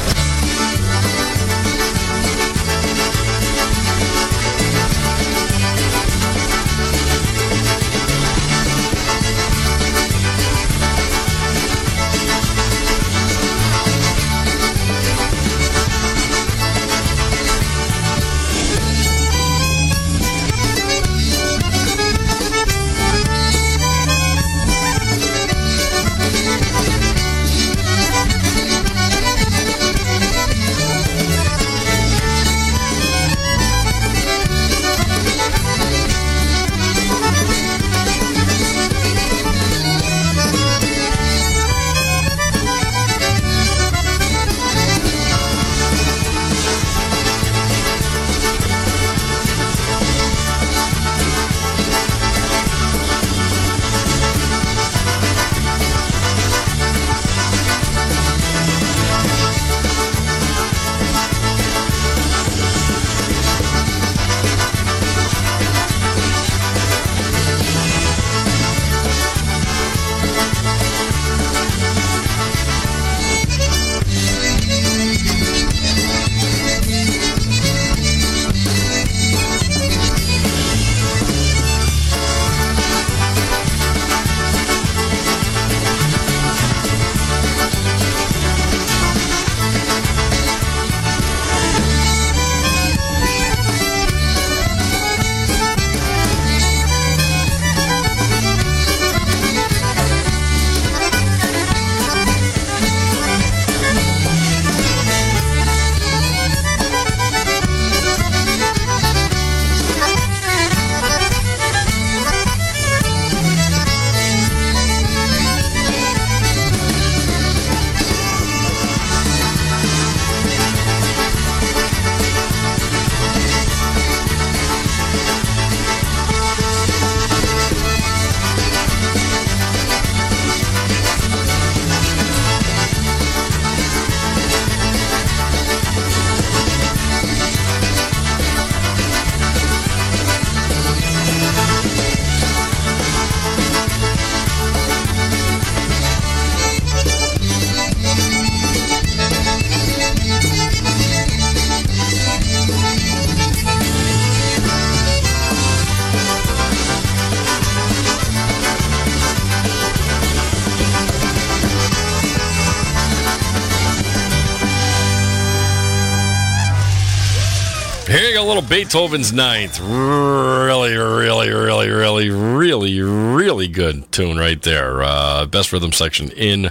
Beethoven's 168.70 169.32
Ninth. 169.32 169.80
Really, 169.80 170.96
really, 170.96 171.50
really, 171.50 171.88
really, 171.88 172.30
really, 172.30 173.00
really 173.00 173.66
good 173.66 174.12
tune 174.12 174.38
right 174.38 174.62
there. 174.62 175.02
Uh, 175.02 175.46
best 175.46 175.72
rhythm 175.72 175.90
section 175.90 176.30
in 176.30 176.70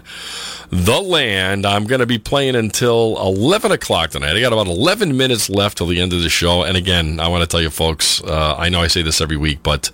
the 0.70 1.02
land. 1.02 1.66
I'm 1.66 1.84
going 1.84 2.00
to 2.00 2.06
be 2.06 2.18
playing 2.18 2.56
until 2.56 3.18
11 3.20 3.74
o'clock 3.74 4.12
tonight. 4.12 4.38
I 4.38 4.40
got 4.40 4.54
about 4.54 4.68
11 4.68 5.18
minutes 5.18 5.50
left 5.50 5.78
till 5.78 5.88
the 5.88 6.00
end 6.00 6.14
of 6.14 6.22
the 6.22 6.30
show. 6.30 6.64
And 6.64 6.78
again, 6.78 7.20
I 7.20 7.28
want 7.28 7.42
to 7.42 7.48
tell 7.48 7.62
you 7.62 7.70
folks, 7.70 8.24
uh, 8.24 8.56
I 8.58 8.70
know 8.70 8.80
I 8.80 8.88
say 8.88 9.02
this 9.02 9.20
every 9.20 9.36
week, 9.36 9.60
but 9.62 9.92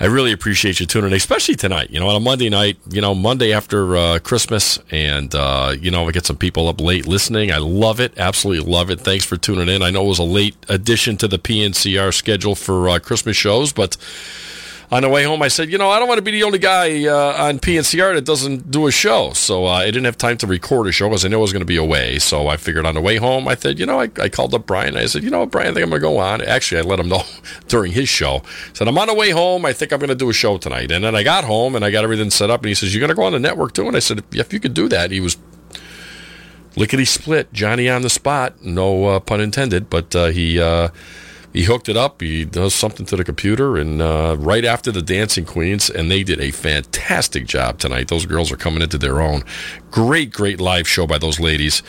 I 0.00 0.06
really 0.06 0.30
appreciate 0.30 0.78
you 0.78 0.86
tuning 0.86 1.10
in, 1.10 1.16
especially 1.16 1.56
tonight. 1.56 1.90
You 1.90 1.98
know, 1.98 2.08
on 2.08 2.14
a 2.14 2.20
Monday 2.20 2.48
night, 2.48 2.78
you 2.88 3.00
know, 3.00 3.16
Monday 3.16 3.52
after 3.52 3.96
uh, 3.96 4.18
Christmas, 4.20 4.78
and, 4.92 5.34
uh, 5.34 5.74
you 5.80 5.90
know, 5.90 6.04
we 6.04 6.12
get 6.12 6.24
some 6.24 6.36
people 6.36 6.68
up 6.68 6.80
late 6.80 7.06
listening. 7.06 7.50
I 7.50 7.58
love 7.58 7.98
it. 7.98 8.16
Absolutely 8.16 8.70
love 8.70 8.90
it. 8.90 9.00
Thanks 9.00 9.24
for 9.24 9.36
tuning 9.36 9.68
in. 9.68 9.82
I 9.82 9.90
know 9.90 10.04
it 10.04 10.08
was 10.08 10.20
a 10.20 10.24
late 10.24 10.54
addition 10.68 11.16
to 11.16 11.26
the 11.26 11.38
PNCR 11.38 12.14
schedule 12.14 12.54
for 12.54 12.88
uh, 12.88 12.98
Christmas 13.00 13.36
shows, 13.36 13.72
but 13.72 13.96
on 14.90 15.02
the 15.02 15.08
way 15.08 15.24
home, 15.24 15.42
I 15.42 15.48
said, 15.48 15.70
you 15.70 15.76
know, 15.76 15.90
I 15.90 15.98
don't 15.98 16.08
want 16.08 16.16
to 16.18 16.22
be 16.22 16.30
the 16.30 16.44
only 16.44 16.58
guy 16.58 17.04
uh, 17.06 17.48
on 17.48 17.58
PNCR 17.58 18.14
that 18.14 18.24
doesn't 18.24 18.70
do 18.70 18.86
a 18.86 18.90
show. 18.90 19.32
So 19.34 19.66
uh, 19.66 19.70
I 19.70 19.86
didn't 19.86 20.06
have 20.06 20.16
time 20.16 20.38
to 20.38 20.46
record 20.46 20.86
a 20.86 20.92
show 20.92 21.08
because 21.08 21.26
I 21.26 21.28
knew 21.28 21.36
I 21.36 21.40
was 21.40 21.52
going 21.52 21.60
to 21.60 21.66
be 21.66 21.76
away. 21.76 22.18
So 22.18 22.48
I 22.48 22.56
figured 22.56 22.86
on 22.86 22.94
the 22.94 23.02
way 23.02 23.16
home, 23.16 23.48
I 23.48 23.54
said, 23.54 23.78
you 23.78 23.84
know, 23.84 24.00
I, 24.00 24.10
I 24.20 24.30
called 24.30 24.54
up 24.54 24.66
Brian. 24.66 24.96
I 24.96 25.04
said, 25.04 25.22
you 25.22 25.30
know, 25.30 25.44
Brian, 25.44 25.72
I 25.72 25.74
think 25.74 25.84
I'm 25.84 25.90
going 25.90 26.00
to 26.00 26.08
go 26.08 26.18
on. 26.18 26.40
Actually, 26.40 26.80
I 26.80 26.84
let 26.84 27.00
him 27.00 27.08
know 27.08 27.22
during 27.68 27.92
his 27.92 28.08
show. 28.08 28.36
I 28.36 28.72
said, 28.72 28.88
I'm 28.88 28.96
on 28.96 29.08
the 29.08 29.14
way 29.14 29.30
home. 29.30 29.66
I 29.66 29.74
think 29.74 29.92
I'm 29.92 29.98
going 29.98 30.08
to 30.08 30.14
do 30.14 30.30
a 30.30 30.34
show 30.34 30.56
tonight. 30.56 30.90
And 30.90 31.04
then 31.04 31.14
I 31.14 31.22
got 31.22 31.44
home 31.44 31.74
and 31.74 31.84
I 31.84 31.90
got 31.90 32.04
everything 32.04 32.30
set 32.30 32.48
up. 32.48 32.60
And 32.60 32.68
he 32.68 32.74
says, 32.74 32.94
you're 32.94 33.00
going 33.00 33.10
to 33.10 33.14
go 33.14 33.24
on 33.24 33.32
the 33.32 33.38
network 33.38 33.74
too? 33.74 33.86
And 33.86 33.96
I 33.96 34.00
said, 34.00 34.24
if 34.32 34.52
you 34.54 34.60
could 34.60 34.74
do 34.74 34.88
that. 34.88 35.10
He 35.10 35.20
was 35.20 35.36
lickety 36.76 37.04
split, 37.04 37.52
Johnny 37.52 37.90
on 37.90 38.00
the 38.00 38.10
spot. 38.10 38.62
No 38.62 39.04
uh, 39.04 39.20
pun 39.20 39.40
intended, 39.40 39.90
but 39.90 40.16
uh, 40.16 40.26
he 40.26 40.58
uh, 40.58 40.88
he 41.52 41.64
hooked 41.64 41.88
it 41.88 41.96
up. 41.96 42.20
He 42.20 42.44
does 42.44 42.74
something 42.74 43.06
to 43.06 43.16
the 43.16 43.24
computer, 43.24 43.76
and 43.76 44.02
uh, 44.02 44.36
right 44.38 44.64
after 44.64 44.92
the 44.92 45.02
Dancing 45.02 45.44
Queens, 45.44 45.88
and 45.88 46.10
they 46.10 46.22
did 46.22 46.40
a 46.40 46.50
fantastic 46.50 47.46
job 47.46 47.78
tonight. 47.78 48.08
Those 48.08 48.26
girls 48.26 48.52
are 48.52 48.56
coming 48.56 48.82
into 48.82 48.98
their 48.98 49.20
own. 49.20 49.44
Great, 49.90 50.32
great 50.32 50.60
live 50.60 50.86
show 50.86 51.06
by 51.06 51.18
those 51.18 51.40
ladies. 51.40 51.82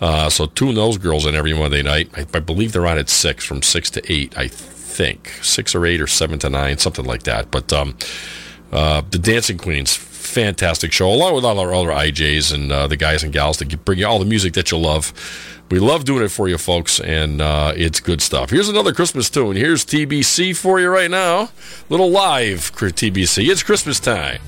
Uh, 0.00 0.28
so 0.28 0.46
tune 0.46 0.74
those 0.74 0.98
girls 0.98 1.26
in 1.26 1.34
every 1.34 1.52
Monday 1.52 1.82
night. 1.82 2.10
I, 2.16 2.26
I 2.34 2.40
believe 2.40 2.72
they're 2.72 2.86
on 2.86 2.98
at 2.98 3.08
six, 3.08 3.44
from 3.44 3.62
six 3.62 3.90
to 3.90 4.12
eight. 4.12 4.36
I 4.36 4.48
think 4.48 5.28
six 5.42 5.74
or 5.74 5.86
eight 5.86 6.00
or 6.00 6.06
seven 6.06 6.38
to 6.40 6.50
nine, 6.50 6.78
something 6.78 7.04
like 7.04 7.22
that. 7.22 7.50
But 7.50 7.72
um, 7.72 7.96
uh, 8.72 9.02
the 9.10 9.18
Dancing 9.18 9.58
Queens, 9.58 9.94
fantastic 10.32 10.92
show, 10.92 11.12
along 11.12 11.34
with 11.34 11.44
all 11.44 11.58
our 11.58 11.74
other 11.74 11.90
IJs 11.90 12.54
and 12.54 12.72
uh, 12.72 12.86
the 12.86 12.96
guys 12.96 13.22
and 13.22 13.32
gals 13.32 13.58
that 13.58 13.84
bring 13.84 13.98
you 13.98 14.06
all 14.06 14.18
the 14.18 14.24
music 14.24 14.54
that 14.54 14.70
you 14.70 14.78
love. 14.78 15.12
We 15.70 15.78
love 15.78 16.04
doing 16.04 16.22
it 16.22 16.28
for 16.30 16.48
you, 16.48 16.58
folks, 16.58 17.00
and 17.00 17.40
uh, 17.40 17.72
it's 17.76 18.00
good 18.00 18.20
stuff. 18.20 18.50
Here's 18.50 18.68
another 18.68 18.92
Christmas 18.92 19.30
tune. 19.30 19.56
Here's 19.56 19.84
TBC 19.84 20.56
for 20.56 20.80
you 20.80 20.88
right 20.88 21.10
now. 21.10 21.50
Little 21.88 22.10
live 22.10 22.72
TBC. 22.90 23.48
It's 23.48 23.62
Christmas 23.62 24.00
time. 24.00 24.40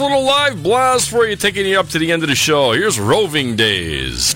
A 0.00 0.02
little 0.02 0.24
live 0.24 0.62
blast 0.62 1.10
for 1.10 1.26
you, 1.26 1.36
taking 1.36 1.66
you 1.66 1.78
up 1.78 1.88
to 1.88 1.98
the 1.98 2.10
end 2.10 2.22
of 2.22 2.28
the 2.28 2.34
show. 2.34 2.72
Here's 2.72 2.98
Roving 2.98 3.54
Days. 3.56 4.34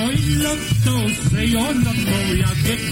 Oj, 0.00 0.36
lotto, 0.42 1.08
säg 1.30 1.54
o 1.56 1.60
lotto, 1.60 2.34
jakie 2.36 2.90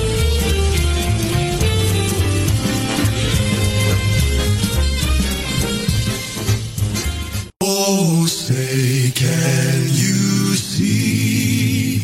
Oh, 7.63 8.27
say, 8.27 9.11
can 9.13 9.83
you 9.85 10.55
see 10.55 12.01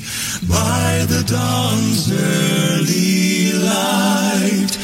by 0.48 1.04
the 1.08 1.22
dawn's 1.28 2.10
early 2.10 3.52
light 3.62 4.74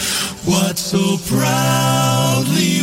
what 0.44 0.76
so 0.76 1.16
proudly 1.26 2.82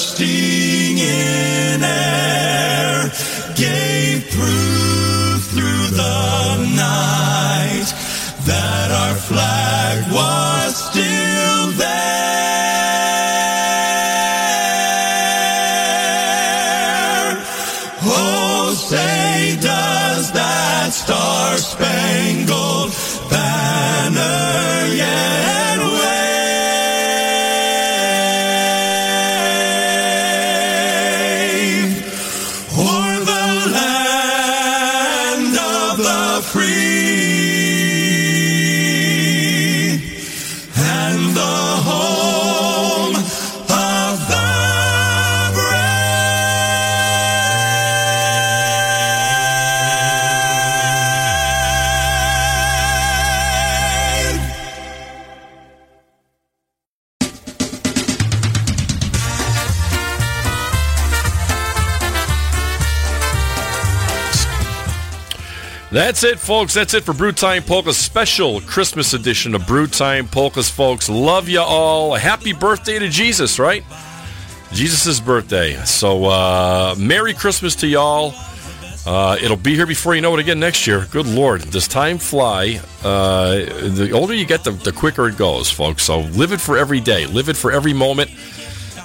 bursting 0.00 0.96
in 0.96 1.82
air, 1.82 3.12
gave 3.54 4.30
proof 4.30 5.44
through 5.50 5.88
the 5.94 6.56
night 6.74 7.84
that 8.46 8.90
our 8.90 9.14
flag 9.14 10.10
was 10.10 10.90
still 10.90 11.78
there. 11.78 12.49
That's 66.00 66.24
it, 66.24 66.38
folks. 66.38 66.72
That's 66.72 66.94
it 66.94 67.04
for 67.04 67.12
Brew 67.12 67.30
Time 67.30 67.62
Polkas 67.62 67.98
special 67.98 68.62
Christmas 68.62 69.12
edition 69.12 69.54
of 69.54 69.66
Brew 69.66 69.86
Time 69.86 70.26
Polkas, 70.26 70.70
folks. 70.70 71.10
Love 71.10 71.46
you 71.46 71.60
all. 71.60 72.14
Happy 72.14 72.54
birthday 72.54 72.98
to 72.98 73.10
Jesus, 73.10 73.58
right? 73.58 73.84
Jesus' 74.72 75.20
birthday. 75.20 75.76
So, 75.84 76.24
uh, 76.24 76.94
Merry 76.98 77.34
Christmas 77.34 77.74
to 77.76 77.86
y'all. 77.86 78.32
Uh, 79.04 79.36
it'll 79.42 79.58
be 79.58 79.74
here 79.74 79.86
before 79.86 80.14
you 80.14 80.22
know 80.22 80.32
it 80.32 80.40
again 80.40 80.58
next 80.58 80.86
year. 80.86 81.06
Good 81.10 81.26
Lord, 81.26 81.70
does 81.70 81.86
time 81.86 82.16
fly? 82.16 82.80
Uh, 83.04 83.56
the 83.90 84.10
older 84.14 84.32
you 84.32 84.46
get, 84.46 84.64
the, 84.64 84.70
the 84.70 84.92
quicker 84.92 85.28
it 85.28 85.36
goes, 85.36 85.70
folks. 85.70 86.04
So 86.04 86.20
live 86.20 86.52
it 86.52 86.62
for 86.62 86.78
every 86.78 87.00
day, 87.00 87.26
live 87.26 87.50
it 87.50 87.58
for 87.58 87.72
every 87.72 87.92
moment, 87.92 88.30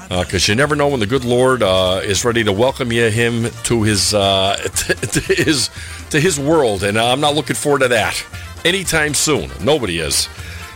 because 0.07 0.47
you 0.47 0.55
never 0.55 0.77
know 0.77 0.87
when 0.87 1.01
the 1.01 1.07
good 1.07 1.25
Lord 1.25 1.61
uh, 1.61 1.99
is 2.05 2.23
ready 2.23 2.45
to 2.45 2.53
welcome 2.53 2.93
you 2.93 3.09
him 3.09 3.49
to 3.63 3.83
his 3.83 4.13
uh, 4.13 4.55
to 4.75 5.19
his 5.19 5.69
to 6.09 6.19
his 6.19 6.39
world, 6.39 6.83
and 6.83 6.97
I'm 6.97 7.19
not 7.19 7.35
looking 7.35 7.55
forward 7.55 7.79
to 7.79 7.87
that 7.89 8.25
anytime 8.63 9.13
soon. 9.13 9.49
Nobody 9.63 9.99
is. 9.99 10.29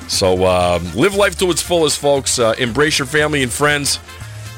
So 0.08 0.46
um, 0.46 0.84
live 0.96 1.16
life 1.16 1.38
to 1.40 1.52
its 1.52 1.62
fullest, 1.62 2.00
folks. 2.00 2.40
Uh, 2.40 2.56
embrace 2.58 3.00
your 3.00 3.06
family 3.06 3.44
and 3.44 3.52
friends, 3.52 4.00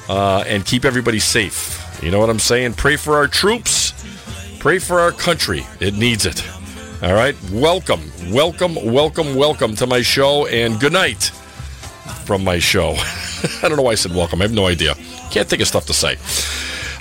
uh, 0.10 0.44
and 0.48 0.66
keep 0.66 0.86
everybody 0.86 1.20
safe. 1.20 1.78
You 2.02 2.12
know 2.12 2.20
what 2.20 2.30
I'm 2.30 2.40
saying? 2.40 2.74
Pray 2.74 2.96
for 2.96 3.16
our 3.16 3.28
troops. 3.28 3.94
Pray 4.60 4.80
for 4.80 5.00
our 5.00 5.12
country. 5.12 5.66
It 5.80 5.94
needs 5.96 6.26
it. 6.26 6.44
All 7.04 7.14
right. 7.14 7.36
Welcome, 7.52 8.02
welcome, 8.30 8.76
welcome, 8.76 9.36
welcome 9.36 9.76
to 9.76 9.88
my 9.88 10.02
show, 10.02 10.46
and 10.48 10.80
good 10.80 10.94
night 10.94 11.32
from 12.26 12.44
my 12.44 12.60
show. 12.60 12.92
I 13.64 13.68
don't 13.68 13.76
know 13.76 13.84
why 13.84 13.92
I 13.92 13.96
said 13.96 14.16
welcome. 14.16 14.42
I 14.42 14.46
have 14.46 14.54
no 14.54 14.68
idea. 14.68 14.96
Can't 15.32 15.48
think 15.48 15.62
of 15.62 15.68
stuff 15.68 15.86
to 15.88 15.94
say. 15.94 16.18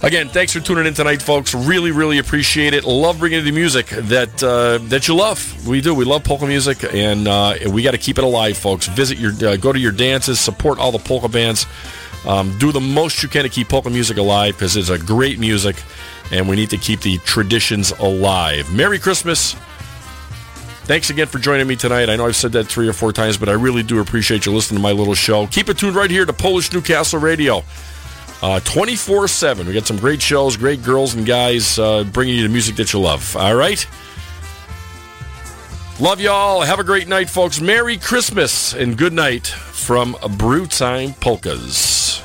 Again, 0.03 0.31
thanks 0.31 0.55
for 0.55 0.61
tuning 0.61 0.87
in 0.87 0.95
tonight, 0.95 1.21
folks. 1.21 1.55
Really, 1.55 1.91
really 1.91 2.17
appreciate 2.17 2.73
it. 2.73 2.85
Love 2.85 3.19
bringing 3.19 3.41
you 3.41 3.45
the 3.45 3.53
music 3.53 3.87
that 3.89 4.43
uh, 4.43 4.79
that 4.89 5.07
you 5.09 5.15
love. 5.15 5.69
We 5.69 5.83
do. 5.83 5.95
We 5.95 6.07
love 6.07 6.25
polka 6.25 6.47
music, 6.47 6.95
and 6.95 7.29
uh, 7.29 7.57
we 7.71 7.83
got 7.83 7.91
to 7.91 7.99
keep 7.99 8.17
it 8.17 8.25
alive, 8.25 8.57
folks. 8.57 8.87
Visit 8.89 9.19
your, 9.19 9.33
uh, 9.47 9.57
go 9.57 9.75
to 9.75 9.79
your 9.79 9.93
dances, 9.93 10.41
support 10.41 10.79
all 10.79 10.91
the 10.91 10.99
polka 10.99 11.29
bands. 11.29 11.67
Um, 12.27 12.57
do 12.59 12.73
the 12.73 12.81
most 12.81 13.23
you 13.23 13.29
can 13.29 13.43
to 13.43 13.51
keep 13.51 13.69
polka 13.69 13.91
music 13.91 14.17
alive 14.17 14.55
because 14.55 14.75
it's 14.75 14.89
a 14.89 14.99
great 14.99 15.39
music, 15.39 15.77
and 16.33 16.49
we 16.49 16.57
need 16.57 16.71
to 16.71 16.79
keep 16.79 17.03
the 17.03 17.19
traditions 17.19 17.91
alive. 17.91 18.73
Merry 18.73 18.99
Christmas. 18.99 19.55
Thanks 20.85 21.11
again 21.11 21.27
for 21.27 21.39
joining 21.39 21.67
me 21.67 21.77
tonight. 21.77 22.09
I 22.09 22.17
know 22.17 22.27
I've 22.27 22.35
said 22.37 22.53
that 22.53 22.65
three 22.65 22.89
or 22.89 22.95
four 22.95 23.13
times, 23.13 23.37
but 23.37 23.51
I 23.51 23.53
really 23.53 23.83
do 23.83 24.01
appreciate 24.01 24.47
you 24.47 24.53
listening 24.53 24.79
to 24.79 24.83
my 24.83 24.93
little 24.93 25.15
show. 25.15 25.47
Keep 25.47 25.69
it 25.69 25.77
tuned 25.77 25.95
right 25.95 26.11
here 26.11 26.25
to 26.25 26.33
Polish 26.33 26.73
Newcastle 26.73 27.21
Radio. 27.21 27.63
24 28.41 29.29
7. 29.29 29.67
We 29.67 29.75
got 29.75 29.87
some 29.87 29.99
great 29.99 30.23
shows, 30.23 30.57
great 30.57 30.83
girls 30.83 31.15
and 31.15 31.27
guys 31.27 31.79
uh, 31.79 32.05
bringing 32.05 32.37
you 32.37 32.43
the 32.43 32.49
music 32.49 32.77
that 32.77 32.93
you 32.93 33.01
love. 33.01 33.37
All 33.37 33.55
right? 33.55 33.87
Love 36.01 36.21
y'all. 36.21 36.63
Have 36.63 36.79
a 36.79 36.85
great 36.85 37.09
night, 37.09 37.29
folks. 37.29 37.61
Merry 37.61 37.99
Christmas 37.99 38.73
and 38.73 38.97
good 38.97 39.13
night 39.13 39.47
from 39.47 40.17
Brew 40.39 40.67
Time 40.67 41.13
Polkas. 41.13 42.23